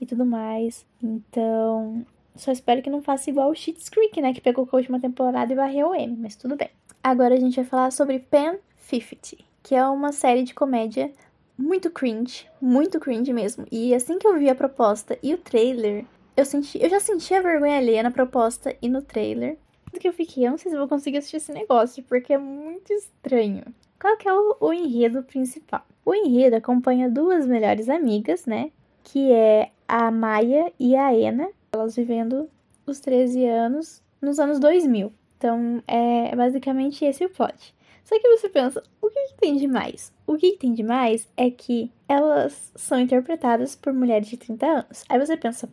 e 0.00 0.06
tudo 0.06 0.24
mais. 0.26 0.86
Então, 1.02 2.04
só 2.34 2.52
espero 2.52 2.82
que 2.82 2.90
não 2.90 3.02
faça 3.02 3.30
igual 3.30 3.50
o 3.50 3.54
Schitt's 3.54 3.88
Creek, 3.88 4.20
né? 4.20 4.32
Que 4.34 4.40
pegou 4.40 4.66
com 4.66 4.76
a 4.76 4.78
última 4.78 5.00
temporada 5.00 5.52
e 5.52 5.56
varreu 5.56 5.90
o 5.90 5.94
M, 5.94 6.16
mas 6.18 6.36
tudo 6.36 6.56
bem. 6.56 6.70
Agora 7.06 7.36
a 7.36 7.38
gente 7.38 7.54
vai 7.54 7.64
falar 7.64 7.92
sobre 7.92 8.18
Pen 8.18 8.58
50, 8.78 9.36
que 9.62 9.76
é 9.76 9.86
uma 9.86 10.10
série 10.10 10.42
de 10.42 10.52
comédia 10.52 11.12
muito 11.56 11.88
cringe, 11.88 12.48
muito 12.60 12.98
cringe 12.98 13.32
mesmo. 13.32 13.64
E 13.70 13.94
assim 13.94 14.18
que 14.18 14.26
eu 14.26 14.36
vi 14.36 14.50
a 14.50 14.56
proposta 14.56 15.16
e 15.22 15.32
o 15.32 15.38
trailer, 15.38 16.04
eu 16.36 16.44
senti, 16.44 16.82
eu 16.82 16.90
já 16.90 16.98
senti 16.98 17.32
a 17.32 17.40
vergonha 17.40 17.76
alheia 17.76 18.02
na 18.02 18.10
proposta 18.10 18.74
e 18.82 18.88
no 18.88 19.02
trailer 19.02 19.56
que 20.00 20.08
eu 20.08 20.12
fiquei, 20.12 20.48
eu 20.48 20.50
não 20.50 20.58
sei 20.58 20.72
se 20.72 20.76
vou 20.76 20.88
conseguir 20.88 21.18
assistir 21.18 21.36
esse 21.36 21.52
negócio, 21.52 22.02
porque 22.02 22.32
é 22.32 22.38
muito 22.38 22.92
estranho. 22.92 23.62
Qual 24.00 24.16
que 24.16 24.26
é 24.26 24.34
o, 24.34 24.56
o 24.58 24.72
enredo 24.72 25.22
principal? 25.22 25.86
O 26.04 26.12
enredo 26.12 26.56
acompanha 26.56 27.08
duas 27.08 27.46
melhores 27.46 27.88
amigas, 27.88 28.46
né? 28.46 28.72
Que 29.04 29.30
é 29.30 29.70
a 29.86 30.10
Maia 30.10 30.72
e 30.76 30.96
a 30.96 31.14
Ena. 31.14 31.48
Elas 31.72 31.94
vivendo 31.94 32.50
os 32.84 32.98
13 32.98 33.46
anos 33.46 34.02
nos 34.20 34.40
anos 34.40 34.58
2000. 34.58 35.12
Então, 35.36 35.82
é 35.86 36.34
basicamente 36.34 37.04
esse 37.04 37.24
o 37.24 37.30
plot. 37.30 37.74
Só 38.04 38.18
que 38.20 38.28
você 38.28 38.48
pensa, 38.48 38.82
o 39.02 39.10
que, 39.10 39.28
que 39.28 39.34
tem 39.34 39.56
de 39.56 39.66
mais? 39.66 40.12
O 40.26 40.36
que, 40.36 40.52
que, 40.52 40.58
tem 40.58 40.72
de 40.72 40.82
mais 40.82 41.28
é 41.36 41.50
que 41.50 41.90
elas 42.08 42.72
são 42.76 43.00
interpretadas 43.00 43.74
por 43.74 43.92
mulheres 43.92 44.28
de 44.28 44.36
30 44.36 44.66
anos. 44.66 45.04
Aí 45.08 45.18
você 45.18 45.36
pensa, 45.36 45.68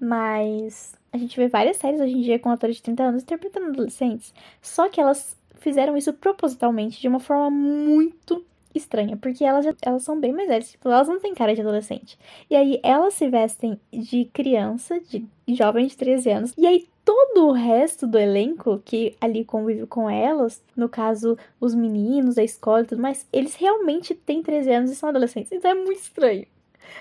mas 0.00 0.94
a 1.12 1.16
gente 1.16 1.36
vê 1.36 1.46
várias 1.46 1.76
séries 1.76 2.00
hoje 2.00 2.12
em 2.12 2.22
dia 2.22 2.40
com 2.40 2.50
atores 2.50 2.76
de 2.76 2.82
30 2.82 3.04
anos 3.04 3.22
interpretando 3.22 3.68
adolescentes. 3.68 4.34
Só 4.60 4.88
que 4.88 5.00
elas 5.00 5.36
fizeram 5.60 5.96
isso 5.96 6.12
propositalmente 6.12 7.00
de 7.00 7.06
uma 7.06 7.20
forma 7.20 7.50
muito 7.50 8.44
estranha, 8.74 9.16
porque 9.16 9.44
elas, 9.44 9.64
elas 9.80 10.02
são 10.02 10.18
bem 10.18 10.32
mais 10.32 10.48
velhas, 10.48 10.72
tipo, 10.72 10.88
elas 10.88 11.06
não 11.06 11.20
têm 11.20 11.34
cara 11.34 11.54
de 11.54 11.60
adolescente. 11.60 12.18
E 12.50 12.56
aí 12.56 12.80
elas 12.82 13.14
se 13.14 13.28
vestem 13.28 13.80
de 13.92 14.24
criança, 14.26 15.00
de 15.00 15.24
jovem 15.48 15.86
de 15.86 15.96
13 15.96 16.30
anos, 16.30 16.54
e 16.58 16.66
aí 16.66 16.88
todo 17.04 17.48
o 17.48 17.52
resto 17.52 18.06
do 18.06 18.18
elenco 18.18 18.80
que 18.84 19.14
ali 19.20 19.44
convive 19.44 19.86
com 19.86 20.08
elas, 20.08 20.62
no 20.74 20.88
caso 20.88 21.36
os 21.60 21.74
meninos, 21.74 22.38
a 22.38 22.42
escola 22.42 22.82
e 22.82 22.86
tudo 22.86 23.02
mais, 23.02 23.26
eles 23.32 23.54
realmente 23.54 24.14
têm 24.14 24.42
13 24.42 24.72
anos 24.72 24.90
e 24.90 24.96
são 24.96 25.08
adolescentes. 25.10 25.52
Então 25.52 25.70
é 25.70 25.74
muito 25.74 26.00
estranho. 26.00 26.46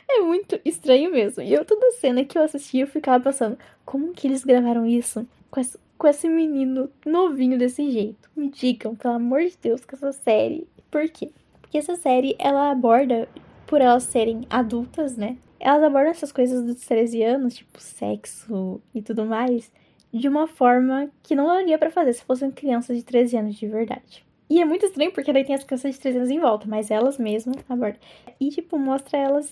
É 0.10 0.20
muito 0.20 0.60
estranho 0.66 1.12
mesmo. 1.12 1.42
E 1.44 1.54
eu, 1.54 1.64
toda 1.64 1.92
cena 1.94 2.26
que 2.26 2.38
eu 2.38 2.44
assistia, 2.44 2.84
eu 2.84 2.88
ficava 2.88 3.24
pensando, 3.24 3.58
como 3.86 4.14
que 4.14 4.28
eles 4.28 4.44
gravaram 4.44 4.86
isso 4.86 5.26
com 5.50 5.60
esse, 5.60 5.78
com 5.98 6.08
esse 6.08 6.28
menino 6.28 6.90
novinho 7.06 7.58
desse 7.58 7.90
jeito? 7.90 8.30
Me 8.36 8.50
digam, 8.50 8.96
pelo 8.96 9.16
amor 9.16 9.42
de 9.42 9.58
Deus, 9.62 9.86
com 9.86 9.96
essa 9.96 10.12
série. 10.12 10.68
Por 10.92 11.08
quê? 11.10 11.32
Porque 11.62 11.78
essa 11.78 11.96
série, 11.96 12.36
ela 12.40 12.72
aborda, 12.72 13.28
por 13.66 13.82
elas 13.82 14.04
serem 14.04 14.46
adultas, 14.50 15.16
né? 15.16 15.38
Elas 15.60 15.84
abordam 15.84 16.12
essas 16.12 16.32
coisas 16.32 16.64
dos 16.66 16.86
13 16.86 17.24
anos, 17.24 17.56
tipo 17.56 17.80
sexo 17.80 18.82
e 18.94 19.02
tudo 19.02 19.26
mais, 19.26 19.72
de 20.14 20.28
uma 20.28 20.48
forma 20.48 21.10
que 21.24 21.36
não 21.36 21.48
daria 21.48 21.78
para 21.78 21.90
fazer 21.90 22.14
se 22.14 22.24
fossem 22.24 22.52
crianças 22.52 22.96
de 22.96 23.04
13 23.04 23.38
anos 23.38 23.56
de 23.56 23.68
verdade. 23.68 24.24
E 24.50 24.62
é 24.62 24.66
muito 24.66 24.86
estranho 24.86 25.12
porque 25.12 25.34
daí 25.34 25.44
tem 25.44 25.56
as 25.56 25.64
crianças 25.64 25.96
de 25.96 26.00
13 26.00 26.18
anos 26.18 26.30
em 26.30 26.40
volta, 26.40 26.68
mas 26.68 26.92
elas 26.92 27.18
mesmas 27.18 27.58
abordam. 27.68 28.00
E, 28.40 28.50
tipo, 28.50 28.78
mostra 28.78 29.18
elas 29.18 29.52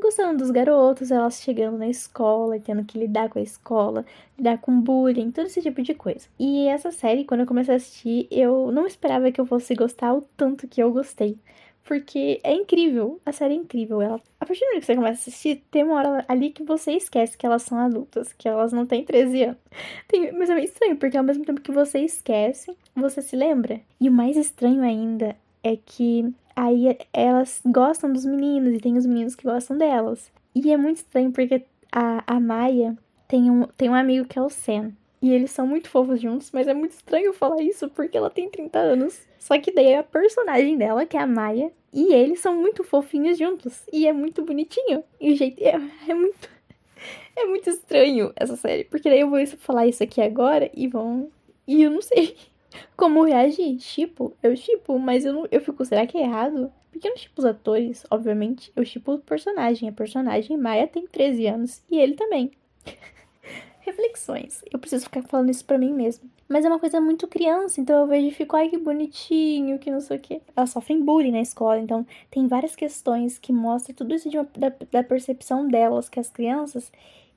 gostando 0.00 0.38
dos 0.38 0.52
garotos, 0.52 1.10
elas 1.10 1.42
chegando 1.42 1.76
na 1.76 1.88
escola 1.88 2.56
e 2.56 2.60
tendo 2.60 2.84
que 2.84 2.96
lidar 2.96 3.28
com 3.28 3.40
a 3.40 3.42
escola, 3.42 4.06
lidar 4.38 4.58
com 4.58 4.80
bullying, 4.80 5.32
todo 5.32 5.46
esse 5.46 5.60
tipo 5.60 5.82
de 5.82 5.94
coisa. 5.94 6.28
E 6.38 6.68
essa 6.68 6.92
série, 6.92 7.24
quando 7.24 7.40
eu 7.40 7.46
comecei 7.46 7.74
a 7.74 7.76
assistir, 7.76 8.28
eu 8.30 8.70
não 8.70 8.86
esperava 8.86 9.32
que 9.32 9.40
eu 9.40 9.46
fosse 9.46 9.74
gostar 9.74 10.14
o 10.14 10.22
tanto 10.36 10.68
que 10.68 10.80
eu 10.80 10.92
gostei. 10.92 11.36
Porque 11.88 12.38
é 12.44 12.52
incrível, 12.52 13.18
a 13.24 13.32
série 13.32 13.54
é 13.54 13.56
incrível. 13.56 14.02
Ela, 14.02 14.20
a 14.38 14.44
partir 14.44 14.60
do 14.60 14.66
momento 14.66 14.80
que 14.80 14.86
você 14.86 14.94
começa 14.94 15.20
a 15.20 15.22
assistir, 15.22 15.64
tem 15.70 15.84
uma 15.84 15.94
hora 15.94 16.24
ali 16.28 16.50
que 16.50 16.62
você 16.62 16.92
esquece 16.92 17.34
que 17.34 17.46
elas 17.46 17.62
são 17.62 17.78
adultas, 17.78 18.30
que 18.34 18.46
elas 18.46 18.74
não 18.74 18.84
têm 18.84 19.02
13 19.02 19.44
anos. 19.44 19.56
Tem, 20.06 20.30
mas 20.32 20.50
é 20.50 20.54
meio 20.54 20.66
estranho, 20.66 20.96
porque 20.96 21.16
ao 21.16 21.24
mesmo 21.24 21.46
tempo 21.46 21.62
que 21.62 21.72
você 21.72 22.00
esquece, 22.00 22.76
você 22.94 23.22
se 23.22 23.34
lembra. 23.34 23.80
E 23.98 24.06
o 24.06 24.12
mais 24.12 24.36
estranho 24.36 24.82
ainda 24.82 25.34
é 25.64 25.78
que 25.78 26.30
aí 26.54 26.94
elas 27.10 27.62
gostam 27.64 28.12
dos 28.12 28.26
meninos 28.26 28.74
e 28.74 28.80
tem 28.80 28.98
os 28.98 29.06
meninos 29.06 29.34
que 29.34 29.44
gostam 29.44 29.78
delas. 29.78 30.30
E 30.54 30.70
é 30.70 30.76
muito 30.76 30.98
estranho 30.98 31.32
porque 31.32 31.64
a, 31.90 32.22
a 32.26 32.38
Maia 32.38 32.98
tem 33.26 33.50
um, 33.50 33.62
tem 33.78 33.88
um 33.88 33.94
amigo 33.94 34.28
que 34.28 34.38
é 34.38 34.42
o 34.42 34.50
Sen. 34.50 34.94
E 35.20 35.32
eles 35.32 35.50
são 35.50 35.66
muito 35.66 35.88
fofos 35.88 36.20
juntos, 36.20 36.50
mas 36.52 36.68
é 36.68 36.74
muito 36.74 36.92
estranho 36.92 37.32
falar 37.32 37.60
isso 37.60 37.88
porque 37.88 38.16
ela 38.16 38.30
tem 38.30 38.48
30 38.48 38.78
anos. 38.78 39.20
Só 39.38 39.58
que 39.58 39.72
daí 39.72 39.88
é 39.88 39.98
a 39.98 40.02
personagem 40.02 40.76
dela, 40.76 41.04
que 41.04 41.16
é 41.16 41.20
a 41.20 41.26
Maia, 41.26 41.72
e 41.92 42.12
eles 42.12 42.40
são 42.40 42.54
muito 42.54 42.84
fofinhos 42.84 43.38
juntos. 43.38 43.84
E 43.92 44.06
é 44.06 44.12
muito 44.12 44.44
bonitinho. 44.44 45.02
E 45.20 45.32
o 45.32 45.36
jeito. 45.36 45.60
É, 45.62 45.80
é 46.08 46.14
muito. 46.14 46.48
É 47.36 47.44
muito 47.46 47.70
estranho 47.70 48.32
essa 48.36 48.56
série. 48.56 48.84
Porque 48.84 49.08
daí 49.08 49.20
eu 49.20 49.30
vou 49.30 49.44
falar 49.58 49.86
isso 49.86 50.02
aqui 50.02 50.20
agora 50.20 50.70
e 50.74 50.86
vão. 50.86 51.30
E 51.66 51.82
eu 51.82 51.90
não 51.90 52.02
sei 52.02 52.36
como 52.96 53.24
reagir. 53.24 53.76
Tipo, 53.78 54.36
eu 54.42 54.56
chipo, 54.56 54.98
mas 54.98 55.24
eu, 55.24 55.32
não, 55.32 55.48
eu 55.50 55.60
fico, 55.60 55.84
será 55.84 56.06
que 56.06 56.18
é 56.18 56.22
errado? 56.22 56.72
Porque 56.90 57.06
eu 57.06 57.10
não 57.10 57.16
chipo 57.16 57.40
os 57.40 57.44
atores, 57.44 58.04
obviamente. 58.10 58.72
Eu 58.74 58.84
chipo 58.84 59.14
o 59.14 59.18
personagem. 59.18 59.88
A 59.88 59.92
personagem 59.92 60.56
Maia 60.56 60.86
tem 60.86 61.06
13 61.06 61.46
anos. 61.46 61.82
E 61.90 61.98
ele 61.98 62.14
também. 62.14 62.50
Reflexões. 63.88 64.62
Eu 64.72 64.78
preciso 64.78 65.04
ficar 65.04 65.22
falando 65.22 65.50
isso 65.50 65.64
pra 65.64 65.78
mim 65.78 65.92
mesmo. 65.92 66.28
Mas 66.48 66.64
é 66.64 66.68
uma 66.68 66.78
coisa 66.78 67.00
muito 67.00 67.28
criança, 67.28 67.80
então 67.80 68.00
eu 68.00 68.06
vejo 68.06 68.28
e 68.28 68.30
fico, 68.30 68.56
ai 68.56 68.68
que 68.68 68.78
bonitinho, 68.78 69.78
que 69.78 69.90
não 69.90 70.00
sei 70.00 70.16
o 70.16 70.20
quê. 70.20 70.40
Elas 70.56 70.70
sofrem 70.70 71.04
bullying 71.04 71.32
na 71.32 71.40
escola, 71.40 71.78
então 71.78 72.06
tem 72.30 72.46
várias 72.46 72.74
questões 72.74 73.38
que 73.38 73.52
mostram 73.52 73.94
tudo 73.94 74.14
isso 74.14 74.28
uma, 74.30 74.46
da, 74.56 74.72
da 74.90 75.02
percepção 75.02 75.68
delas, 75.68 76.08
que 76.08 76.18
as 76.18 76.30
crianças. 76.30 76.90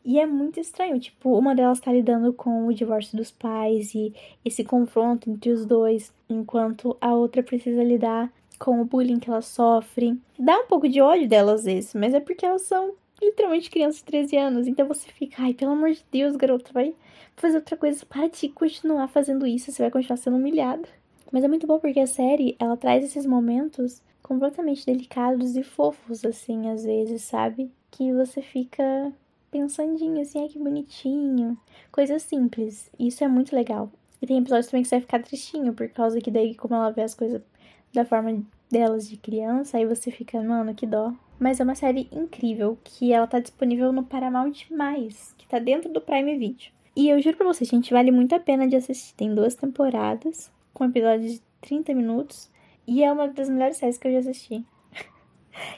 E 0.03 0.19
é 0.19 0.25
muito 0.25 0.59
estranho, 0.59 0.99
tipo, 0.99 1.37
uma 1.37 1.53
delas 1.53 1.79
tá 1.79 1.91
lidando 1.91 2.33
com 2.33 2.67
o 2.67 2.73
divórcio 2.73 3.17
dos 3.17 3.29
pais 3.29 3.93
e 3.93 4.13
esse 4.43 4.63
confronto 4.63 5.29
entre 5.29 5.51
os 5.51 5.65
dois, 5.65 6.11
enquanto 6.29 6.97
a 6.99 7.13
outra 7.13 7.43
precisa 7.43 7.83
lidar 7.83 8.31
com 8.57 8.79
o 8.79 8.85
bullying 8.85 9.19
que 9.19 9.29
ela 9.29 9.41
sofre. 9.41 10.17
Dá 10.39 10.57
um 10.57 10.67
pouco 10.67 10.87
de 10.87 11.01
ódio 11.01 11.27
delas 11.27 11.67
às 11.67 11.93
mas 11.93 12.13
é 12.13 12.19
porque 12.19 12.45
elas 12.45 12.61
são 12.61 12.93
literalmente 13.22 13.69
crianças 13.69 13.97
de 13.97 14.05
13 14.05 14.38
anos. 14.38 14.67
Então 14.67 14.88
você 14.88 15.09
fica, 15.11 15.43
ai, 15.43 15.53
pelo 15.53 15.72
amor 15.72 15.91
de 15.91 16.03
Deus, 16.11 16.36
garota, 16.36 16.72
vai 16.74 16.93
fazer 17.36 17.57
outra 17.57 17.78
coisa. 17.78 18.05
Para 18.05 18.28
de 18.28 18.49
continuar 18.49 19.07
fazendo 19.07 19.45
isso, 19.45 19.72
você 19.72 19.84
vai 19.84 19.91
continuar 19.91 20.17
sendo 20.17 20.38
humilhada. 20.38 20.88
Mas 21.32 21.43
é 21.43 21.47
muito 21.47 21.65
bom 21.67 21.80
porque 21.80 21.99
a 21.99 22.07
série, 22.07 22.55
ela 22.59 22.76
traz 22.76 23.03
esses 23.03 23.26
momentos 23.26 24.01
completamente 24.22 24.86
delicados 24.86 25.55
e 25.55 25.63
fofos, 25.63 26.26
assim, 26.26 26.69
às 26.69 26.84
vezes, 26.84 27.22
sabe? 27.24 27.72
Que 27.89 28.11
você 28.13 28.41
fica 28.41 29.13
pensandinho, 29.49 30.22
assim, 30.22 30.41
ai, 30.41 30.47
que 30.49 30.59
bonitinho. 30.59 31.57
Coisas 31.91 32.24
simples. 32.24 32.89
Isso 32.99 33.24
é 33.24 33.28
muito 33.28 33.55
legal. 33.55 33.91
E 34.22 34.28
tem 34.28 34.38
episódios 34.38 34.67
também 34.67 34.84
que 34.84 34.89
você 34.89 34.95
vai 34.95 35.01
ficar 35.01 35.24
tristinho, 35.24 35.74
por 35.74 35.89
causa 35.89 36.19
que 36.22 36.30
daí, 36.30 36.55
como 36.55 36.76
ela 36.76 36.91
vê 36.91 37.01
as 37.01 37.15
coisas 37.15 37.41
da 37.93 38.05
forma 38.05 38.43
delas 38.69 39.09
de 39.09 39.17
criança, 39.17 39.78
aí 39.78 39.86
você 39.86 40.11
fica, 40.11 40.41
mano, 40.41 40.74
que 40.74 40.86
dó. 40.86 41.13
Mas 41.41 41.59
é 41.59 41.63
uma 41.63 41.73
série 41.73 42.07
incrível 42.11 42.77
que 42.83 43.11
ela 43.11 43.25
tá 43.25 43.39
disponível 43.39 43.91
no 43.91 44.03
Paramount+, 44.03 44.51
que 45.35 45.47
tá 45.47 45.57
dentro 45.57 45.91
do 45.91 45.99
Prime 45.99 46.37
Video. 46.37 46.71
E 46.95 47.09
eu 47.09 47.19
juro 47.19 47.35
pra 47.35 47.47
vocês, 47.47 47.67
gente, 47.67 47.91
vale 47.91 48.11
muito 48.11 48.35
a 48.35 48.39
pena 48.39 48.67
de 48.67 48.75
assistir. 48.75 49.15
Tem 49.15 49.33
duas 49.33 49.55
temporadas, 49.55 50.51
com 50.71 50.85
episódios 50.85 51.33
de 51.33 51.41
30 51.61 51.95
minutos, 51.95 52.47
e 52.85 53.03
é 53.03 53.11
uma 53.11 53.27
das 53.27 53.49
melhores 53.49 53.77
séries 53.77 53.97
que 53.97 54.07
eu 54.07 54.11
já 54.11 54.19
assisti. 54.19 54.63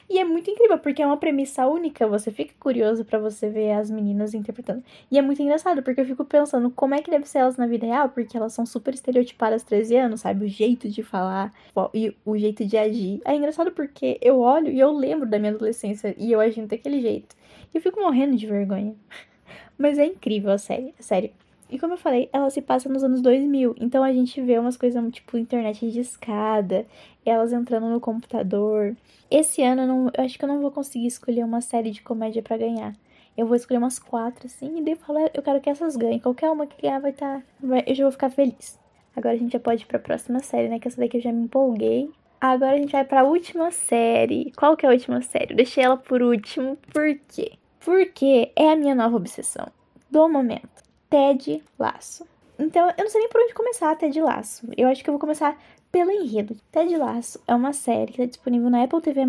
E 0.08 0.18
é 0.18 0.24
muito 0.24 0.50
incrível, 0.50 0.78
porque 0.78 1.02
é 1.02 1.06
uma 1.06 1.16
premissa 1.16 1.66
única, 1.66 2.06
você 2.06 2.30
fica 2.30 2.54
curioso 2.58 3.04
para 3.04 3.18
você 3.18 3.48
ver 3.48 3.72
as 3.72 3.90
meninas 3.90 4.34
interpretando. 4.34 4.82
E 5.10 5.18
é 5.18 5.22
muito 5.22 5.42
engraçado, 5.42 5.82
porque 5.82 6.00
eu 6.00 6.06
fico 6.06 6.24
pensando 6.24 6.70
como 6.70 6.94
é 6.94 7.02
que 7.02 7.10
deve 7.10 7.26
ser 7.26 7.38
elas 7.38 7.56
na 7.56 7.66
vida 7.66 7.86
real, 7.86 8.08
porque 8.08 8.36
elas 8.36 8.52
são 8.52 8.64
super 8.64 8.94
estereotipadas 8.94 9.62
13 9.62 9.96
anos, 9.96 10.20
sabe? 10.20 10.44
O 10.44 10.48
jeito 10.48 10.88
de 10.88 11.02
falar 11.02 11.52
e 11.92 12.14
o 12.24 12.36
jeito 12.36 12.64
de 12.64 12.76
agir. 12.76 13.20
É 13.24 13.34
engraçado 13.34 13.72
porque 13.72 14.18
eu 14.22 14.40
olho 14.40 14.70
e 14.70 14.78
eu 14.78 14.92
lembro 14.92 15.28
da 15.28 15.38
minha 15.38 15.52
adolescência 15.52 16.14
e 16.18 16.32
eu 16.32 16.40
agindo 16.40 16.68
daquele 16.68 17.00
jeito. 17.00 17.36
E 17.72 17.78
eu 17.78 17.82
fico 17.82 18.00
morrendo 18.00 18.36
de 18.36 18.46
vergonha. 18.46 18.94
Mas 19.76 19.98
é 19.98 20.06
incrível 20.06 20.52
a 20.52 20.58
série, 20.58 20.94
sério. 20.98 21.30
E 21.74 21.78
como 21.78 21.94
eu 21.94 21.98
falei, 21.98 22.30
ela 22.32 22.48
se 22.50 22.62
passa 22.62 22.88
nos 22.88 23.02
anos 23.02 23.20
2000, 23.20 23.74
então 23.80 24.04
a 24.04 24.12
gente 24.12 24.40
vê 24.40 24.56
umas 24.56 24.76
coisas 24.76 25.02
tipo 25.12 25.36
internet 25.36 25.90
de 25.90 25.98
escada, 25.98 26.86
elas 27.26 27.52
entrando 27.52 27.88
no 27.88 27.98
computador. 27.98 28.96
Esse 29.28 29.60
ano 29.60 29.82
eu, 29.82 29.88
não, 29.88 30.10
eu 30.16 30.24
acho 30.24 30.38
que 30.38 30.44
eu 30.44 30.48
não 30.48 30.60
vou 30.60 30.70
conseguir 30.70 31.08
escolher 31.08 31.44
uma 31.44 31.60
série 31.60 31.90
de 31.90 32.00
comédia 32.00 32.44
para 32.44 32.58
ganhar. 32.58 32.94
Eu 33.36 33.48
vou 33.48 33.56
escolher 33.56 33.78
umas 33.78 33.98
quatro, 33.98 34.46
assim, 34.46 34.78
e 34.78 34.82
daí 34.82 34.92
eu 34.92 34.96
falo, 34.98 35.18
eu 35.34 35.42
quero 35.42 35.60
que 35.60 35.68
essas 35.68 35.96
ganhem. 35.96 36.20
Qualquer 36.20 36.48
uma 36.48 36.64
que 36.64 36.80
ganhar 36.80 37.00
vai 37.00 37.10
estar. 37.10 37.40
Tá, 37.40 37.82
eu 37.84 37.92
já 37.96 38.04
vou 38.04 38.12
ficar 38.12 38.30
feliz. 38.30 38.78
Agora 39.16 39.34
a 39.34 39.36
gente 39.36 39.54
já 39.54 39.58
pode 39.58 39.82
ir 39.82 39.86
pra 39.86 39.98
próxima 39.98 40.38
série, 40.38 40.68
né? 40.68 40.78
Que 40.78 40.86
essa 40.86 41.00
daqui 41.00 41.16
eu 41.16 41.22
já 41.22 41.32
me 41.32 41.42
empolguei. 41.42 42.08
Agora 42.40 42.74
a 42.74 42.78
gente 42.78 42.92
vai 42.92 43.04
pra 43.04 43.24
última 43.24 43.72
série. 43.72 44.52
Qual 44.56 44.76
que 44.76 44.86
é 44.86 44.88
a 44.88 44.92
última 44.92 45.20
série? 45.22 45.54
Eu 45.54 45.56
deixei 45.56 45.82
ela 45.82 45.96
por 45.96 46.22
último, 46.22 46.78
por 46.92 47.18
quê? 47.26 47.54
Porque 47.80 48.52
é 48.54 48.70
a 48.70 48.76
minha 48.76 48.94
nova 48.94 49.16
obsessão 49.16 49.66
do 50.08 50.28
momento. 50.28 50.83
Ted 51.14 51.62
Laço. 51.78 52.26
Então, 52.58 52.88
eu 52.98 53.04
não 53.04 53.08
sei 53.08 53.20
nem 53.20 53.30
por 53.30 53.40
onde 53.40 53.54
começar 53.54 53.94
Ted 53.94 54.20
Laço. 54.20 54.66
Eu 54.76 54.88
acho 54.88 55.04
que 55.04 55.08
eu 55.08 55.12
vou 55.12 55.20
começar 55.20 55.56
pelo 55.92 56.10
enredo. 56.10 56.56
Ted 56.72 56.96
Laço 56.96 57.40
é 57.46 57.54
uma 57.54 57.72
série 57.72 58.06
que 58.06 58.20
está 58.20 58.24
disponível 58.24 58.68
na 58.68 58.82
Apple 58.82 59.00
TV+, 59.00 59.20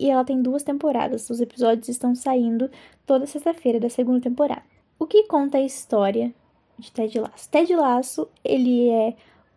e 0.00 0.10
ela 0.10 0.24
tem 0.24 0.42
duas 0.42 0.64
temporadas. 0.64 1.30
Os 1.30 1.40
episódios 1.40 1.88
estão 1.88 2.12
saindo 2.12 2.68
toda 3.06 3.24
sexta-feira 3.24 3.78
da 3.78 3.88
segunda 3.88 4.20
temporada. 4.20 4.64
O 4.98 5.06
que 5.06 5.28
conta 5.28 5.58
a 5.58 5.62
história 5.62 6.34
de 6.76 6.90
Ted 6.90 7.20
Laço? 7.20 7.48
Ted 7.48 7.72
Laço, 7.72 8.28
ele 8.44 8.88
é 8.90 9.14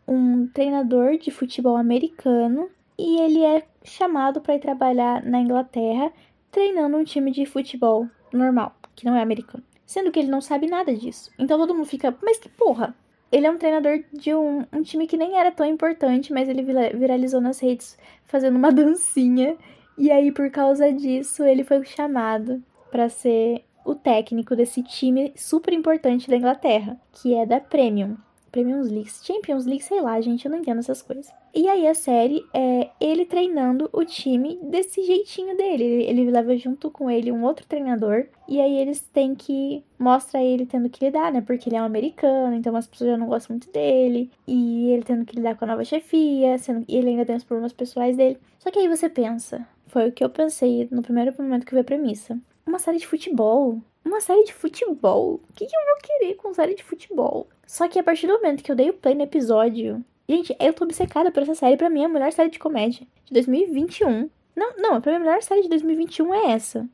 um 0.08 0.46
treinador 0.50 1.18
de 1.18 1.32
futebol 1.32 1.78
americano 1.78 2.70
e 2.96 3.22
ele 3.22 3.44
é 3.44 3.64
chamado 3.84 4.40
para 4.40 4.54
ir 4.54 4.60
trabalhar 4.60 5.26
na 5.26 5.40
Inglaterra 5.40 6.14
treinando 6.52 6.96
um 6.96 7.04
time 7.04 7.32
de 7.32 7.44
futebol 7.48 8.08
normal, 8.32 8.76
que 8.96 9.04
não 9.04 9.16
é 9.16 9.22
americano 9.24 9.64
sendo 9.92 10.10
que 10.10 10.20
ele 10.20 10.32
não 10.32 10.40
sabe 10.40 10.68
nada 10.68 10.96
disso. 10.96 11.30
Então 11.38 11.60
todo 11.60 11.76
mundo 11.76 11.86
fica, 11.86 12.16
mas 12.24 12.38
que 12.38 12.48
porra? 12.48 12.96
Ele 13.30 13.46
é 13.46 13.52
um 13.52 13.58
treinador 13.58 14.04
de 14.14 14.34
um, 14.34 14.66
um 14.72 14.82
time 14.82 15.06
que 15.06 15.18
nem 15.18 15.38
era 15.38 15.52
tão 15.52 15.66
importante, 15.66 16.32
mas 16.32 16.48
ele 16.48 16.64
viralizou 16.64 17.42
nas 17.42 17.60
redes 17.60 17.98
fazendo 18.26 18.56
uma 18.56 18.72
dancinha. 18.74 19.58
E 19.98 20.10
aí, 20.10 20.32
por 20.32 20.50
causa 20.50 20.92
disso, 20.92 21.44
ele 21.44 21.64
foi 21.64 21.84
chamado 21.84 22.64
para 22.90 23.10
ser 23.10 23.64
o 23.86 23.94
técnico 23.94 24.56
desse 24.56 24.82
time 24.82 25.34
super 25.36 25.74
importante 25.74 26.30
da 26.30 26.38
Inglaterra, 26.38 27.00
que 27.12 27.34
é 27.34 27.46
da 27.46 27.60
Premium. 27.60 28.16
Premium 28.52 28.82
League, 28.82 29.10
Champions 29.10 29.66
League, 29.66 29.84
sei 29.84 30.02
lá, 30.02 30.20
gente, 30.20 30.46
eu 30.46 30.52
não 30.52 30.58
entendo 30.58 30.80
essas 30.80 31.02
coisas. 31.02 31.32
E 31.54 31.68
aí 31.68 31.86
a 31.88 31.94
série 31.94 32.46
é 32.54 32.90
ele 33.00 33.26
treinando 33.26 33.90
o 33.92 34.06
time 34.06 34.58
desse 34.64 35.04
jeitinho 35.04 35.56
dele. 35.58 35.84
Ele, 35.84 36.04
ele 36.22 36.32
leva 36.32 36.56
junto 36.58 36.90
com 36.90 37.10
ele 37.10 37.32
um 37.32 37.44
outro 37.44 37.66
treinador. 37.66 38.26
E 38.48 38.60
aí 38.62 38.78
eles 38.78 39.02
têm 39.02 39.36
que. 39.36 39.84
Mostra 40.00 40.42
ele 40.42 40.66
tendo 40.66 40.90
que 40.90 41.04
lidar, 41.04 41.32
né? 41.32 41.42
Porque 41.42 41.70
ele 41.70 41.76
é 41.76 41.82
um 41.82 41.86
americano, 41.86 42.56
então 42.56 42.76
as 42.76 42.88
pessoas 42.88 43.12
já 43.12 43.18
não 43.18 43.28
gostam 43.28 43.56
muito 43.56 43.72
dele. 43.72 44.32
E 44.48 44.90
ele 44.92 45.04
tendo 45.04 45.26
que 45.26 45.36
lidar 45.36 45.56
com 45.56 45.66
a 45.66 45.68
nova 45.68 45.84
chefia, 45.84 46.58
sendo, 46.58 46.86
e 46.88 46.98
ele 46.98 47.10
ainda 47.10 47.26
tem 47.26 47.36
os 47.36 47.44
problemas 47.44 47.74
pessoais 47.74 48.16
dele. 48.16 48.38
Só 48.58 48.72
que 48.72 48.80
aí 48.80 48.88
você 48.88 49.10
pensa, 49.10 49.68
foi 49.88 50.10
o 50.10 50.12
que 50.12 50.24
eu 50.24 50.30
pensei 50.30 50.88
no 50.90 51.02
primeiro 51.02 51.34
momento 51.38 51.66
que 51.66 51.74
vi 51.74 51.82
a 51.82 51.84
premissa. 51.84 52.40
Uma 52.66 52.80
série 52.80 52.98
de 52.98 53.08
futebol 53.08 53.82
uma 54.04 54.20
série 54.20 54.44
de 54.44 54.54
futebol. 54.54 55.36
O 55.36 55.54
que, 55.54 55.66
que, 55.66 55.76
eu 55.76 55.86
vou 55.86 56.02
querer 56.02 56.36
com 56.36 56.54
série 56.54 56.76
de 56.76 56.84
futebol? 56.84 57.48
Só 57.66 57.88
que 57.88 58.00
a 58.00 58.04
partir 58.04 58.28
do 58.28 58.34
momento 58.34 58.64
que 58.64 58.72
eu 58.72 58.76
dei 58.76 58.90
o 58.90 58.94
play 58.94 59.16
no 59.16 59.24
episódio. 59.24 60.04
Gente, 60.28 60.56
eu 60.60 60.74
tô 60.74 60.86
obcecada 60.86 61.32
por 61.32 61.44
essa 61.44 61.56
série. 61.56 61.78
Pra 61.78 61.90
mim, 61.90 62.02
é 62.02 62.06
a 62.06 62.10
melhor 62.10 62.32
série 62.32 62.50
de 62.50 62.60
comédia 62.60 63.06
de 63.26 63.34
2021. 63.34 64.30
Não, 64.56 64.74
não, 64.78 65.02
pra 65.02 65.12
mim, 65.12 65.18
a 65.18 65.20
melhor 65.20 65.42
série 65.42 65.62
de 65.62 65.70
2021 65.70 66.34
é 66.34 66.52
essa. 66.52 66.88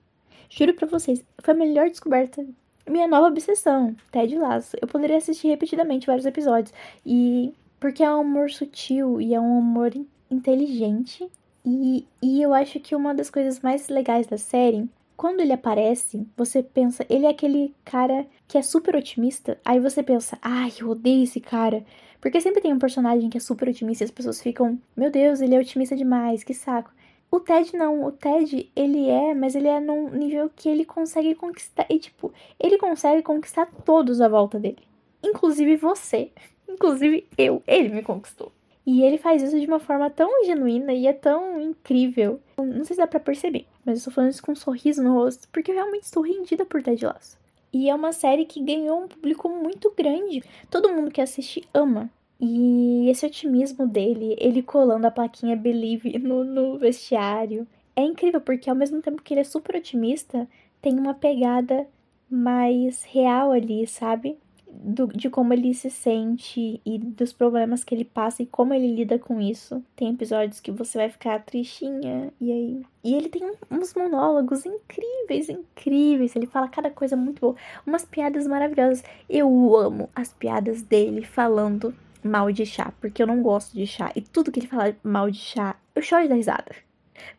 Juro 0.49 0.74
pra 0.74 0.88
vocês, 0.88 1.24
foi 1.39 1.53
a 1.53 1.58
melhor 1.58 1.89
descoberta. 1.89 2.45
Minha 2.88 3.08
nova 3.08 3.28
obsessão, 3.28 3.95
Ted 4.12 4.38
Lasso. 4.38 4.78
Eu 4.82 4.88
poderia 4.88 5.18
assistir 5.18 5.49
repetidamente 5.49 6.08
vários 6.08 6.26
episódios. 6.26 6.74
E. 7.05 7.53
Porque 7.80 8.03
é 8.03 8.12
um 8.12 8.22
humor 8.22 8.49
sutil 8.49 9.22
e 9.22 9.36
é 9.36 9.39
um 9.39 9.60
humor 9.60 9.93
inteligente. 10.32 11.30
E, 11.66 12.08
e 12.22 12.41
eu 12.41 12.53
acho 12.53 12.80
que 12.80 12.95
uma 12.95 13.14
das 13.14 13.30
coisas 13.30 13.60
mais 13.60 13.88
legais 13.89 14.26
da 14.26 14.38
série 14.38 14.89
quando 15.18 15.39
ele 15.39 15.51
aparece, 15.51 16.28
você 16.38 16.61
pensa, 16.61 17.03
ele 17.09 17.26
é 17.26 17.30
aquele 17.30 17.74
cara 17.84 18.28
que 18.47 18.55
é 18.55 18.61
super 18.61 18.95
otimista. 18.95 19.59
Aí 19.65 19.80
você 19.80 20.03
pensa, 20.03 20.38
ai, 20.43 20.72
eu 20.80 20.91
odeio 20.91 21.24
esse 21.24 21.41
cara. 21.41 21.84
Porque 22.22 22.39
sempre 22.39 22.61
tem 22.61 22.72
um 22.72 22.78
personagem 22.78 23.28
que 23.28 23.38
é 23.38 23.41
super 23.41 23.68
otimista 23.68 24.03
e 24.03 24.05
as 24.05 24.11
pessoas 24.11 24.39
ficam, 24.39 24.80
meu 24.95 25.09
Deus, 25.09 25.41
ele 25.41 25.55
é 25.55 25.59
otimista 25.59 25.95
demais, 25.95 26.43
que 26.43 26.53
saco. 26.53 26.91
O 27.32 27.39
Ted 27.39 27.76
não, 27.76 28.05
o 28.05 28.11
Ted, 28.11 28.72
ele 28.76 29.09
é, 29.09 29.34
mas 29.34 29.55
ele 29.55 29.68
é 29.68 29.80
num 29.80 30.09
nível 30.11 30.51
que 30.55 30.70
ele 30.70 30.86
consegue 30.86 31.34
conquistar. 31.34 31.88
E 31.89 31.97
tipo, 31.97 32.32
ele 32.59 32.78
consegue 32.78 33.24
conquistar 33.24 33.65
todos 33.84 34.22
à 34.22 34.30
volta 34.30 34.59
dele. 34.59 34.88
Inclusive 35.24 35.78
você. 35.78 36.32
Inclusive 36.70 37.28
eu. 37.38 37.63
Ele 37.65 37.89
me 37.89 38.03
conquistou. 38.03 38.51
E 38.88 39.03
ele 39.03 39.17
faz 39.17 39.43
isso 39.43 39.59
de 39.59 39.67
uma 39.67 39.81
forma 39.81 40.09
tão 40.09 40.45
genuína 40.45 40.93
e 40.93 41.07
é 41.07 41.11
tão 41.11 41.59
incrível. 41.59 42.39
Não 42.57 42.85
sei 42.85 42.95
se 42.95 43.01
dá 43.01 43.05
pra 43.05 43.19
perceber, 43.19 43.65
mas 43.83 43.95
eu 43.95 43.97
estou 43.97 44.13
falando 44.13 44.31
isso 44.31 44.41
com 44.41 44.53
um 44.53 44.55
sorriso 44.55 45.03
no 45.03 45.13
rosto, 45.13 45.45
porque 45.51 45.71
eu 45.71 45.75
realmente 45.75 46.03
estou 46.03 46.23
rendida 46.23 46.65
por 46.65 46.81
Ted 46.81 47.05
Lasso. 47.05 47.38
E 47.73 47.89
é 47.89 47.93
uma 47.93 48.13
série 48.13 48.45
que 48.45 48.63
ganhou 48.63 49.03
um 49.03 49.07
público 49.09 49.49
muito 49.49 49.93
grande. 49.95 50.41
Todo 50.71 50.88
mundo 50.88 51.11
que 51.11 51.19
assiste 51.19 51.67
ama. 51.73 52.09
E 52.39 53.09
esse 53.09 53.25
otimismo 53.25 53.85
dele, 53.85 54.38
ele 54.39 54.63
colando 54.63 55.05
a 55.05 55.11
plaquinha 55.11 55.57
Believe 55.57 56.17
no, 56.17 56.45
no 56.45 56.77
vestiário, 56.77 57.67
é 57.93 58.01
incrível, 58.01 58.39
porque 58.39 58.69
ao 58.69 58.75
mesmo 58.75 59.01
tempo 59.01 59.21
que 59.21 59.33
ele 59.33 59.41
é 59.41 59.43
super 59.43 59.75
otimista, 59.75 60.47
tem 60.81 60.97
uma 60.97 61.13
pegada 61.13 61.85
mais 62.29 63.03
real 63.03 63.51
ali, 63.51 63.85
sabe? 63.85 64.38
Do, 64.70 65.07
de 65.07 65.30
como 65.30 65.53
ele 65.53 65.74
se 65.74 65.89
sente 65.89 66.82
e 66.86 66.97
dos 66.99 67.34
problemas 67.34 67.84
que 67.84 67.95
ele 67.95 68.05
passa 68.05 68.43
e 68.43 68.45
como 68.45 68.74
ele 68.74 68.93
lida 68.93 69.18
com 69.18 69.39
isso. 69.39 69.84
Tem 69.95 70.11
episódios 70.11 70.59
que 70.59 70.72
você 70.72 70.97
vai 70.97 71.09
ficar 71.09 71.43
tristinha 71.43 72.32
e 72.39 72.51
aí. 72.51 72.86
E 73.03 73.15
ele 73.15 73.30
tem 73.30 73.51
uns 73.72 73.93
monólogos 73.93 74.65
incríveis, 74.65 75.49
incríveis. 75.49 76.36
Ele 76.36 76.45
fala 76.45 76.68
cada 76.68 76.89
coisa 76.89 77.15
muito 77.15 77.39
boa. 77.39 77.55
Umas 77.86 78.05
piadas 78.05 78.47
maravilhosas. 78.47 79.03
Eu 79.30 79.76
amo 79.76 80.09
as 80.15 80.34
piadas 80.34 80.82
dele 80.82 81.24
falando 81.24 81.93
mal 82.24 82.51
de 82.51 82.65
chá, 82.65 82.91
porque 82.99 83.22
eu 83.22 83.28
não 83.28 83.41
gosto 83.41 83.74
de 83.74 83.88
chá. 83.88 84.11
E 84.15 84.22
tudo 84.22 84.51
que 84.51 84.59
ele 84.59 84.68
fala 84.68 84.95
mal 85.03 85.32
de 85.32 85.39
chá, 85.39 85.76
eu 85.95 86.01
choro 86.01 86.28
de 86.28 86.34
risada. 86.34 86.76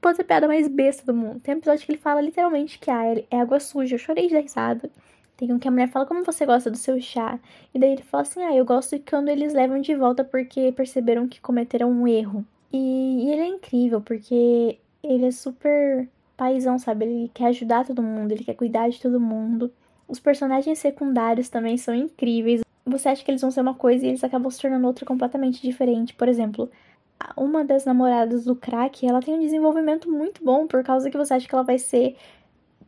Pode 0.00 0.16
ser 0.16 0.22
a 0.22 0.24
piada 0.24 0.48
mais 0.48 0.68
besta 0.68 1.04
do 1.04 1.14
mundo. 1.14 1.40
Tem 1.40 1.54
um 1.54 1.58
episódio 1.58 1.84
que 1.84 1.92
ele 1.92 2.00
fala 2.00 2.20
literalmente 2.20 2.78
que 2.78 2.90
ah, 2.90 3.14
é 3.30 3.40
água 3.40 3.60
suja. 3.60 3.94
Eu 3.94 3.98
chorei 3.98 4.28
de 4.28 4.38
risada. 4.38 4.90
Tem 5.38 5.52
um 5.52 5.58
que 5.58 5.68
a 5.68 5.70
mulher 5.70 5.88
fala 5.88 6.04
como 6.04 6.24
você 6.24 6.44
gosta 6.44 6.68
do 6.68 6.76
seu 6.76 7.00
chá. 7.00 7.38
E 7.72 7.78
daí 7.78 7.92
ele 7.92 8.02
fala 8.02 8.22
assim: 8.22 8.42
ah, 8.42 8.54
eu 8.54 8.64
gosto 8.64 9.00
quando 9.08 9.28
eles 9.28 9.54
levam 9.54 9.80
de 9.80 9.94
volta 9.94 10.24
porque 10.24 10.72
perceberam 10.72 11.28
que 11.28 11.40
cometeram 11.40 11.88
um 11.92 12.08
erro. 12.08 12.44
E, 12.72 13.24
e 13.24 13.30
ele 13.30 13.42
é 13.42 13.46
incrível 13.46 14.00
porque 14.00 14.80
ele 15.00 15.26
é 15.26 15.30
super 15.30 16.08
paizão, 16.36 16.76
sabe? 16.76 17.04
Ele 17.04 17.30
quer 17.32 17.46
ajudar 17.46 17.86
todo 17.86 18.02
mundo, 18.02 18.32
ele 18.32 18.42
quer 18.42 18.54
cuidar 18.54 18.88
de 18.88 19.00
todo 19.00 19.20
mundo. 19.20 19.72
Os 20.08 20.18
personagens 20.18 20.80
secundários 20.80 21.48
também 21.48 21.76
são 21.76 21.94
incríveis. 21.94 22.62
Você 22.84 23.08
acha 23.08 23.24
que 23.24 23.30
eles 23.30 23.40
vão 23.40 23.52
ser 23.52 23.60
uma 23.60 23.74
coisa 23.74 24.04
e 24.04 24.08
eles 24.08 24.24
acabam 24.24 24.50
se 24.50 24.60
tornando 24.60 24.88
outra 24.88 25.06
completamente 25.06 25.62
diferente. 25.62 26.14
Por 26.14 26.28
exemplo, 26.28 26.68
uma 27.36 27.64
das 27.64 27.84
namoradas 27.84 28.44
do 28.44 28.56
crack, 28.56 29.06
ela 29.06 29.20
tem 29.20 29.34
um 29.34 29.40
desenvolvimento 29.40 30.10
muito 30.10 30.42
bom 30.44 30.66
por 30.66 30.82
causa 30.82 31.08
que 31.10 31.16
você 31.16 31.34
acha 31.34 31.46
que 31.46 31.54
ela 31.54 31.64
vai 31.64 31.78
ser 31.78 32.16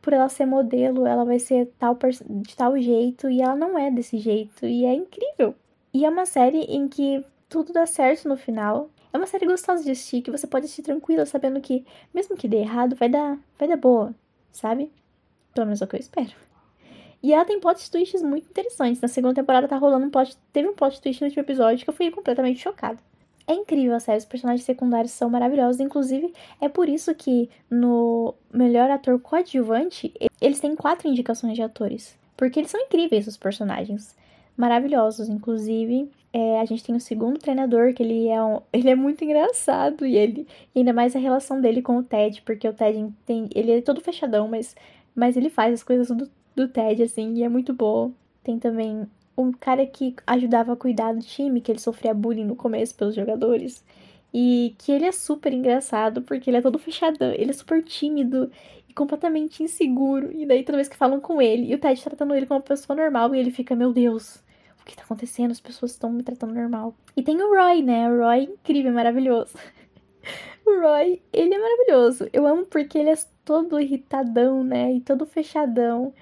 por 0.01 0.12
ela 0.12 0.28
ser 0.28 0.46
modelo, 0.46 1.07
ela 1.07 1.24
vai 1.24 1.38
ser 1.38 1.66
tal 1.78 1.96
de 2.28 2.57
tal 2.57 2.78
jeito 2.78 3.28
e 3.28 3.42
ela 3.42 3.55
não 3.55 3.78
é 3.78 3.90
desse 3.90 4.18
jeito 4.18 4.66
e 4.66 4.84
é 4.84 4.94
incrível. 4.94 5.55
E 5.92 6.05
é 6.05 6.09
uma 6.09 6.26
série 6.26 6.61
em 6.62 6.88
que 6.88 7.24
tudo 7.48 7.72
dá 7.72 7.86
certo 7.86 8.28
no 8.28 8.36
final. 8.36 8.90
É 9.12 9.16
uma 9.18 9.26
série 9.26 9.46
gostosa 9.46 9.82
de 9.82 9.90
assistir, 9.90 10.22
que 10.22 10.30
você 10.30 10.46
pode 10.46 10.66
assistir 10.66 10.82
tranquila, 10.82 11.26
sabendo 11.26 11.61
que, 11.61 11.84
mesmo 12.14 12.36
que 12.36 12.46
dê 12.46 12.59
errado, 12.59 12.94
vai 12.94 13.09
dar, 13.09 13.38
vai 13.59 13.68
dar 13.68 13.76
boa, 13.76 14.14
sabe? 14.53 14.92
Pelo 15.53 15.66
menos 15.66 15.82
é 15.82 15.84
o 15.84 15.88
que 15.88 15.96
eu 15.96 16.01
espero. 16.01 16.30
E 17.22 17.34
ela 17.34 17.44
tem 17.44 17.61
plot 17.61 17.90
twists 17.90 18.22
muito 18.22 18.48
interessantes. 18.48 19.01
Na 19.01 19.09
segunda 19.09 19.34
temporada 19.34 19.68
tá 19.68 19.76
rolando 19.76 20.07
um 20.07 20.11
plot. 20.11 20.36
Teve 20.53 20.68
um 20.68 20.74
plot 20.74 21.01
twist 21.03 21.20
no 21.20 21.26
último 21.26 21.42
episódio 21.42 21.84
que 21.84 21.90
eu 21.90 21.94
fui 21.94 22.11
completamente 22.11 22.61
chocada. 22.61 22.98
É 23.51 23.53
incrível 23.53 23.96
a 23.96 23.98
série, 23.98 24.18
os 24.18 24.24
personagens 24.24 24.64
secundários 24.64 25.11
são 25.11 25.28
maravilhosos. 25.28 25.80
Inclusive, 25.80 26.32
é 26.61 26.68
por 26.68 26.88
isso 26.88 27.12
que 27.16 27.51
no 27.68 28.32
melhor 28.55 28.88
ator 28.88 29.18
coadjuvante, 29.18 30.14
eles 30.40 30.61
têm 30.61 30.76
quatro 30.76 31.09
indicações 31.09 31.57
de 31.57 31.62
atores. 31.62 32.16
Porque 32.36 32.61
eles 32.61 32.70
são 32.70 32.80
incríveis, 32.80 33.26
os 33.26 33.36
personagens. 33.36 34.16
Maravilhosos. 34.57 35.28
Inclusive, 35.28 36.09
é, 36.32 36.61
a 36.61 36.64
gente 36.64 36.84
tem 36.84 36.94
o 36.94 37.01
segundo 37.01 37.40
treinador, 37.40 37.92
que 37.92 38.05
ele 38.05 38.28
é, 38.28 38.40
um, 38.40 38.61
ele 38.72 38.88
é 38.88 38.94
muito 38.94 39.24
engraçado. 39.24 40.07
E 40.07 40.16
ele 40.16 40.46
e 40.72 40.78
ainda 40.78 40.92
mais 40.92 41.16
a 41.16 41.18
relação 41.18 41.61
dele 41.61 41.82
com 41.82 41.96
o 41.96 42.05
Ted, 42.05 42.42
porque 42.42 42.68
o 42.68 42.72
Ted 42.72 43.12
tem, 43.26 43.48
ele 43.53 43.72
é 43.72 43.80
todo 43.80 44.01
fechadão, 44.01 44.46
mas, 44.46 44.76
mas 45.12 45.36
ele 45.36 45.51
faz 45.51 45.74
as 45.74 45.82
coisas 45.82 46.07
do, 46.07 46.30
do 46.55 46.68
Ted, 46.68 47.03
assim, 47.03 47.34
e 47.34 47.42
é 47.42 47.48
muito 47.48 47.74
bom. 47.74 48.12
Tem 48.44 48.61
também 48.61 49.09
um 49.43 49.53
cara 49.53 49.86
que 49.86 50.14
ajudava 50.26 50.72
a 50.72 50.76
cuidar 50.76 51.12
do 51.12 51.20
time, 51.20 51.61
que 51.61 51.70
ele 51.72 51.78
sofria 51.78 52.14
bullying 52.14 52.45
no 52.45 52.57
começo 52.57 52.95
pelos 52.95 53.14
jogadores. 53.14 53.84
E 54.32 54.74
que 54.78 54.93
ele 54.93 55.07
é 55.07 55.12
super 55.12 55.53
engraçado, 55.53 56.22
porque 56.22 56.49
ele 56.51 56.57
é 56.59 56.62
todo 56.62 56.78
fechadão, 56.78 57.32
ele 57.32 57.51
é 57.51 57.53
super 57.53 57.82
tímido 57.82 58.51
e 58.88 58.95
completamente 58.95 59.62
inseguro. 59.62 60.30
E 60.32 60.47
daí 60.47 60.62
toda 60.62 60.78
vez 60.78 60.88
que 60.88 60.97
falam 60.97 61.20
com 61.20 61.43
ele, 61.43 61.66
e 61.70 61.74
o 61.74 61.78
Ted 61.78 62.03
tratando 62.03 62.34
ele 62.34 62.47
como 62.47 62.59
uma 62.59 62.64
pessoa 62.64 62.97
normal, 62.97 63.34
e 63.34 63.38
ele 63.38 63.51
fica, 63.51 63.74
meu 63.74 63.93
Deus, 63.93 64.36
o 64.80 64.84
que 64.84 64.97
tá 64.97 65.03
acontecendo? 65.03 65.51
As 65.51 65.61
pessoas 65.61 65.93
estão 65.93 66.12
me 66.12 66.22
tratando 66.22 66.55
normal. 66.55 66.95
E 67.16 67.22
tem 67.22 67.41
o 67.43 67.55
Roy, 67.55 67.82
né? 67.82 68.11
O 68.11 68.18
Roy 68.18 68.45
incrível, 68.45 68.93
maravilhoso. 68.93 69.55
o 70.66 70.80
Roy, 70.80 71.22
ele 71.32 71.55
é 71.55 71.59
maravilhoso. 71.59 72.28
Eu 72.32 72.47
amo 72.47 72.64
porque 72.66 72.99
ele 72.99 73.11
é 73.11 73.16
todo 73.45 73.80
irritadão, 73.80 74.62
né? 74.62 74.93
E 74.95 75.01
todo 75.01 75.26
fechadão. 75.26 76.12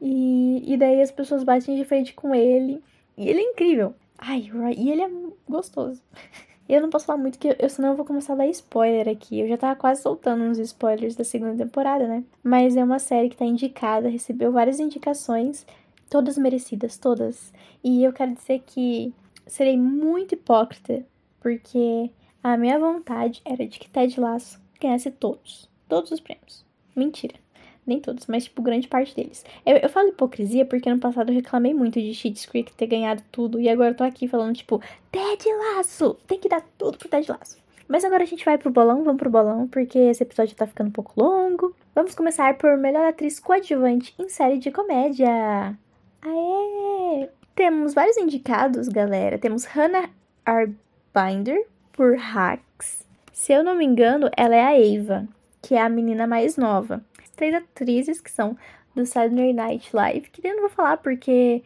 E, 0.00 0.62
e 0.66 0.76
daí 0.76 1.00
as 1.00 1.10
pessoas 1.10 1.44
batem 1.44 1.76
de 1.76 1.84
frente 1.84 2.14
com 2.14 2.34
ele. 2.34 2.82
E 3.16 3.28
ele 3.28 3.40
é 3.40 3.50
incrível. 3.50 3.94
Ai, 4.18 4.50
e 4.76 4.90
ele 4.90 5.02
é 5.02 5.10
gostoso. 5.48 6.02
Eu 6.66 6.80
não 6.80 6.88
posso 6.88 7.04
falar 7.04 7.18
muito, 7.18 7.38
que 7.38 7.54
eu, 7.58 7.68
senão 7.68 7.90
eu 7.90 7.96
vou 7.96 8.06
começar 8.06 8.32
a 8.32 8.36
dar 8.36 8.46
spoiler 8.46 9.06
aqui. 9.06 9.38
Eu 9.38 9.46
já 9.46 9.58
tava 9.58 9.76
quase 9.78 10.00
soltando 10.00 10.44
uns 10.44 10.58
spoilers 10.58 11.14
da 11.14 11.22
segunda 11.22 11.62
temporada, 11.62 12.08
né? 12.08 12.24
Mas 12.42 12.74
é 12.74 12.82
uma 12.82 12.98
série 12.98 13.28
que 13.28 13.36
tá 13.36 13.44
indicada, 13.44 14.08
recebeu 14.08 14.50
várias 14.50 14.80
indicações, 14.80 15.66
todas 16.08 16.38
merecidas, 16.38 16.96
todas. 16.96 17.52
E 17.82 18.02
eu 18.02 18.14
quero 18.14 18.32
dizer 18.32 18.62
que 18.64 19.12
serei 19.46 19.76
muito 19.76 20.32
hipócrita, 20.32 21.04
porque 21.38 22.10
a 22.42 22.56
minha 22.56 22.78
vontade 22.78 23.42
era 23.44 23.66
de 23.66 23.78
que 23.78 23.90
Ted 23.90 24.18
Lasso 24.18 24.58
ganhasse 24.80 25.10
todos. 25.10 25.68
Todos 25.86 26.10
os 26.12 26.20
prêmios. 26.20 26.64
Mentira. 26.96 27.43
Nem 27.86 28.00
todos, 28.00 28.26
mas, 28.26 28.44
tipo, 28.44 28.62
grande 28.62 28.88
parte 28.88 29.14
deles. 29.14 29.44
Eu, 29.64 29.76
eu 29.76 29.88
falo 29.90 30.08
hipocrisia 30.08 30.64
porque 30.64 30.88
ano 30.88 31.00
passado 31.00 31.30
eu 31.30 31.34
reclamei 31.34 31.74
muito 31.74 32.00
de 32.00 32.14
Cheats 32.14 32.46
Creek 32.46 32.72
ter 32.72 32.86
ganhado 32.86 33.22
tudo. 33.30 33.60
E 33.60 33.68
agora 33.68 33.90
eu 33.90 33.94
tô 33.94 34.04
aqui 34.04 34.26
falando, 34.26 34.56
tipo, 34.56 34.80
Ted 35.12 35.44
Laço! 35.76 36.16
Tem 36.26 36.38
que 36.38 36.48
dar 36.48 36.62
tudo 36.78 36.96
pro 36.96 37.08
Ted 37.08 37.30
Laço. 37.30 37.58
Mas 37.86 38.02
agora 38.02 38.22
a 38.22 38.26
gente 38.26 38.44
vai 38.44 38.56
pro 38.56 38.70
bolão, 38.70 39.04
vamos 39.04 39.18
pro 39.18 39.28
bolão, 39.28 39.68
porque 39.68 39.98
esse 39.98 40.22
episódio 40.22 40.56
tá 40.56 40.66
ficando 40.66 40.88
um 40.88 40.92
pouco 40.92 41.12
longo. 41.20 41.76
Vamos 41.94 42.14
começar 42.14 42.56
por 42.56 42.76
melhor 42.78 43.04
atriz 43.04 43.38
coadjuvante 43.38 44.14
em 44.18 44.28
série 44.30 44.58
de 44.58 44.70
comédia. 44.70 45.78
Aê! 46.22 47.28
Temos 47.54 47.92
vários 47.92 48.16
indicados, 48.16 48.88
galera. 48.88 49.38
Temos 49.38 49.66
Hannah 49.66 50.08
Arbinder 50.44 51.66
por 51.92 52.16
Hacks. 52.16 53.04
Se 53.32 53.52
eu 53.52 53.62
não 53.62 53.76
me 53.76 53.84
engano, 53.84 54.30
ela 54.34 54.56
é 54.56 54.62
a 54.62 54.80
Eva, 54.80 55.28
que 55.60 55.74
é 55.74 55.82
a 55.82 55.88
menina 55.88 56.26
mais 56.26 56.56
nova 56.56 57.04
três 57.34 57.54
atrizes 57.54 58.20
que 58.20 58.30
são 58.30 58.56
do 58.94 59.04
Saturday 59.04 59.52
Night 59.52 59.94
Live, 59.94 60.30
que 60.30 60.46
eu 60.46 60.54
não 60.54 60.62
vou 60.62 60.70
falar 60.70 60.98
porque 60.98 61.62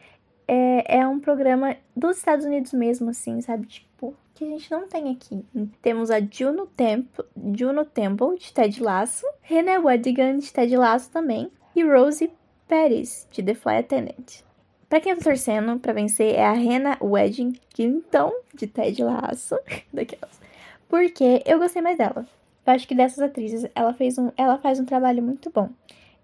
é, 0.47 0.99
é 0.99 1.07
um 1.07 1.19
programa 1.19 1.77
dos 1.95 2.17
Estados 2.17 2.45
Unidos 2.45 2.73
mesmo, 2.73 3.11
assim, 3.11 3.39
sabe? 3.41 3.67
Tipo, 3.67 4.15
que 4.33 4.43
a 4.43 4.47
gente 4.47 4.71
não 4.71 4.87
tem 4.87 5.11
aqui. 5.11 5.45
Temos 5.81 6.09
a 6.09 6.19
Juno, 6.19 6.65
Temp 6.65 7.07
Juno 7.55 7.85
Temple, 7.85 8.37
de 8.39 8.51
Ted 8.51 8.81
Lasso, 8.81 9.25
Renee 9.41 9.77
Wadigan, 9.77 10.37
de 10.37 10.51
Ted 10.51 10.75
Lasso 10.75 11.11
também, 11.11 11.51
e 11.75 11.83
Rosie 11.83 12.31
Perez, 12.67 13.27
de 13.31 13.43
The 13.43 13.53
Fly 13.53 13.77
Attendant. 13.77 14.43
Pra 14.89 14.99
quem 14.99 15.15
tô 15.15 15.23
torcendo 15.23 15.79
pra 15.79 15.93
vencer 15.93 16.33
é 16.33 16.43
a 16.43 16.53
Hannah 16.53 16.97
Weddington, 16.99 18.31
de 18.55 18.65
Ted 18.65 19.03
Lasso, 19.03 19.59
daquelas. 19.93 20.39
Porque 20.87 21.43
eu 21.45 21.59
gostei 21.59 21.81
mais 21.81 21.97
dela. 21.97 22.25
Eu 22.69 22.75
acho 22.75 22.87
que 22.87 22.93
dessas 22.93 23.17
atrizes, 23.19 23.67
ela, 23.73 23.95
fez 23.95 24.19
um, 24.19 24.31
ela 24.37 24.59
faz 24.59 24.79
um 24.79 24.85
trabalho 24.85 25.23
muito 25.23 25.49
bom. 25.49 25.71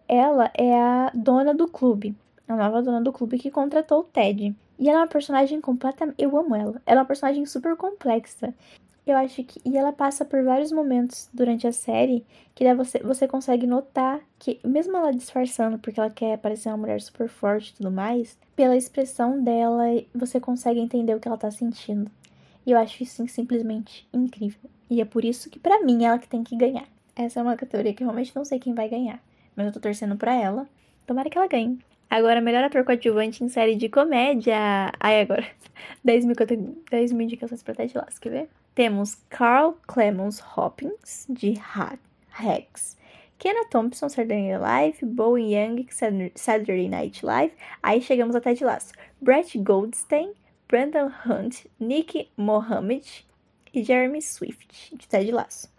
Ela 0.08 0.52
é 0.54 0.80
a 0.80 1.12
dona 1.12 1.56
do 1.56 1.68
clube, 1.68 2.16
a 2.48 2.56
nova 2.56 2.84
dona 2.84 3.02
do 3.02 3.12
clube 3.12 3.40
que 3.40 3.50
contratou 3.50 4.02
o 4.02 4.04
Ted. 4.04 4.56
E 4.78 4.88
ela 4.88 5.00
é 5.00 5.02
uma 5.02 5.08
personagem 5.08 5.60
completamente. 5.60 6.22
Eu 6.22 6.38
amo 6.38 6.56
ela. 6.56 6.80
Ela 6.86 7.00
é 7.00 7.02
uma 7.02 7.06
personagem 7.06 7.44
super 7.48 7.76
complexa. 7.76 8.54
Eu 9.08 9.18
acho 9.18 9.44
que. 9.44 9.60
E 9.66 9.76
ela 9.76 9.92
passa 9.92 10.24
por 10.24 10.44
vários 10.44 10.72
momentos 10.72 11.28
durante 11.34 11.66
a 11.66 11.72
série 11.72 12.24
que 12.54 12.72
você, 12.76 13.00
você 13.00 13.28
consegue 13.28 13.66
notar 13.66 14.20
que, 14.38 14.60
mesmo 14.64 14.96
ela 14.96 15.12
disfarçando, 15.12 15.80
porque 15.80 16.00
ela 16.00 16.12
quer 16.12 16.38
parecer 16.38 16.70
uma 16.70 16.78
mulher 16.78 17.02
super 17.02 17.28
forte 17.28 17.72
e 17.72 17.78
tudo 17.78 17.90
mais, 17.90 18.38
pela 18.56 18.78
expressão 18.78 19.44
dela, 19.44 19.86
você 20.14 20.40
consegue 20.40 20.80
entender 20.80 21.16
o 21.16 21.20
que 21.20 21.28
ela 21.28 21.38
tá 21.38 21.50
sentindo. 21.50 22.12
E 22.66 22.72
eu 22.72 22.78
acho 22.78 23.04
isso 23.04 23.26
simplesmente 23.28 24.08
incrível. 24.14 24.70
E 24.90 25.02
é 25.02 25.06
por 25.06 25.24
isso 25.24 25.50
que, 25.50 25.60
para 25.60 25.84
mim, 25.84 26.04
ela 26.06 26.20
que 26.20 26.28
tem 26.28 26.44
que 26.44 26.56
ganhar. 26.56 26.88
Essa 27.16 27.40
é 27.40 27.44
uma 27.44 27.56
categoria 27.56 27.94
que 27.94 28.04
eu 28.04 28.08
realmente 28.08 28.36
não 28.36 28.44
sei 28.44 28.60
quem 28.60 28.74
vai 28.74 28.90
ganhar. 28.90 29.22
Mas 29.56 29.68
eu 29.68 29.74
tô 29.74 29.80
torcendo 29.80 30.18
pra 30.18 30.34
ela. 30.34 30.68
Tomara 31.06 31.30
que 31.30 31.38
ela 31.38 31.48
ganhe. 31.48 31.80
Agora, 32.10 32.42
melhor 32.42 32.64
ator 32.64 32.84
coadjuvante 32.84 33.44
em 33.44 33.50
série 33.50 33.76
de 33.76 33.90
comédia. 33.90 34.58
Ai, 35.00 35.22
agora. 35.22 35.46
10 36.04 36.26
mil, 36.26 36.36
10 36.90 37.12
mil 37.12 37.22
indicações 37.22 37.64
pra 37.64 37.74
Ted 37.74 37.98
Lasso, 37.98 38.20
quer 38.22 38.30
ver? 38.30 38.50
Temos 38.74 39.16
Carl 39.30 39.78
Clemons 39.88 40.42
Hopkins, 40.56 41.26
de 41.30 41.54
Hacks. 42.30 42.98
Kenna 43.38 43.66
Thompson, 43.70 44.08
Saturday 44.10 44.52
Night 44.52 44.62
Live. 44.62 45.06
Bowen 45.06 45.54
Young, 45.54 45.88
Saturday 46.36 46.88
Night 46.88 47.26
Live. 47.26 47.54
Aí 47.82 48.02
chegamos 48.02 48.36
a 48.36 48.42
Ted 48.42 48.64
Lasso. 48.64 48.94
Brett 49.22 49.58
Goldstein, 49.58 50.32
Brandon 50.68 51.12
Hunt, 51.26 51.66
Nick 51.80 52.30
Mohammed 52.36 53.26
e 53.74 53.84
Jeremy 53.84 54.22
Swift, 54.22 54.96
de 54.96 55.08
Ted 55.08 55.32
Lasso. 55.32 55.70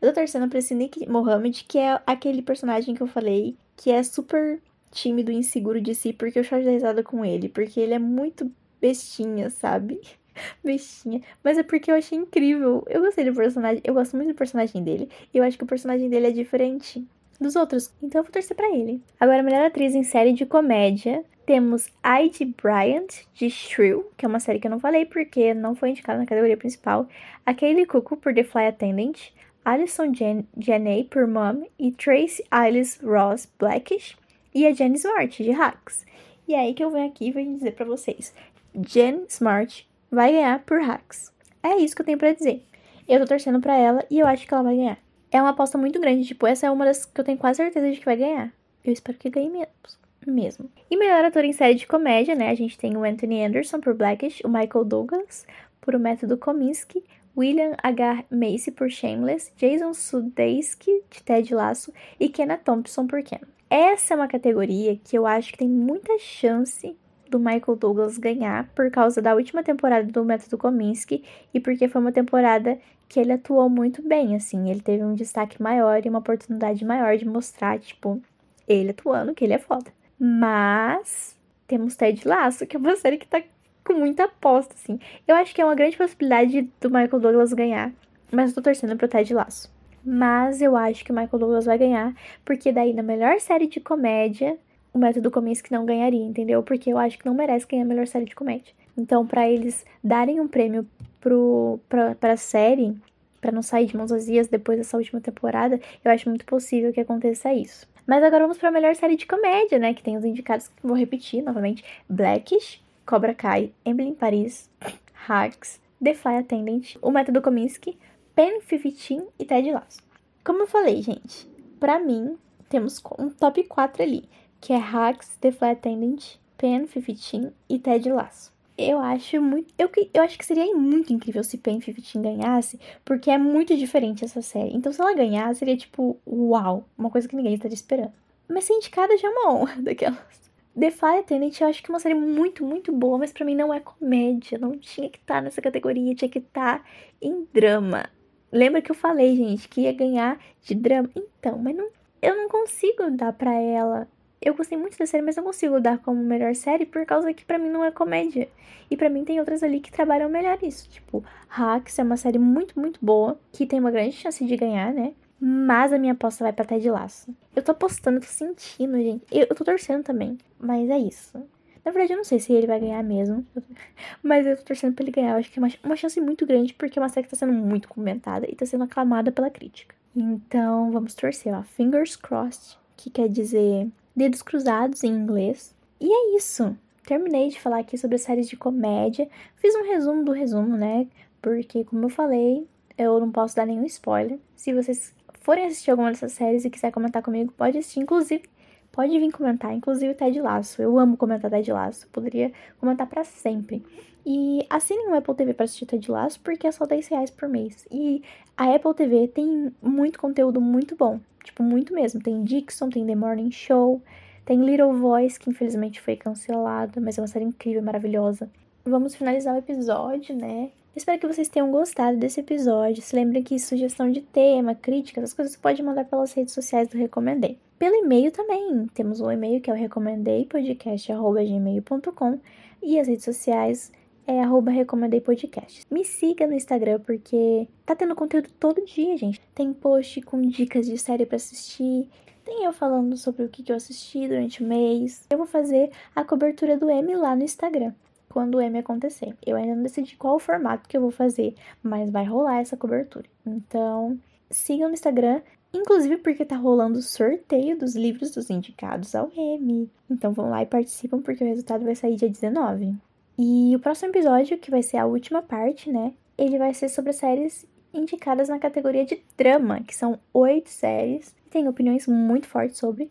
Eu 0.00 0.08
tô 0.08 0.20
torcendo 0.20 0.48
pra 0.48 0.58
esse 0.58 0.74
Nick 0.74 1.08
Mohammed, 1.08 1.64
que 1.64 1.78
é 1.78 2.00
aquele 2.06 2.42
personagem 2.42 2.94
que 2.94 3.02
eu 3.02 3.06
falei 3.06 3.56
que 3.76 3.90
é 3.90 4.02
super 4.02 4.60
tímido 4.90 5.30
e 5.30 5.36
inseguro 5.36 5.80
de 5.80 5.94
si, 5.94 6.12
porque 6.12 6.38
eu 6.38 6.44
choro 6.44 6.62
de 6.62 6.70
risada 6.70 7.02
com 7.02 7.24
ele, 7.24 7.48
porque 7.48 7.80
ele 7.80 7.94
é 7.94 7.98
muito 7.98 8.50
bestinha, 8.80 9.50
sabe? 9.50 10.00
bestinha. 10.62 11.20
Mas 11.42 11.58
é 11.58 11.62
porque 11.62 11.90
eu 11.90 11.94
achei 11.94 12.18
incrível. 12.18 12.84
Eu 12.88 13.00
gostei 13.00 13.24
do 13.24 13.34
personagem, 13.34 13.80
eu 13.84 13.94
gosto 13.94 14.16
muito 14.16 14.28
do 14.28 14.34
personagem 14.34 14.82
dele, 14.82 15.08
e 15.32 15.38
eu 15.38 15.44
acho 15.44 15.56
que 15.56 15.64
o 15.64 15.66
personagem 15.66 16.08
dele 16.08 16.28
é 16.28 16.32
diferente 16.32 17.06
dos 17.40 17.56
outros, 17.56 17.92
então 18.02 18.20
eu 18.20 18.24
vou 18.24 18.32
torcer 18.32 18.56
pra 18.56 18.74
ele. 18.74 19.02
Agora, 19.18 19.42
melhor 19.42 19.64
atriz 19.64 19.94
em 19.94 20.04
série 20.04 20.32
de 20.32 20.46
comédia, 20.46 21.24
temos 21.44 21.88
Heidi 22.04 22.44
Bryant, 22.44 23.24
de 23.34 23.50
Shrew, 23.50 24.10
que 24.16 24.24
é 24.24 24.28
uma 24.28 24.40
série 24.40 24.58
que 24.58 24.66
eu 24.66 24.70
não 24.70 24.80
falei 24.80 25.04
porque 25.04 25.52
não 25.54 25.74
foi 25.74 25.90
indicada 25.90 26.18
na 26.18 26.26
categoria 26.26 26.56
principal. 26.56 27.06
A 27.44 27.52
Kaylee 27.52 27.86
Cuoco, 27.86 28.16
por 28.16 28.34
The 28.34 28.44
Fly 28.44 28.66
Attendant. 28.66 29.32
Alison 29.64 30.12
Jen 30.12 30.46
Janney, 30.58 31.04
por 31.04 31.26
Mom. 31.26 31.64
E 31.78 31.92
Tracy 31.92 32.44
Ellis 32.52 33.00
Ross 33.02 33.48
Blackish. 33.58 34.16
E 34.54 34.66
a 34.66 34.72
Jen 34.72 34.94
Smart, 34.94 35.42
de 35.42 35.50
Hacks. 35.50 36.04
E 36.46 36.54
é 36.54 36.60
aí 36.60 36.74
que 36.74 36.82
eu 36.82 36.90
venho 36.90 37.06
aqui 37.06 37.28
e 37.28 37.32
vou 37.32 37.42
dizer 37.42 37.72
para 37.72 37.86
vocês. 37.86 38.34
Jen 38.74 39.24
Smart 39.28 39.88
vai 40.10 40.32
ganhar 40.32 40.58
por 40.60 40.80
Hacks. 40.80 41.32
É 41.62 41.76
isso 41.76 41.94
que 41.94 42.02
eu 42.02 42.06
tenho 42.06 42.18
para 42.18 42.32
dizer. 42.32 42.64
Eu 43.08 43.20
tô 43.20 43.26
torcendo 43.26 43.60
pra 43.60 43.76
ela 43.76 44.04
e 44.10 44.18
eu 44.18 44.26
acho 44.26 44.46
que 44.46 44.52
ela 44.52 44.62
vai 44.62 44.76
ganhar. 44.76 44.98
É 45.30 45.40
uma 45.40 45.50
aposta 45.50 45.78
muito 45.78 45.98
grande, 45.98 46.26
tipo, 46.26 46.46
essa 46.46 46.66
é 46.66 46.70
uma 46.70 46.84
das 46.84 47.06
que 47.06 47.18
eu 47.18 47.24
tenho 47.24 47.38
quase 47.38 47.56
certeza 47.56 47.90
de 47.90 47.98
que 47.98 48.04
vai 48.04 48.16
ganhar. 48.16 48.52
Eu 48.84 48.92
espero 48.92 49.16
que 49.16 49.30
ganhe 49.30 49.48
menos. 49.48 50.01
Mesmo. 50.30 50.70
E 50.90 50.96
melhor 50.96 51.24
ator 51.24 51.44
em 51.44 51.52
série 51.52 51.74
de 51.74 51.86
comédia, 51.86 52.34
né? 52.34 52.50
A 52.50 52.54
gente 52.54 52.78
tem 52.78 52.96
o 52.96 53.04
Anthony 53.04 53.44
Anderson 53.44 53.80
por 53.80 53.94
Blackish, 53.94 54.42
o 54.44 54.48
Michael 54.48 54.84
Douglas 54.84 55.46
por 55.80 55.94
O 55.94 55.98
Método 55.98 56.36
Kominsky, 56.36 57.02
William 57.36 57.74
H. 57.82 58.24
Macy 58.30 58.70
por 58.70 58.90
Shameless, 58.90 59.52
Jason 59.56 59.94
Sudeikis 59.94 60.76
de 61.10 61.22
Ted 61.22 61.54
Lasso 61.54 61.92
e 62.20 62.28
Kenna 62.28 62.56
Thompson 62.56 63.06
por 63.06 63.22
Ken. 63.22 63.40
Essa 63.68 64.14
é 64.14 64.16
uma 64.16 64.28
categoria 64.28 64.96
que 65.02 65.16
eu 65.16 65.26
acho 65.26 65.52
que 65.52 65.58
tem 65.58 65.68
muita 65.68 66.18
chance 66.18 66.96
do 67.30 67.40
Michael 67.40 67.76
Douglas 67.76 68.18
ganhar 68.18 68.68
por 68.74 68.90
causa 68.90 69.22
da 69.22 69.34
última 69.34 69.62
temporada 69.62 70.06
do 70.06 70.24
Método 70.24 70.58
Kominsky 70.58 71.24
e 71.54 71.58
porque 71.58 71.88
foi 71.88 72.00
uma 72.00 72.12
temporada 72.12 72.78
que 73.08 73.18
ele 73.18 73.32
atuou 73.32 73.68
muito 73.68 74.02
bem, 74.02 74.36
assim, 74.36 74.70
ele 74.70 74.80
teve 74.80 75.02
um 75.02 75.14
destaque 75.14 75.60
maior 75.60 76.04
e 76.04 76.08
uma 76.08 76.18
oportunidade 76.18 76.84
maior 76.84 77.16
de 77.16 77.26
mostrar, 77.26 77.78
tipo, 77.78 78.22
ele 78.68 78.90
atuando, 78.90 79.34
que 79.34 79.44
ele 79.44 79.54
é 79.54 79.58
foda. 79.58 79.90
Mas 80.24 81.36
temos 81.66 81.96
Ted 81.96 82.28
Lasso, 82.28 82.64
que 82.64 82.76
é 82.76 82.78
uma 82.78 82.94
série 82.94 83.16
que 83.16 83.26
tá 83.26 83.42
com 83.84 83.94
muita 83.94 84.26
aposta, 84.26 84.72
assim. 84.72 85.00
Eu 85.26 85.34
acho 85.34 85.52
que 85.52 85.60
é 85.60 85.64
uma 85.64 85.74
grande 85.74 85.96
possibilidade 85.96 86.62
do 86.80 86.88
Michael 86.88 87.18
Douglas 87.18 87.52
ganhar, 87.52 87.92
mas 88.30 88.50
eu 88.50 88.54
tô 88.54 88.62
torcendo 88.62 88.96
pro 88.96 89.08
Ted 89.08 89.34
Lasso. 89.34 89.68
Mas 90.04 90.62
eu 90.62 90.76
acho 90.76 91.04
que 91.04 91.10
o 91.10 91.14
Michael 91.14 91.40
Douglas 91.40 91.64
vai 91.64 91.76
ganhar, 91.76 92.14
porque 92.44 92.70
daí 92.70 92.92
na 92.92 93.02
melhor 93.02 93.40
série 93.40 93.66
de 93.66 93.80
comédia, 93.80 94.56
o 94.94 94.98
Método 94.98 95.28
Kominsky 95.28 95.72
não 95.72 95.84
ganharia, 95.84 96.24
entendeu? 96.24 96.62
Porque 96.62 96.92
eu 96.92 96.98
acho 96.98 97.18
que 97.18 97.26
não 97.26 97.34
merece 97.34 97.66
ganhar 97.66 97.82
a 97.82 97.88
melhor 97.88 98.06
série 98.06 98.26
de 98.26 98.36
comédia. 98.36 98.72
Então, 98.96 99.26
para 99.26 99.50
eles 99.50 99.84
darem 100.04 100.38
um 100.38 100.46
prêmio 100.46 100.86
pro, 101.20 101.80
pra, 101.88 102.14
pra 102.14 102.36
série, 102.36 102.96
para 103.40 103.50
não 103.50 103.62
sair 103.62 103.86
de 103.86 103.96
mãos 103.96 104.12
vazias 104.12 104.46
depois 104.46 104.78
dessa 104.78 104.96
última 104.96 105.20
temporada, 105.20 105.80
eu 106.04 106.12
acho 106.12 106.28
muito 106.28 106.44
possível 106.44 106.92
que 106.92 107.00
aconteça 107.00 107.52
isso. 107.52 107.90
Mas 108.06 108.22
agora 108.22 108.44
vamos 108.44 108.58
para 108.58 108.68
a 108.68 108.72
melhor 108.72 108.94
série 108.94 109.16
de 109.16 109.26
comédia, 109.26 109.78
né? 109.78 109.94
Que 109.94 110.02
tem 110.02 110.16
os 110.16 110.24
indicados 110.24 110.68
que 110.68 110.86
vou 110.86 110.96
repetir 110.96 111.42
novamente: 111.42 111.84
Blackish, 112.08 112.82
Cobra 113.06 113.34
Kai, 113.34 113.72
Emily 113.84 114.10
em 114.10 114.14
Paris, 114.14 114.70
Hacks, 115.12 115.80
The 116.02 116.14
Fly 116.14 116.38
Attendant, 116.38 116.96
O 117.00 117.10
Método 117.10 117.40
Kominsky, 117.40 117.98
Pen 118.34 118.60
15 118.60 119.26
e 119.38 119.44
Ted 119.44 119.70
Lasso. 119.70 120.00
Como 120.44 120.62
eu 120.62 120.66
falei, 120.66 121.02
gente, 121.02 121.48
para 121.78 121.98
mim 121.98 122.36
temos 122.68 123.02
um 123.18 123.30
top 123.30 123.62
4 123.64 124.02
ali, 124.02 124.28
que 124.60 124.72
é 124.72 124.78
Hacks, 124.78 125.36
The 125.40 125.52
Fly 125.52 125.70
Attendant, 125.70 126.36
Pen 126.56 126.86
15 126.86 127.52
e 127.68 127.78
Ted 127.78 128.10
Lasso. 128.10 128.51
Eu 128.76 128.98
acho 128.98 129.40
muito. 129.40 129.72
Eu, 129.78 129.90
eu 130.14 130.22
acho 130.22 130.38
que 130.38 130.46
seria 130.46 130.74
muito 130.74 131.12
incrível 131.12 131.44
se 131.44 131.58
Pen 131.58 131.78
15 131.78 132.18
ganhasse, 132.18 132.80
porque 133.04 133.30
é 133.30 133.38
muito 133.38 133.76
diferente 133.76 134.24
essa 134.24 134.40
série. 134.40 134.74
Então, 134.74 134.92
se 134.92 135.00
ela 135.00 135.14
ganhar, 135.14 135.54
seria 135.54 135.76
tipo, 135.76 136.18
uau, 136.26 136.84
uma 136.96 137.10
coisa 137.10 137.28
que 137.28 137.36
ninguém 137.36 137.54
estaria 137.54 137.74
esperando. 137.74 138.12
Mas 138.48 138.64
ser 138.64 138.74
indicada 138.74 139.16
já 139.16 139.28
é 139.28 139.30
uma 139.30 139.52
honra 139.52 139.76
daquelas. 139.82 140.42
The 140.78 140.90
Fly 140.90 141.18
Attendant 141.18 141.60
eu 141.60 141.68
acho 141.68 141.82
que 141.82 141.90
é 141.90 141.94
uma 141.94 142.00
série 142.00 142.14
muito, 142.14 142.64
muito 142.64 142.90
boa, 142.92 143.18
mas 143.18 143.30
para 143.30 143.44
mim 143.44 143.54
não 143.54 143.72
é 143.72 143.80
comédia. 143.80 144.58
Não 144.58 144.78
tinha 144.78 145.08
que 145.08 145.18
estar 145.18 145.34
tá 145.36 145.40
nessa 145.42 145.60
categoria, 145.60 146.14
tinha 146.14 146.30
que 146.30 146.38
estar 146.38 146.78
tá 146.78 146.84
em 147.20 147.46
drama. 147.52 148.08
Lembra 148.50 148.80
que 148.80 148.90
eu 148.90 148.94
falei, 148.94 149.36
gente, 149.36 149.68
que 149.68 149.82
ia 149.82 149.92
ganhar 149.92 150.38
de 150.62 150.74
drama? 150.74 151.10
Então, 151.14 151.58
mas 151.58 151.76
não, 151.76 151.88
eu 152.22 152.36
não 152.36 152.48
consigo 152.48 153.10
dar 153.10 153.32
pra 153.32 153.52
ela. 153.52 154.08
Eu 154.44 154.54
gostei 154.54 154.76
muito 154.76 154.98
da 154.98 155.06
série, 155.06 155.22
mas 155.22 155.36
não 155.36 155.44
consigo 155.44 155.80
dar 155.80 155.98
como 155.98 156.20
melhor 156.20 156.52
série 156.56 156.84
por 156.84 157.06
causa 157.06 157.32
que 157.32 157.44
para 157.44 157.58
mim 157.58 157.68
não 157.68 157.84
é 157.84 157.92
comédia. 157.92 158.48
E 158.90 158.96
para 158.96 159.08
mim 159.08 159.24
tem 159.24 159.38
outras 159.38 159.62
ali 159.62 159.78
que 159.78 159.92
trabalham 159.92 160.28
melhor 160.28 160.58
isso. 160.62 160.90
Tipo, 160.90 161.24
Hacks 161.48 161.96
é 161.96 162.02
uma 162.02 162.16
série 162.16 162.40
muito, 162.40 162.78
muito 162.78 162.98
boa, 163.00 163.38
que 163.52 163.64
tem 163.64 163.78
uma 163.78 163.92
grande 163.92 164.16
chance 164.16 164.44
de 164.44 164.56
ganhar, 164.56 164.92
né? 164.92 165.14
Mas 165.40 165.92
a 165.92 165.98
minha 165.98 166.12
aposta 166.12 166.42
vai 166.42 166.52
pra 166.52 166.64
Ted 166.64 166.90
Laço. 166.90 167.32
Eu 167.54 167.62
tô 167.62 167.70
apostando, 167.70 168.18
tô 168.18 168.26
sentindo, 168.26 168.96
gente. 168.96 169.24
Eu, 169.30 169.46
eu 169.48 169.54
tô 169.54 169.64
torcendo 169.64 170.02
também. 170.02 170.36
Mas 170.58 170.90
é 170.90 170.98
isso. 170.98 171.38
Na 171.84 171.92
verdade, 171.92 172.12
eu 172.12 172.16
não 172.16 172.24
sei 172.24 172.40
se 172.40 172.52
ele 172.52 172.66
vai 172.66 172.80
ganhar 172.80 173.02
mesmo. 173.02 173.46
Mas 174.22 174.44
eu 174.44 174.56
tô 174.56 174.64
torcendo 174.64 174.94
pra 174.94 175.04
ele 175.04 175.12
ganhar. 175.12 175.32
Eu 175.32 175.38
acho 175.38 175.52
que 175.52 175.58
é 175.58 175.62
uma, 175.62 175.70
uma 175.84 175.96
chance 175.96 176.20
muito 176.20 176.44
grande, 176.44 176.74
porque 176.74 176.98
é 176.98 177.02
uma 177.02 177.08
série 177.08 177.24
que 177.24 177.30
tá 177.30 177.36
sendo 177.36 177.52
muito 177.52 177.88
comentada 177.88 178.46
e 178.50 178.56
tá 178.56 178.66
sendo 178.66 178.84
aclamada 178.84 179.30
pela 179.30 179.50
crítica. 179.50 179.94
Então, 180.14 180.90
vamos 180.90 181.14
torcer, 181.14 181.54
ó. 181.54 181.62
Fingers 181.62 182.16
crossed, 182.16 182.78
que 182.96 183.08
quer 183.08 183.28
dizer 183.28 183.88
dedos 184.14 184.42
cruzados 184.42 185.02
em 185.04 185.12
inglês. 185.12 185.74
E 186.00 186.10
é 186.10 186.36
isso. 186.36 186.76
Terminei 187.04 187.48
de 187.48 187.60
falar 187.60 187.80
aqui 187.80 187.98
sobre 187.98 188.18
séries 188.18 188.48
de 188.48 188.56
comédia. 188.56 189.28
Fiz 189.56 189.74
um 189.74 189.82
resumo 189.82 190.24
do 190.24 190.32
resumo, 190.32 190.76
né? 190.76 191.06
Porque, 191.40 191.84
como 191.84 192.04
eu 192.04 192.08
falei, 192.08 192.66
eu 192.96 193.18
não 193.18 193.30
posso 193.30 193.56
dar 193.56 193.66
nenhum 193.66 193.84
spoiler. 193.86 194.38
Se 194.54 194.72
vocês 194.72 195.12
forem 195.40 195.66
assistir 195.66 195.90
alguma 195.90 196.10
dessas 196.10 196.32
séries 196.32 196.64
e 196.64 196.70
quiser 196.70 196.92
comentar 196.92 197.22
comigo, 197.22 197.52
pode 197.56 197.78
assistir. 197.78 198.00
Inclusive, 198.00 198.44
pode 198.92 199.18
vir 199.18 199.32
comentar. 199.32 199.74
Inclusive, 199.74 200.14
Ted 200.14 200.40
Laço. 200.40 200.80
Eu 200.80 200.98
amo 200.98 201.16
comentar 201.16 201.50
Ted 201.50 201.72
Laço. 201.72 202.08
Poderia 202.08 202.52
comentar 202.78 203.08
para 203.08 203.24
sempre. 203.24 203.84
E 204.24 204.64
assinem 204.70 205.08
o 205.08 205.14
Apple 205.16 205.34
TV 205.34 205.52
para 205.52 205.64
assistir 205.64 205.86
Ted 205.86 206.08
Laço, 206.10 206.40
porque 206.40 206.68
é 206.68 206.72
só 206.72 206.86
10 206.86 207.08
reais 207.08 207.30
por 207.30 207.48
mês. 207.48 207.84
E 207.90 208.22
a 208.56 208.72
Apple 208.72 208.94
TV 208.94 209.26
tem 209.26 209.72
muito 209.82 210.20
conteúdo 210.20 210.60
muito 210.60 210.94
bom. 210.94 211.18
Tipo, 211.42 211.62
muito 211.62 211.94
mesmo. 211.94 212.22
Tem 212.22 212.42
Dixon, 212.42 212.90
tem 212.90 213.06
The 213.06 213.14
Morning 213.14 213.50
Show, 213.50 214.02
tem 214.44 214.64
Little 214.64 214.92
Voice, 214.92 215.38
que 215.38 215.50
infelizmente 215.50 216.00
foi 216.00 216.16
cancelada, 216.16 217.00
mas 217.00 217.18
é 217.18 217.20
uma 217.20 217.28
série 217.28 217.44
incrível, 217.44 217.82
maravilhosa. 217.82 218.50
Vamos 218.84 219.14
finalizar 219.14 219.54
o 219.54 219.58
episódio, 219.58 220.34
né? 220.34 220.70
Espero 220.94 221.18
que 221.18 221.26
vocês 221.26 221.48
tenham 221.48 221.70
gostado 221.70 222.18
desse 222.18 222.40
episódio. 222.40 223.02
Se 223.02 223.16
lembrem 223.16 223.42
que 223.42 223.58
sugestão 223.58 224.10
de 224.10 224.20
tema, 224.20 224.74
críticas, 224.74 225.24
as 225.24 225.32
coisas 225.32 225.54
você 225.54 225.60
pode 225.60 225.82
mandar 225.82 226.04
pelas 226.04 226.34
redes 226.34 226.52
sociais 226.52 226.88
do 226.88 226.98
Recomendei. 226.98 227.58
Pelo 227.78 227.94
e-mail 227.94 228.30
também. 228.30 228.86
Temos 228.92 229.18
um 229.20 229.30
e-mail 229.30 229.58
que 229.60 229.70
é 229.70 229.72
o 229.72 229.76
recomendeipodcast.gmail.com 229.76 232.38
e 232.82 233.00
as 233.00 233.08
redes 233.08 233.24
sociais 233.24 233.90
é 234.26 234.40
arroba 234.40 234.70
recomendeipodcast. 234.70 235.86
Me 235.90 236.04
siga 236.04 236.46
no 236.46 236.54
Instagram 236.54 237.00
porque 237.00 237.68
tá 237.84 237.94
tendo 237.94 238.14
conteúdo 238.14 238.48
todo 238.58 238.84
dia, 238.84 239.16
gente. 239.16 239.40
Tem 239.54 239.72
post 239.72 240.20
com 240.22 240.40
dicas 240.40 240.86
de 240.86 240.96
série 240.98 241.26
para 241.26 241.36
assistir, 241.36 242.08
tem 242.44 242.64
eu 242.64 242.72
falando 242.72 243.16
sobre 243.16 243.44
o 243.44 243.48
que 243.48 243.70
eu 243.70 243.76
assisti 243.76 244.26
durante 244.26 244.62
o 244.62 244.66
mês. 244.66 245.26
Eu 245.30 245.38
vou 245.38 245.46
fazer 245.46 245.90
a 246.14 246.24
cobertura 246.24 246.76
do 246.76 246.90
M 246.90 247.14
lá 247.14 247.36
no 247.36 247.44
Instagram 247.44 247.92
quando 248.28 248.56
o 248.56 248.60
M 248.60 248.78
acontecer. 248.78 249.36
Eu 249.46 249.56
ainda 249.56 249.74
não 249.74 249.82
decidi 249.82 250.16
qual 250.16 250.36
o 250.36 250.40
formato 250.40 250.88
que 250.88 250.96
eu 250.96 251.00
vou 251.00 251.10
fazer, 251.10 251.54
mas 251.82 252.10
vai 252.10 252.24
rolar 252.24 252.60
essa 252.60 252.76
cobertura. 252.76 253.26
Então, 253.46 254.18
sigam 254.50 254.88
no 254.88 254.94
Instagram, 254.94 255.42
inclusive 255.72 256.16
porque 256.16 256.44
tá 256.44 256.56
rolando 256.56 256.98
o 256.98 257.02
sorteio 257.02 257.78
dos 257.78 257.94
livros 257.94 258.30
dos 258.30 258.50
indicados 258.50 259.14
ao 259.14 259.30
M. 259.36 259.90
Então 260.10 260.32
vão 260.32 260.50
lá 260.50 260.62
e 260.62 260.66
participam 260.66 261.20
porque 261.20 261.44
o 261.44 261.46
resultado 261.46 261.84
vai 261.84 261.94
sair 261.94 262.16
dia 262.16 262.28
19. 262.28 262.96
E 263.38 263.74
o 263.74 263.78
próximo 263.78 264.10
episódio, 264.10 264.58
que 264.58 264.70
vai 264.70 264.82
ser 264.82 264.98
a 264.98 265.06
última 265.06 265.42
parte, 265.42 265.90
né? 265.90 266.12
Ele 266.36 266.58
vai 266.58 266.74
ser 266.74 266.88
sobre 266.88 267.12
séries 267.12 267.66
indicadas 267.92 268.48
na 268.48 268.58
categoria 268.58 269.04
de 269.04 269.22
drama, 269.36 269.80
que 269.80 269.94
são 269.94 270.18
oito 270.32 270.70
séries. 270.70 271.34
Tem 271.50 271.68
opiniões 271.68 272.06
muito 272.06 272.46
fortes 272.46 272.78
sobre, 272.78 273.10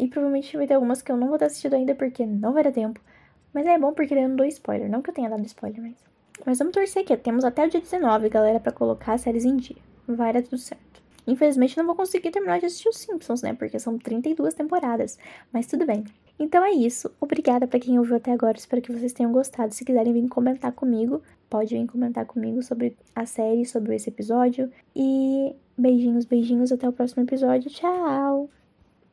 e 0.00 0.08
provavelmente 0.08 0.56
vai 0.56 0.66
ter 0.66 0.74
algumas 0.74 1.02
que 1.02 1.12
eu 1.12 1.16
não 1.16 1.28
vou 1.28 1.38
ter 1.38 1.46
assistido 1.46 1.74
ainda 1.74 1.94
porque 1.94 2.24
não 2.24 2.52
vai 2.52 2.64
dar 2.64 2.72
tempo. 2.72 3.00
Mas 3.52 3.66
é 3.66 3.78
bom 3.78 3.92
porque 3.92 4.14
eu 4.14 4.28
não 4.28 4.36
dou 4.36 4.46
spoiler. 4.46 4.90
Não 4.90 5.02
que 5.02 5.10
eu 5.10 5.14
tenha 5.14 5.28
dado 5.28 5.44
spoiler, 5.44 5.82
mas. 5.82 5.96
Mas 6.44 6.58
vamos 6.58 6.72
torcer 6.72 7.02
aqui. 7.02 7.16
Temos 7.16 7.44
até 7.44 7.66
o 7.66 7.70
dia 7.70 7.80
19, 7.80 8.28
galera, 8.28 8.58
para 8.58 8.72
colocar 8.72 9.12
as 9.12 9.20
séries 9.20 9.44
em 9.44 9.56
dia. 9.56 9.76
Vai 10.08 10.32
dar 10.32 10.42
tudo 10.42 10.58
certo. 10.58 11.02
Infelizmente 11.26 11.76
não 11.76 11.86
vou 11.86 11.94
conseguir 11.94 12.30
terminar 12.30 12.58
de 12.58 12.66
assistir 12.66 12.88
os 12.88 12.98
Simpsons, 12.98 13.42
né? 13.42 13.54
Porque 13.54 13.78
são 13.78 13.98
32 13.98 14.54
temporadas. 14.54 15.18
Mas 15.52 15.66
tudo 15.66 15.86
bem. 15.86 16.04
Então 16.42 16.64
é 16.64 16.72
isso. 16.72 17.08
Obrigada 17.20 17.68
para 17.68 17.78
quem 17.78 18.00
ouviu 18.00 18.16
até 18.16 18.32
agora. 18.32 18.58
Espero 18.58 18.82
que 18.82 18.92
vocês 18.92 19.12
tenham 19.12 19.30
gostado. 19.30 19.72
Se 19.72 19.84
quiserem 19.84 20.12
vir 20.12 20.28
comentar 20.28 20.72
comigo, 20.72 21.22
pode 21.48 21.72
vir 21.72 21.86
comentar 21.86 22.26
comigo 22.26 22.60
sobre 22.64 22.96
a 23.14 23.24
série, 23.24 23.64
sobre 23.64 23.94
esse 23.94 24.10
episódio. 24.10 24.68
E 24.94 25.54
beijinhos, 25.78 26.24
beijinhos. 26.24 26.72
Até 26.72 26.88
o 26.88 26.92
próximo 26.92 27.22
episódio. 27.22 27.70
Tchau! 27.70 28.61